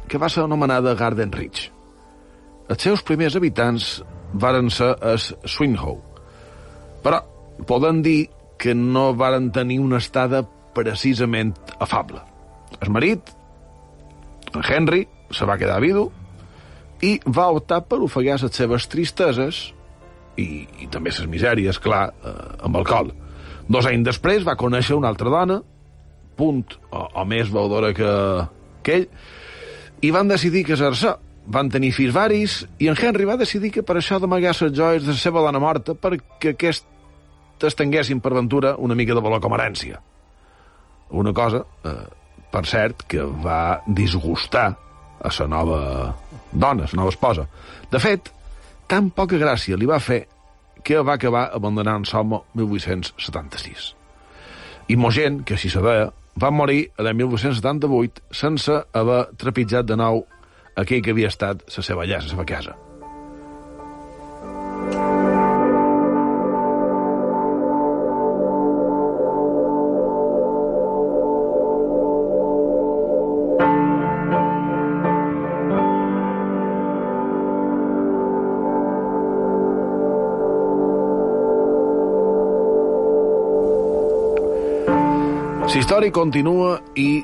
que 0.08 0.16
va 0.22 0.30
ser 0.32 0.46
anomenada 0.46 0.94
Garden 0.96 1.34
Ridge. 1.36 1.66
Els 2.72 2.86
seus 2.86 3.02
primers 3.04 3.36
habitants 3.36 3.88
varen 4.32 4.70
ser 4.72 4.94
els 5.10 5.26
Swinhoe, 5.44 5.98
però 7.04 7.18
poden 7.68 8.00
dir 8.06 8.30
que 8.56 8.72
no 8.72 9.10
varen 9.12 9.50
tenir 9.52 9.76
una 9.82 10.00
estada 10.00 10.40
precisament 10.72 11.52
afable. 11.78 12.22
El 12.80 12.94
marit, 12.96 13.28
en 14.54 14.64
Henry, 14.64 15.02
se 15.36 15.44
va 15.44 15.58
quedar 15.60 15.82
vidu 15.84 16.06
i 17.04 17.18
va 17.26 17.50
optar 17.52 17.82
per 17.90 18.00
ofegar 18.08 18.38
les 18.40 18.56
seves 18.56 18.88
tristeses 18.88 19.60
i, 20.40 20.84
i 20.84 20.88
també 20.92 21.12
les 21.12 21.28
misèries, 21.30 21.78
clar, 21.82 22.06
eh, 22.24 22.36
amb 22.66 22.80
alcohol. 22.80 23.12
Dos 23.70 23.86
anys 23.86 24.08
després 24.08 24.46
va 24.46 24.58
conèixer 24.58 24.96
una 24.98 25.10
altra 25.12 25.30
dona, 25.32 25.60
punt, 26.38 26.76
o, 26.90 27.04
o 27.20 27.24
més 27.28 27.50
veudora 27.52 27.92
que, 27.96 28.12
que 28.86 29.00
ell, 29.00 29.08
i 30.00 30.12
van 30.14 30.30
decidir 30.30 30.66
casar-se. 30.68 31.16
Van 31.50 31.70
tenir 31.72 31.88
fills 31.96 32.12
varis, 32.14 32.60
i 32.78 32.86
en 32.92 32.98
Henry 33.00 33.24
va 33.26 33.34
decidir 33.40 33.72
que 33.74 33.82
per 33.82 33.96
això 33.98 34.20
d'amagar 34.22 34.52
les 34.52 34.74
joies 34.76 35.06
de 35.06 35.14
la 35.16 35.18
seva 35.18 35.40
dona 35.42 35.58
morta 35.58 35.96
perquè 35.98 36.52
aquest 36.52 36.84
estenguessin 37.66 38.20
per 38.22 38.34
ventura 38.36 38.76
una 38.78 38.94
mica 38.94 39.16
de 39.16 39.22
valor 39.24 39.40
com 39.42 39.56
a 39.56 39.58
herència. 39.58 39.98
Una 41.10 41.32
cosa, 41.34 41.64
eh, 41.84 42.04
per 42.52 42.62
cert, 42.66 43.02
que 43.08 43.24
va 43.24 43.80
disgustar 43.86 44.68
a 45.20 45.32
la 45.38 45.46
nova 45.46 45.80
dona, 46.52 46.86
la 46.86 47.00
nova 47.00 47.10
esposa. 47.10 47.48
De 47.90 47.98
fet, 47.98 48.30
tan 48.90 49.12
poca 49.14 49.38
gràcia 49.38 49.78
li 49.78 49.86
va 49.86 50.00
fer 50.02 50.24
que 50.82 50.98
va 51.06 51.14
acabar 51.14 51.44
abandonant 51.54 52.06
Somo 52.08 52.42
1876. 52.58 53.94
I 54.90 54.96
Mogent, 54.98 55.44
que 55.46 55.54
així 55.54 55.70
se 55.70 55.82
deia, 55.84 56.08
va 56.42 56.50
morir 56.50 56.88
l'any 56.98 57.20
1878 57.22 58.34
sense 58.34 58.82
haver 58.92 59.22
trepitjat 59.38 59.86
de 59.86 59.98
nou 60.00 60.24
aquell 60.74 61.04
que 61.04 61.14
havia 61.14 61.30
estat 61.30 61.62
la 61.70 61.84
seva 61.86 62.06
llar, 62.06 62.24
la 62.24 62.34
seva 62.34 62.48
casa. 62.48 62.74
Història 86.00 86.16
continua 86.16 86.78
i 86.96 87.22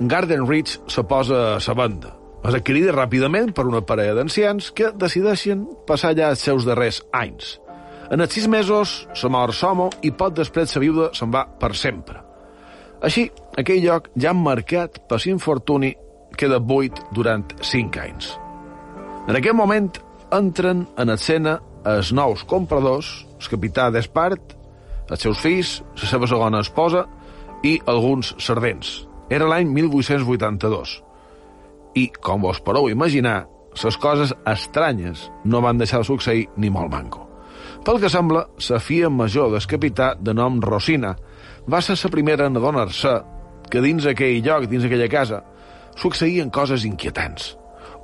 Garden 0.00 0.46
Ridge 0.46 0.82
se 0.92 1.02
posa 1.08 1.56
a 1.56 1.60
la 1.64 1.74
venda. 1.74 2.10
És 2.44 2.52
adquirida 2.52 2.92
ràpidament 2.92 3.54
per 3.56 3.64
una 3.64 3.80
parella 3.80 4.18
d'ancians 4.18 4.66
que 4.76 4.90
decideixen 4.92 5.62
passar 5.88 6.10
allà 6.12 6.28
els 6.34 6.42
seus 6.44 6.66
darrers 6.68 6.98
anys. 7.16 7.54
En 8.12 8.20
els 8.20 8.34
sis 8.36 8.46
mesos 8.46 9.06
se 9.16 9.28
mor 9.32 9.54
Somo 9.56 9.88
i 10.04 10.10
poc 10.12 10.34
després 10.36 10.74
la 10.76 10.82
viuda 10.82 11.06
se'n 11.16 11.32
va 11.32 11.46
per 11.46 11.72
sempre. 11.74 12.20
Així, 13.00 13.24
aquell 13.56 13.80
lloc 13.86 14.10
ja 14.20 14.34
marcat 14.36 15.00
per 15.08 15.20
l'infortuni 15.24 15.94
queda 16.36 16.58
buit 16.60 17.00
durant 17.16 17.46
cinc 17.62 17.96
anys. 17.96 18.34
En 19.28 19.36
aquest 19.36 19.56
moment 19.56 19.88
entren 20.36 20.84
en 20.98 21.14
escena 21.16 21.56
els 21.88 22.12
nous 22.12 22.44
compradors, 22.44 23.24
el 23.40 23.48
capità 23.48 23.88
d'Espart, 23.88 24.52
els 25.08 25.24
seus 25.24 25.40
fills, 25.40 25.78
la 25.96 26.12
seva 26.12 26.28
segona 26.28 26.60
esposa 26.60 27.06
i 27.62 27.78
alguns 27.86 28.34
servents. 28.42 29.06
Era 29.30 29.48
l'any 29.48 29.68
1882. 29.70 30.98
I, 31.94 32.08
com 32.22 32.42
vos 32.42 32.60
podeu 32.64 32.88
imaginar, 32.90 33.44
les 33.84 33.96
coses 34.02 34.32
estranyes 34.46 35.28
no 35.44 35.60
van 35.62 35.78
deixar 35.78 36.02
de 36.02 36.08
succeir 36.08 36.48
ni 36.56 36.70
molt 36.70 36.90
manco. 36.90 37.26
Pel 37.84 38.00
que 38.02 38.10
sembla, 38.12 38.44
la 38.68 38.80
fia 38.82 39.08
major 39.08 39.50
del 39.52 39.66
capità 39.66 40.14
de 40.18 40.34
nom 40.34 40.60
Rosina 40.60 41.14
va 41.70 41.80
ser 41.80 41.96
la 42.02 42.10
primera 42.12 42.46
en 42.46 42.58
adonar-se 42.58 43.14
que 43.70 43.80
dins 43.80 44.06
aquell 44.06 44.42
lloc, 44.44 44.66
dins 44.68 44.84
aquella 44.84 45.08
casa, 45.08 45.42
succeïen 45.96 46.50
coses 46.50 46.84
inquietants. 46.84 47.54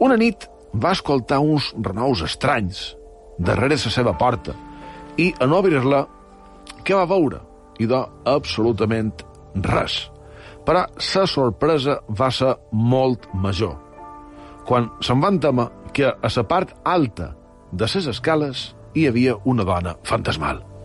Una 0.00 0.16
nit 0.16 0.46
va 0.72 0.94
escoltar 0.94 1.40
uns 1.40 1.72
renous 1.82 2.22
estranys 2.22 2.94
darrere 3.38 3.76
la 3.76 3.92
seva 3.92 4.14
porta 4.16 4.54
i, 5.16 5.32
en 5.40 5.52
obrir-la, 5.52 6.06
què 6.84 6.96
va 6.96 7.08
veure? 7.08 7.40
Idò, 7.82 8.06
absolutament 8.24 9.12
res. 9.62 10.10
Però 10.66 10.84
la 11.14 11.26
sorpresa 11.30 12.00
va 12.08 12.30
ser 12.30 12.54
molt 12.72 13.28
major. 13.34 13.76
Quan 14.66 14.90
se'n 15.00 15.20
van 15.22 15.38
temer 15.38 15.68
que 15.94 16.10
a 16.10 16.30
la 16.36 16.46
part 16.48 16.74
alta 16.84 17.34
de 17.72 17.86
les 17.94 18.06
escales 18.06 18.74
hi 18.94 19.06
havia 19.06 19.36
una 19.44 19.64
dona 19.64 19.96
fantasmal. 20.02 20.75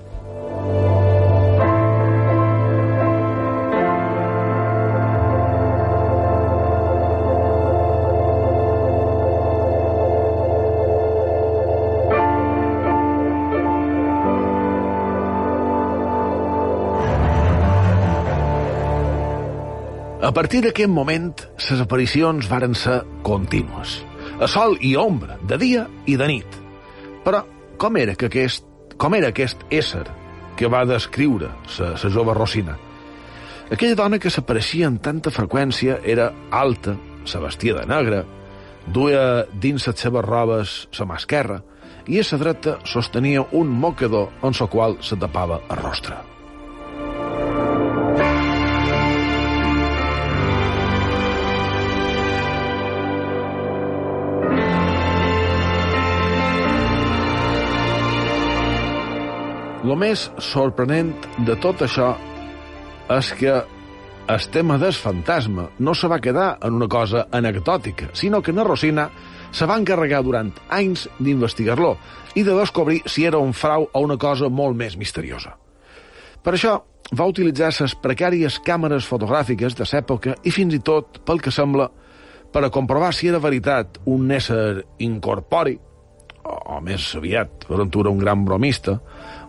A 20.31 20.33
partir 20.33 20.61
d'aquest 20.63 20.87
moment, 20.87 21.33
les 21.59 21.79
aparicions 21.83 22.45
varen 22.47 22.71
ser 22.79 23.01
contínues. 23.27 23.97
A 24.39 24.47
sol 24.47 24.77
i 24.79 24.93
ombra, 24.95 25.35
de 25.43 25.57
dia 25.59 25.81
i 26.07 26.15
de 26.15 26.29
nit. 26.29 26.55
Però 27.25 27.41
com 27.75 27.99
era, 27.99 28.15
que 28.15 28.29
aquest, 28.29 28.63
com 28.95 29.17
era 29.19 29.33
aquest 29.35 29.65
ésser 29.67 30.05
que 30.55 30.71
va 30.71 30.85
descriure 30.87 31.51
la 31.81 32.13
jove 32.15 32.37
Rosina? 32.39 32.77
Aquella 33.75 33.99
dona 33.99 34.21
que 34.23 34.31
s'apareixia 34.31 34.87
amb 34.87 35.03
tanta 35.03 35.35
freqüència 35.35 35.99
era 35.99 36.31
alta, 36.63 36.95
se 37.27 37.43
vestia 37.43 37.81
de 37.81 37.85
negre, 37.91 38.23
duia 38.87 39.43
dins 39.51 39.91
les 39.91 39.99
seves 40.07 40.29
robes 40.31 40.81
la 40.95 41.11
mà 41.11 41.19
esquerra 41.19 41.59
i 42.07 42.23
a 42.23 42.29
la 42.31 42.43
dreta 42.47 42.79
sostenia 42.87 43.49
un 43.51 43.67
mocador 43.67 44.31
en 44.41 44.55
el 44.55 44.69
qual 44.69 45.01
se 45.03 45.19
tapava 45.19 45.59
el 45.67 45.83
rostre. 45.83 46.30
El 59.81 59.95
més 59.97 60.27
sorprenent 60.45 61.15
de 61.41 61.55
tot 61.57 61.79
això 61.81 62.11
és 63.15 63.31
que 63.39 63.53
el 64.29 64.43
tema 64.53 64.77
del 64.77 64.93
fantasma 64.93 65.65
no 65.81 65.95
se 65.97 66.07
va 66.07 66.19
quedar 66.21 66.59
en 66.61 66.77
una 66.77 66.87
cosa 66.87 67.25
anecdòtica, 67.33 68.11
sinó 68.13 68.43
que 68.45 68.53
na 68.53 68.63
Rosina 68.63 69.07
se 69.51 69.65
va 69.65 69.79
encarregar 69.81 70.21
durant 70.23 70.53
anys 70.69 71.07
d'investigar-lo 71.17 71.95
i 72.37 72.43
de 72.45 72.53
descobrir 72.59 73.01
si 73.09 73.25
era 73.25 73.41
un 73.41 73.57
frau 73.57 73.89
o 73.91 74.05
una 74.05 74.19
cosa 74.21 74.49
molt 74.53 74.77
més 74.77 74.99
misteriosa. 75.01 75.57
Per 76.45 76.53
això 76.53 76.77
va 77.17 77.27
utilitzar 77.27 77.73
les 77.81 77.97
precàries 77.97 78.61
càmeres 78.61 79.09
fotogràfiques 79.09 79.75
de 79.75 79.89
l'època 79.89 80.37
i 80.43 80.53
fins 80.53 80.77
i 80.77 80.79
tot, 80.79 81.23
pel 81.25 81.41
que 81.41 81.51
sembla, 81.51 81.89
per 82.53 82.63
a 82.63 82.69
comprovar 82.69 83.15
si 83.17 83.33
era 83.33 83.41
veritat 83.41 83.97
un 84.05 84.29
ésser 84.29 84.85
incorpori, 84.99 85.79
o, 86.43 86.57
o 86.75 86.81
més 86.83 87.07
aviat, 87.17 87.65
ventura 87.69 88.11
un 88.11 88.21
gran 88.21 88.45
bromista, 88.45 88.99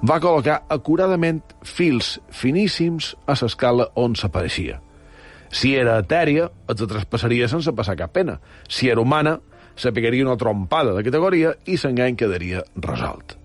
va 0.03 0.20
col·locar 0.22 0.62
acuradament 0.72 1.43
fils 1.64 2.16
finíssims 2.30 3.12
a 3.26 3.36
l'escala 3.40 3.90
on 4.01 4.16
s'apareixia. 4.18 4.80
Si 5.53 5.74
era 5.76 5.99
etèria, 6.01 6.49
els 6.72 6.80
traspassaria 6.88 7.49
sense 7.51 7.74
passar 7.76 7.99
cap 8.01 8.14
pena. 8.16 8.38
Si 8.68 8.88
era 8.88 9.03
humana, 9.03 9.36
se 9.76 9.93
pegaria 9.93 10.24
una 10.24 10.38
trompada 10.40 10.95
de 10.97 11.05
categoria 11.05 11.53
i 11.68 11.76
l'engany 11.76 12.16
quedaria 12.16 12.64
resolt. 12.76 13.36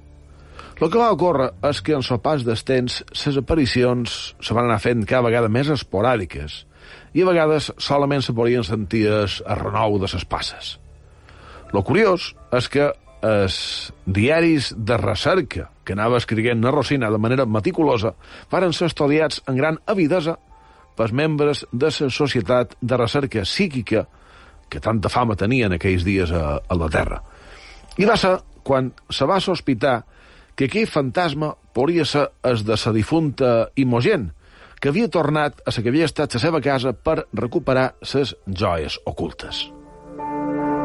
El 0.77 0.91
que 0.93 0.99
va 1.01 1.09
ocórrer 1.09 1.49
és 1.65 1.79
que 1.81 1.95
en 1.97 2.03
el 2.05 2.19
pas 2.21 2.43
dels 2.45 2.61
temps 2.63 2.99
les 3.09 3.37
aparicions 3.39 4.17
se 4.37 4.53
van 4.53 4.67
anar 4.67 4.77
fent 4.83 5.07
cada 5.09 5.25
vegada 5.25 5.49
més 5.49 5.71
esporàdiques 5.73 6.59
i 7.17 7.23
a 7.23 7.29
vegades 7.29 7.71
solament 7.81 8.21
se 8.21 8.35
podien 8.37 8.63
sentir 8.63 9.07
el 9.09 9.57
renou 9.57 9.97
de 9.97 10.09
les 10.11 10.25
passes. 10.29 10.75
Lo 11.73 11.81
curiós 11.83 12.29
és 12.53 12.69
que 12.69 12.91
els 13.25 13.93
diaris 14.05 14.73
de 14.77 14.97
recerca 14.97 15.69
que 15.83 15.95
anava 15.95 16.19
escrivint 16.19 16.59
na 16.61 16.71
Rosina 16.71 17.09
de 17.09 17.17
manera 17.17 17.45
meticulosa 17.45 18.13
varen 18.51 18.73
ser 18.73 18.91
estudiats 18.91 19.41
en 19.47 19.57
gran 19.57 19.79
avidesa 19.87 20.37
pels 20.97 21.13
membres 21.13 21.65
de 21.71 21.91
la 21.91 22.09
Societat 22.09 22.75
de 22.81 22.97
Recerca 22.97 23.45
Psíquica 23.45 24.07
que 24.69 24.79
tanta 24.79 25.09
fama 25.09 25.35
tenia 25.35 25.67
en 25.67 25.77
aquells 25.77 26.03
dies 26.03 26.31
a, 26.31 26.59
a 26.59 26.75
la 26.75 26.89
Terra. 26.91 27.21
I 27.97 28.05
va 28.05 28.17
ser 28.17 28.35
quan 28.67 28.91
se 29.09 29.25
va 29.25 29.39
sospitar 29.39 30.01
que 30.57 30.67
aquell 30.67 30.89
fantasma 30.89 31.53
podria 31.73 32.05
ser 32.05 32.27
el 32.43 32.65
de 32.65 32.75
la 32.75 32.93
difunta 32.93 33.69
Imogen, 33.75 34.31
que 34.81 34.89
havia 34.89 35.09
tornat 35.09 35.61
a 35.65 35.71
la 35.71 35.83
que 35.83 35.93
havia 35.93 36.09
estat 36.09 36.33
la 36.33 36.41
seva 36.41 36.61
casa 36.61 36.93
per 36.93 37.23
recuperar 37.33 37.93
les 38.13 38.35
joies 38.47 38.99
ocultes. 39.05 39.67
Na 40.17 40.76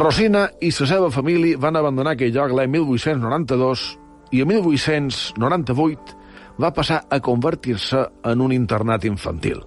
Rosina 0.00 0.44
i 0.60 0.68
la 0.76 0.86
seva 0.86 1.08
família 1.08 1.58
van 1.58 1.76
abandonar 1.76 2.12
aquell 2.12 2.34
lloc 2.34 2.52
l'any 2.52 2.68
1892 2.74 3.84
i 4.36 4.42
en 4.44 4.50
1898 4.50 6.18
va 6.60 6.70
passar 6.76 7.06
a 7.08 7.20
convertir-se 7.24 8.02
en 8.28 8.44
un 8.44 8.52
internat 8.52 9.06
infantil. 9.08 9.62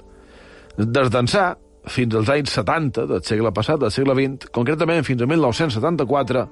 Des 0.78 1.10
d'ençà, 1.10 1.56
fins 1.90 2.14
als 2.16 2.30
anys 2.30 2.54
70 2.54 3.08
del 3.10 3.26
segle 3.26 3.52
passat, 3.52 3.82
del 3.82 3.92
segle 3.92 4.14
XX, 4.14 4.52
concretament 4.54 5.04
fins 5.04 5.26
a 5.26 5.30
1974, 5.34 6.46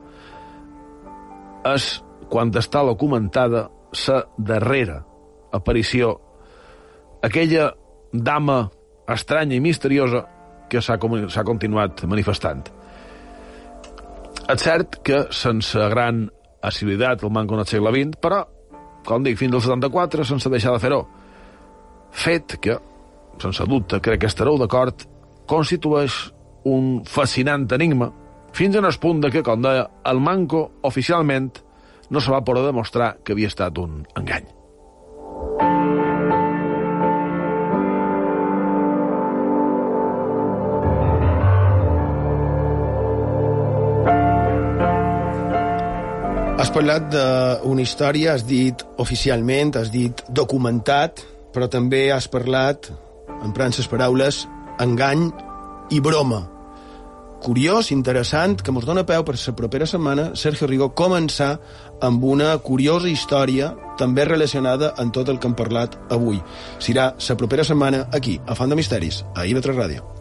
és 1.76 1.88
quan 2.34 2.49
està 2.57 2.82
documentada 2.88 3.68
la 4.07 4.20
darrera 4.38 5.03
aparició, 5.53 6.16
aquella 7.22 7.72
dama 8.12 8.64
estranya 9.07 9.55
i 9.55 9.62
misteriosa 9.62 10.26
que 10.72 10.82
s'ha 10.82 10.97
continuat 10.97 12.07
manifestant. 12.09 12.81
És 14.50 14.64
cert 14.64 15.00
que 15.06 15.26
sense 15.36 15.89
gran 15.94 16.26
assiduïtat 16.66 17.24
el 17.24 17.34
manco 17.34 17.56
en 17.58 17.64
el 17.64 17.70
segle 17.70 17.92
XX, 17.94 18.20
però, 18.22 18.44
com 19.08 19.26
dic, 19.26 19.38
fins 19.39 19.58
al 19.58 19.64
74 19.66 20.26
sense 20.28 20.50
deixar 20.54 20.76
de 20.76 20.82
fer-ho. 20.84 21.02
Fet 22.12 22.58
que, 22.62 22.78
sense 23.42 23.66
dubte, 23.70 24.02
crec 24.04 24.24
que 24.24 24.32
estareu 24.32 24.58
d'acord, 24.62 25.06
constitueix 25.50 26.24
un 26.70 27.02
fascinant 27.10 27.68
enigma, 27.74 28.12
fins 28.54 28.76
en 28.78 28.86
el 28.86 28.98
punt 29.02 29.22
de 29.24 29.32
que, 29.34 29.44
com 29.46 29.62
deia, 29.64 29.88
el 30.12 30.20
manco 30.22 30.68
oficialment 30.88 31.52
no 32.12 32.20
se 32.20 32.32
va 32.34 32.44
poder 32.44 32.66
demostrar 32.68 33.16
que 33.24 33.34
havia 33.34 33.52
estat 33.52 33.78
un 33.80 34.02
engany. 34.20 34.61
Has 46.62 46.70
parlat 46.70 47.07
d'una 47.09 47.82
història, 47.82 48.36
has 48.36 48.43
dit 48.45 48.84
oficialment, 49.01 49.72
has 49.80 49.89
dit 49.89 50.20
documentat, 50.30 51.24
però 51.55 51.66
també 51.66 52.03
has 52.14 52.28
parlat, 52.30 52.91
emprant 53.41 53.74
les 53.74 53.89
paraules, 53.89 54.43
engany 54.86 55.24
i 55.89 56.03
broma. 56.05 56.43
Curiós, 57.41 57.89
interessant, 57.89 58.62
que 58.62 58.70
ens 58.70 58.86
dona 58.86 59.07
peu 59.09 59.26
per 59.26 59.39
la 59.39 59.55
propera 59.57 59.89
setmana, 59.89 60.36
Sergio 60.38 60.70
Rigo, 60.70 60.91
començar 60.93 61.55
amb 61.99 62.30
una 62.30 62.53
curiosa 62.62 63.09
història 63.09 63.74
també 63.97 64.30
relacionada 64.30 64.93
amb 65.01 65.18
tot 65.18 65.34
el 65.34 65.41
que 65.41 65.49
hem 65.49 65.57
parlat 65.57 65.97
avui. 66.14 66.43
Serà 66.78 67.16
la 67.18 67.41
propera 67.41 67.66
setmana 67.66 68.05
aquí, 68.14 68.38
a 68.45 68.53
Font 68.53 68.70
de 68.70 68.78
Misteris, 68.78 69.24
a 69.34 69.49
IB3 69.49 69.74
Ràdio. 69.74 70.20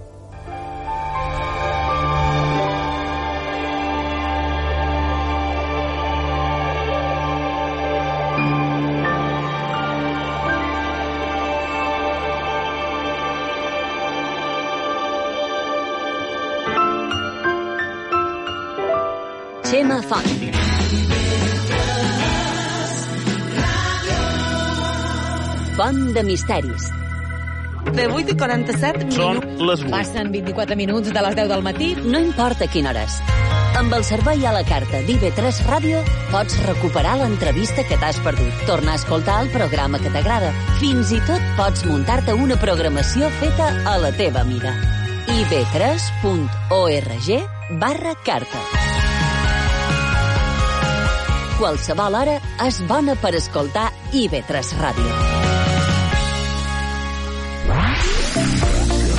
Font 25.81 26.13
de 26.13 26.23
misteris. 26.23 26.91
De 27.97 28.05
8 28.07 28.35
i 28.35 28.37
47 28.37 29.07
Són 29.17 29.39
minuts. 29.41 29.63
les 29.65 29.81
8. 29.87 29.91
Passen 29.95 30.29
24 30.31 30.77
minuts 30.77 31.09
de 31.09 31.23
les 31.25 31.35
10 31.39 31.49
del 31.49 31.63
matí. 31.65 31.97
No 32.05 32.21
importa 32.21 32.67
quina 32.69 32.91
hora 32.91 33.05
és. 33.09 33.15
Amb 33.81 33.95
el 33.97 34.05
servei 34.05 34.45
a 34.45 34.53
la 34.53 34.61
carta 34.69 35.01
d'IV3 35.09 35.63
Ràdio 35.71 36.03
pots 36.29 36.59
recuperar 36.67 37.17
l'entrevista 37.17 37.81
que 37.89 37.97
t'has 37.97 38.21
perdut, 38.21 38.53
tornar 38.69 38.93
a 38.93 39.01
escoltar 39.01 39.41
el 39.41 39.49
programa 39.57 39.99
que 40.05 40.13
t'agrada. 40.13 40.53
Fins 40.83 41.15
i 41.17 41.21
tot 41.25 41.41
pots 41.57 41.89
muntar-te 41.89 42.37
una 42.37 42.61
programació 42.61 43.33
feta 43.41 43.73
a 43.89 43.97
la 44.05 44.13
teva 44.13 44.45
mida. 44.45 44.77
iv3.org 45.41 46.69
barra 47.81 48.15
carta. 48.29 48.61
Qualsevol 51.57 52.15
hora 52.21 52.41
és 52.69 52.85
bona 52.87 53.17
per 53.17 53.35
escoltar 53.35 53.89
IB3 54.13 54.77
Ràdio. 54.77 55.40
Bye. 58.41 58.70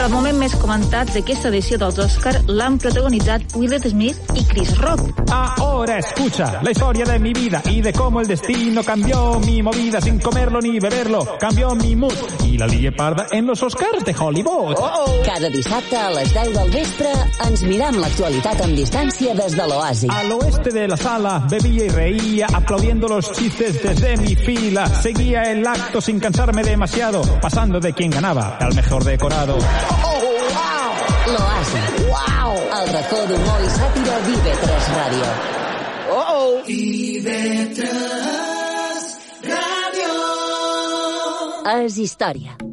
El 0.02 0.10
moment 0.10 0.34
més 0.42 0.54
comentat 0.58 1.12
d'aquesta 1.14 1.52
edició 1.52 1.78
dels 1.78 2.00
Oscar 2.02 2.32
l'han 2.50 2.80
protagonitzat 2.82 3.54
Will 3.54 3.76
Smith 3.84 4.32
i 4.34 4.42
Chris 4.50 4.72
Rock. 4.80 5.22
Ahora 5.30 6.00
escucha 6.00 6.60
la 6.64 6.72
historia 6.72 7.06
de 7.06 7.20
mi 7.20 7.34
vida 7.34 7.62
y 7.66 7.82
de 7.82 7.94
cómo 7.94 8.20
el 8.20 8.26
destino 8.26 8.84
cambió 8.84 9.40
mi 9.40 9.62
movida 9.62 10.02
sin 10.02 10.18
comerlo 10.18 10.60
ni 10.60 10.80
beberlo. 10.80 11.38
Cambió 11.40 11.76
mi 11.76 11.96
mood 11.96 12.18
y 12.44 12.58
la 12.58 12.66
lié 12.66 12.92
parda 12.92 13.28
en 13.32 13.46
los 13.46 13.62
Oscars 13.62 14.04
de 14.04 14.16
Hollywood. 14.18 14.76
Cada 15.24 15.50
dissabte 15.50 15.96
a 15.96 16.10
les 16.10 16.34
10 16.34 16.54
del 16.58 16.72
vespre 16.72 17.14
ens 17.46 17.62
miram 17.70 18.02
l'actualitat 18.02 18.66
amb 18.66 18.74
distància 18.74 19.36
des 19.38 19.54
de 19.54 19.70
l'oasi. 19.70 20.10
Al 20.10 20.32
oeste 20.32 20.74
de 20.74 20.88
la 20.88 20.98
sala 20.98 21.46
bebía 21.48 21.86
y 21.86 21.90
reía, 21.90 22.48
aplaudiendo 22.52 23.08
los 23.08 23.32
chistes 23.34 23.84
desde 23.84 24.18
mi 24.18 24.36
fila. 24.36 24.88
Seguía 24.88 25.44
el 25.44 25.66
acto 25.68 26.02
sin 26.02 26.20
cansarme 26.20 26.64
demasiado, 26.64 27.22
pasando 27.40 27.80
de 27.80 27.94
quien 27.94 28.10
ganaba 28.10 28.58
al 28.58 28.74
mejor 28.74 29.04
decorado. 29.04 29.58
El 32.72 32.88
racó 32.88 33.18
d'humor 33.28 33.64
i 33.66 33.70
sàtira 33.74 34.16
d'IV3 34.28 34.86
Ràdio. 34.96 35.32
Oh, 36.16 36.24
oh. 36.38 36.52
És 41.76 41.98
història. 42.06 42.71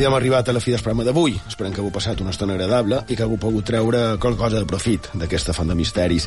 I 0.00 0.06
hem 0.08 0.14
arribat 0.16 0.48
a 0.48 0.52
la 0.56 0.60
fi 0.64 0.72
del 0.72 0.80
programa 0.80 1.04
d'avui. 1.04 1.34
Esperem 1.50 1.74
que 1.76 1.82
hagueu 1.82 1.92
passat 1.92 2.22
una 2.24 2.32
estona 2.32 2.54
agradable 2.54 3.02
i 3.12 3.16
que 3.18 3.20
hagueu 3.26 3.36
pogut 3.36 3.66
treure 3.68 3.98
qualque 4.22 4.40
cosa 4.40 4.56
de 4.56 4.64
profit 4.64 5.10
d'aquesta 5.12 5.52
font 5.52 5.68
de 5.68 5.74
misteris. 5.76 6.24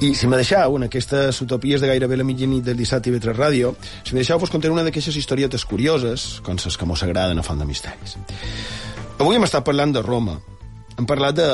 I 0.00 0.14
si 0.16 0.24
me 0.30 0.38
deixeu, 0.40 0.78
en 0.78 0.86
aquestes 0.86 1.42
utopies 1.44 1.84
de 1.84 1.90
gairebé 1.90 2.16
la 2.16 2.24
mitjanit 2.24 2.64
del 2.64 2.80
dissabte 2.80 3.12
i 3.12 3.12
vetre 3.12 3.34
ràdio, 3.36 3.74
si 4.08 4.16
me 4.16 4.22
deixeu, 4.22 4.40
vos 4.40 4.48
contaré 4.48 4.72
una 4.72 4.86
d'aquestes 4.86 5.20
historietes 5.20 5.68
curioses, 5.68 6.40
com 6.46 6.56
les 6.56 6.80
que 6.80 6.88
mos 6.88 7.04
agraden 7.04 7.36
a 7.36 7.44
Font 7.44 7.60
de 7.60 7.68
Misteris. 7.68 8.16
Avui 9.18 9.36
hem 9.36 9.44
estat 9.44 9.68
parlant 9.68 9.92
de 9.92 10.00
Roma, 10.00 10.38
hem 11.00 11.08
parlat 11.08 11.36
de, 11.36 11.48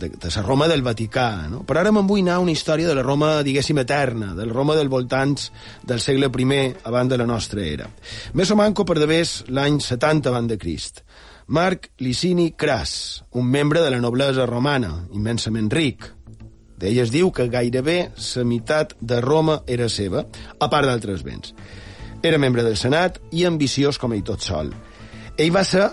de, 0.00 0.08
de 0.16 0.30
la 0.32 0.42
Roma 0.42 0.66
del 0.68 0.82
Vaticà, 0.82 1.46
no? 1.52 1.62
però 1.68 1.82
ara 1.82 1.92
me'n 1.92 2.08
vull 2.08 2.22
anar 2.24 2.38
a 2.38 2.44
una 2.44 2.54
història 2.54 2.88
de 2.88 2.96
la 2.96 3.04
Roma, 3.04 3.42
diguéssim, 3.44 3.78
eterna, 3.82 4.32
de 4.34 4.46
la 4.48 4.54
Roma 4.54 4.76
del 4.76 4.88
voltants 4.88 5.50
del 5.84 6.00
segle 6.00 6.30
I 6.32 6.74
abans 6.84 7.10
de 7.10 7.18
la 7.18 7.26
nostra 7.26 7.60
era. 7.60 7.88
Més 8.32 8.50
o 8.50 8.56
manco 8.56 8.84
per 8.84 8.98
d'haver 8.98 9.22
l'any 9.48 9.80
70 9.80 10.28
abans 10.30 10.48
de 10.48 10.58
Crist. 10.58 11.02
Marc 11.48 11.90
Licini 11.98 12.52
Cras, 12.52 13.24
un 13.32 13.46
membre 13.46 13.80
de 13.80 13.90
la 13.90 14.00
noblesa 14.00 14.46
romana, 14.46 15.06
immensament 15.12 15.70
ric. 15.70 16.08
D'ell 16.76 16.98
es 16.98 17.12
diu 17.12 17.30
que 17.30 17.48
gairebé 17.48 18.10
la 18.16 18.44
meitat 18.44 18.96
de 19.00 19.20
Roma 19.20 19.60
era 19.66 19.88
seva, 19.88 20.24
a 20.58 20.68
part 20.68 20.88
d'altres 20.88 21.22
béns. 21.22 21.54
Era 22.22 22.38
membre 22.38 22.64
del 22.64 22.76
Senat 22.76 23.20
i 23.30 23.44
ambiciós 23.44 24.00
com 24.00 24.12
ell 24.12 24.24
tot 24.24 24.42
sol. 24.42 24.72
Ell 25.36 25.52
va 25.54 25.62
ser 25.64 25.86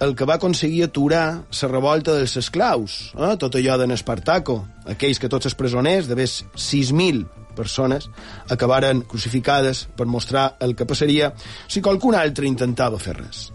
el 0.00 0.14
que 0.16 0.24
va 0.24 0.38
aconseguir 0.40 0.86
aturar 0.86 1.44
la 1.44 1.68
revolta 1.68 2.14
dels 2.16 2.36
esclaus, 2.40 3.12
eh? 3.14 3.34
tot 3.36 3.56
allò 3.56 3.76
d'en 3.76 3.92
Espartaco, 3.92 4.56
aquells 4.88 5.20
que 5.20 5.28
tots 5.28 5.50
els 5.50 5.56
presoners, 5.58 6.08
de 6.08 6.16
més 6.16 6.40
6.000 6.56 7.26
persones, 7.56 8.08
acabaren 8.48 9.02
crucificades 9.04 9.84
per 9.96 10.08
mostrar 10.08 10.54
el 10.64 10.74
que 10.74 10.88
passaria 10.88 11.34
si 11.68 11.82
qualcun 11.84 12.16
altre 12.16 12.48
intentava 12.48 12.98
fer 12.98 13.18
res. 13.18 13.50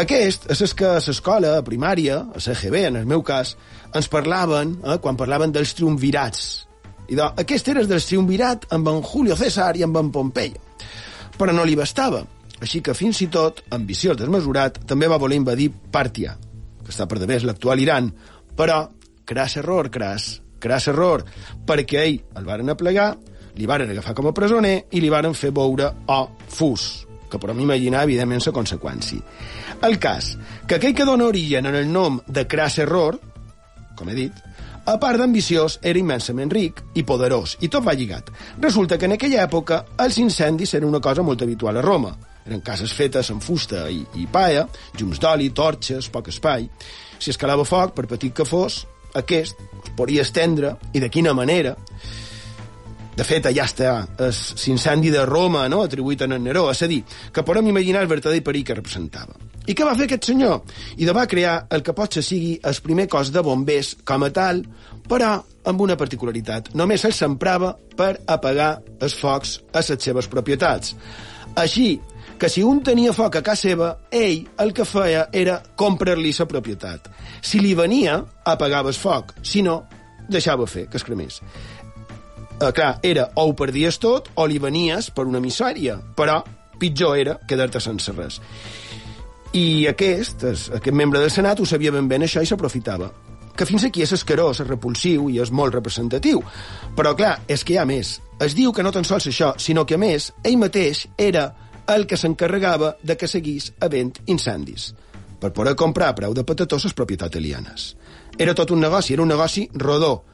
Aquest 0.00 0.48
és 0.50 0.62
el 0.64 0.72
que 0.74 0.88
a 0.90 0.98
l'escola 0.98 1.58
primària, 1.62 2.16
a 2.34 2.40
l'EGB, 2.40 2.80
en 2.88 2.96
el 3.02 3.06
meu 3.06 3.22
cas, 3.22 3.54
ens 3.94 4.08
parlaven, 4.10 4.78
eh, 4.82 4.96
quan 4.98 5.18
parlaven 5.20 5.52
dels 5.54 5.74
triumvirats. 5.78 6.64
I 7.06 7.14
de, 7.20 7.28
aquest 7.44 7.68
era 7.68 7.84
el 7.84 7.90
del 7.90 8.02
triumvirat 8.02 8.66
amb 8.74 8.88
en 8.90 9.02
Julio 9.04 9.36
César 9.36 9.74
i 9.76 9.84
amb 9.84 10.00
en 10.00 10.10
Pompeyo. 10.10 10.58
Però 11.38 11.52
no 11.52 11.66
li 11.68 11.76
bastava. 11.78 12.24
Així 12.62 12.80
que 12.84 12.94
fins 12.94 13.20
i 13.24 13.28
tot, 13.32 13.64
ambiciós 13.74 14.18
desmesurat, 14.18 14.78
també 14.86 15.08
va 15.10 15.18
voler 15.18 15.40
invadir 15.40 15.70
Pàrtia, 15.92 16.36
que 16.84 16.92
està 16.92 17.08
per 17.10 17.18
devés 17.18 17.44
l'actual 17.44 17.82
Iran, 17.82 18.12
però 18.56 18.84
cras 19.26 19.56
error, 19.56 19.90
cras, 19.90 20.40
cras 20.60 20.88
error, 20.92 21.24
perquè 21.66 22.04
ell 22.04 22.20
el 22.38 22.46
varen 22.46 22.70
aplegar, 22.70 23.14
li 23.54 23.66
varen 23.66 23.90
agafar 23.90 24.14
com 24.14 24.28
a 24.30 24.34
presoner 24.36 24.76
i 24.92 25.02
li 25.02 25.10
varen 25.12 25.34
fer 25.34 25.52
veure 25.54 25.90
o 26.10 26.20
fus, 26.48 27.04
que 27.30 27.40
podem 27.40 27.64
imaginar, 27.66 28.04
evidentment, 28.06 28.42
la 28.46 28.54
conseqüència. 28.54 29.20
El 29.82 29.98
cas, 29.98 30.34
que 30.66 30.78
aquell 30.78 30.94
que 30.94 31.06
dona 31.06 31.28
origen 31.28 31.66
en 31.66 31.78
el 31.78 31.90
nom 31.92 32.20
de 32.26 32.46
cras 32.46 32.78
error, 32.78 33.18
com 33.98 34.10
he 34.10 34.18
dit, 34.18 34.44
a 34.84 34.98
part 35.00 35.16
d'ambiciós, 35.16 35.78
era 35.80 35.98
immensament 35.98 36.50
ric 36.52 36.82
i 36.94 37.04
poderós, 37.08 37.56
i 37.64 37.70
tot 37.72 37.86
va 37.86 37.94
lligat. 37.96 38.28
Resulta 38.60 38.98
que 38.98 39.08
en 39.08 39.16
aquella 39.16 39.42
època 39.46 39.80
els 40.04 40.18
incendis 40.20 40.74
eren 40.76 40.90
una 40.90 41.00
cosa 41.00 41.24
molt 41.24 41.42
habitual 41.42 41.80
a 41.80 41.84
Roma. 41.84 42.12
Eren 42.44 42.60
cases 42.64 42.92
fetes 42.92 43.30
amb 43.32 43.42
fusta 43.44 43.86
i, 43.90 44.02
i 44.20 44.26
paia, 44.30 44.66
llums 44.98 45.20
d'oli, 45.22 45.50
torxes, 45.56 46.10
poc 46.12 46.28
espai. 46.32 46.68
Si 47.18 47.32
escalava 47.32 47.64
foc, 47.64 47.94
per 47.96 48.06
petit 48.10 48.34
que 48.36 48.44
fos, 48.48 48.82
aquest 49.16 49.60
es 49.84 49.94
podria 49.96 50.26
estendre, 50.26 50.74
i 50.92 51.00
de 51.00 51.08
quina 51.08 51.32
manera. 51.36 51.76
De 53.14 53.22
fet, 53.22 53.46
allà 53.46 53.64
està 53.68 53.94
l'incendi 54.18 55.12
de 55.14 55.24
Roma, 55.24 55.68
no?, 55.70 55.84
atribuït 55.86 56.24
a 56.24 56.28
Neró, 56.28 56.66
és 56.72 56.82
a 56.82 56.90
dir, 56.90 57.00
que 57.32 57.44
podem 57.46 57.70
imaginar 57.70 58.02
el 58.02 58.10
verdader 58.10 58.42
perill 58.42 58.66
que 58.66 58.76
representava. 58.76 59.38
I 59.64 59.72
què 59.72 59.86
va 59.86 59.94
fer 59.96 60.04
aquest 60.08 60.26
senyor? 60.28 60.58
I 61.00 61.06
de 61.08 61.14
va 61.16 61.28
crear 61.30 61.54
el 61.72 61.80
que 61.84 61.94
potser 61.96 62.20
sigui 62.26 62.58
el 62.60 62.80
primer 62.84 63.06
cos 63.08 63.30
de 63.32 63.40
bombers 63.40 63.94
com 64.04 64.26
a 64.26 64.32
tal, 64.34 64.60
però 65.08 65.38
amb 65.64 65.80
una 65.80 65.96
particularitat. 65.96 66.74
Només 66.76 67.04
se'l 67.04 67.14
s'emprava 67.16 67.70
per 67.96 68.18
apagar 68.28 68.74
els 69.00 69.14
focs 69.16 69.60
a 69.72 69.80
les 69.80 70.04
seves 70.04 70.28
propietats. 70.28 70.92
Així 71.56 71.94
que 72.44 72.50
si 72.50 72.60
un 72.60 72.82
tenia 72.84 73.14
foc 73.16 73.38
a 73.38 73.40
casa 73.40 73.70
seva, 73.70 73.86
ell 74.12 74.42
el 74.60 74.74
que 74.76 74.84
feia 74.84 75.22
era 75.32 75.54
comprar-li 75.80 76.28
la 76.36 76.44
propietat. 76.44 77.06
Si 77.40 77.56
li 77.58 77.70
venia, 77.72 78.18
apagava 78.44 78.90
el 78.92 78.98
foc. 79.00 79.32
Si 79.40 79.62
no, 79.62 79.78
deixava 80.28 80.66
fer, 80.66 80.84
que 80.90 80.98
es 81.00 81.04
cremés. 81.08 81.40
Eh, 82.60 82.72
clar, 82.76 82.98
era 83.00 83.30
o 83.34 83.46
ho 83.48 83.54
perdies 83.56 83.96
tot 83.98 84.28
o 84.34 84.44
li 84.44 84.58
venies 84.58 85.08
per 85.08 85.24
una 85.24 85.40
misèria, 85.40 85.96
però 85.96 86.42
pitjor 86.78 87.16
era 87.16 87.38
quedar-te 87.48 87.80
sense 87.80 88.12
res. 88.12 88.38
I 89.56 89.86
aquest, 89.88 90.44
aquest 90.44 90.92
membre 90.92 91.24
del 91.24 91.32
Senat, 91.32 91.64
ho 91.64 91.64
sabia 91.64 91.96
ben 91.96 92.12
bé 92.12 92.20
això 92.20 92.44
i 92.44 92.46
s'aprofitava. 92.46 93.08
Que 93.56 93.64
fins 93.64 93.88
aquí 93.88 94.02
és 94.04 94.12
escarós, 94.12 94.60
és 94.60 94.68
repulsiu 94.68 95.30
i 95.30 95.40
és 95.40 95.50
molt 95.50 95.72
representatiu. 95.72 96.44
Però, 96.94 97.16
clar, 97.16 97.38
és 97.48 97.64
que 97.64 97.72
hi 97.72 97.80
ha 97.80 97.88
més. 97.88 98.18
Es 98.38 98.52
diu 98.52 98.70
que 98.70 98.84
no 98.84 98.92
tan 98.92 99.08
sols 99.08 99.32
això, 99.32 99.54
sinó 99.56 99.86
que, 99.86 99.94
a 99.94 99.98
més, 99.98 100.34
ell 100.44 100.60
mateix 100.60 101.06
era 101.16 101.54
el 101.88 102.06
que 102.06 102.16
s'encarregava 102.16 102.94
de 103.02 103.16
que 103.16 103.28
seguís 103.28 103.72
havent 103.80 104.14
incendis 104.26 104.92
per 105.40 105.52
poder 105.52 105.74
comprar 105.76 106.08
a 106.08 106.16
preu 106.16 106.32
de 106.32 106.44
patató 106.44 106.78
les 106.80 106.94
propietats 106.96 107.36
alienes. 107.36 107.90
Era 108.38 108.54
tot 108.54 108.70
un 108.70 108.80
negoci, 108.80 109.12
era 109.12 109.22
un 109.22 109.28
negoci 109.28 109.68
rodó, 109.74 110.24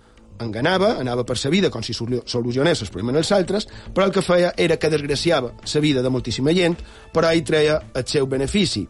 enganava, 0.40 0.94
anava 1.01 1.24
per 1.26 1.36
sa 1.38 1.51
vida 1.51 1.70
com 1.70 1.82
si 1.82 1.94
solucionés 1.94 2.80
els 2.80 2.90
problemes 2.92 3.18
dels 3.18 3.32
altres, 3.36 3.66
però 3.94 4.07
el 4.07 4.14
que 4.14 4.22
feia 4.22 4.55
era 4.57 4.78
que 4.78 4.90
desgraciava 4.90 5.53
la 5.74 5.80
vida 5.80 6.03
de 6.03 6.11
moltíssima 6.11 6.55
gent, 6.57 6.78
però 7.12 7.30
ell 7.30 7.44
treia 7.44 7.80
el 7.94 8.07
seu 8.07 8.26
benefici. 8.26 8.86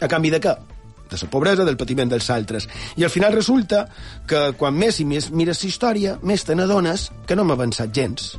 A 0.00 0.08
canvi 0.08 0.30
de 0.30 0.40
què? 0.40 0.54
De 1.06 1.18
la 1.20 1.30
pobresa, 1.30 1.64
del 1.64 1.76
patiment 1.76 2.10
dels 2.10 2.30
altres. 2.30 2.66
I 2.96 3.04
al 3.04 3.10
final 3.10 3.32
resulta 3.32 3.86
que 4.26 4.52
quan 4.58 4.74
més 4.74 4.98
i 5.00 5.04
més 5.04 5.30
mires 5.30 5.62
la 5.62 5.68
història, 5.68 6.18
més 6.22 6.44
te 6.44 6.54
n'adones 6.54 7.10
que 7.26 7.36
no 7.36 7.44
hem 7.46 7.54
avançat 7.54 7.94
gens. 7.94 8.34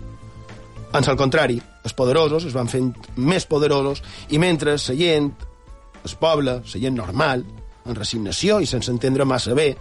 Ans 0.91 1.07
al 1.07 1.17
contrari, 1.19 1.61
els 1.87 1.95
poderosos 1.97 2.47
es 2.47 2.55
van 2.55 2.69
fent 2.71 2.91
més 3.17 3.47
poderosos 3.49 4.03
i 4.29 4.41
mentre 4.41 4.75
la 4.75 4.97
gent, 4.99 5.31
el 6.03 6.17
poble, 6.19 6.59
la 6.59 6.83
gent 6.83 6.97
normal, 6.97 7.45
en 7.87 7.95
resignació 7.95 8.59
i 8.59 8.67
sense 8.67 8.91
entendre 8.91 9.25
massa 9.25 9.55
bé, 9.57 9.71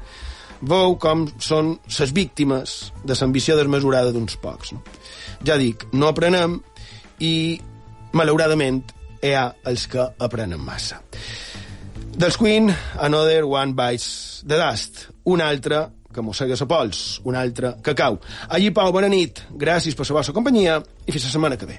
veu 0.62 0.96
com 1.02 1.26
són 1.42 1.74
les 1.98 2.12
víctimes 2.16 2.76
de 3.04 3.16
l'ambició 3.18 3.56
desmesurada 3.58 4.12
d'uns 4.14 4.38
pocs. 4.40 4.72
No? 4.72 4.82
Ja 5.44 5.58
dic, 5.60 5.88
no 5.92 6.08
aprenem 6.12 6.60
i, 7.20 7.58
malauradament, 8.16 8.84
hi 9.22 9.34
ha 9.34 9.50
els 9.66 9.86
que 9.90 10.06
aprenen 10.22 10.62
massa. 10.62 11.02
Dels 12.16 12.38
Queen, 12.40 12.70
Another 13.04 13.44
One 13.44 13.74
Bites 13.76 14.42
the 14.46 14.56
Dust. 14.56 15.10
Un 15.28 15.42
altre 15.44 15.82
que 16.14 16.24
mossega 16.24 16.56
la 16.56 16.68
pols, 16.70 17.02
un 17.28 17.36
altre 17.36 17.74
que 17.84 17.92
cau. 17.94 18.16
Allí, 18.48 18.70
Pau, 18.70 18.88
bona 18.94 19.10
nit. 19.12 19.42
Gràcies 19.52 19.98
per 19.98 20.08
la 20.08 20.22
vostra 20.22 20.36
companyia 20.36 20.80
i 21.04 21.12
fins 21.12 21.28
la 21.28 21.36
setmana 21.36 21.60
que 21.60 21.68
ve. 21.68 21.78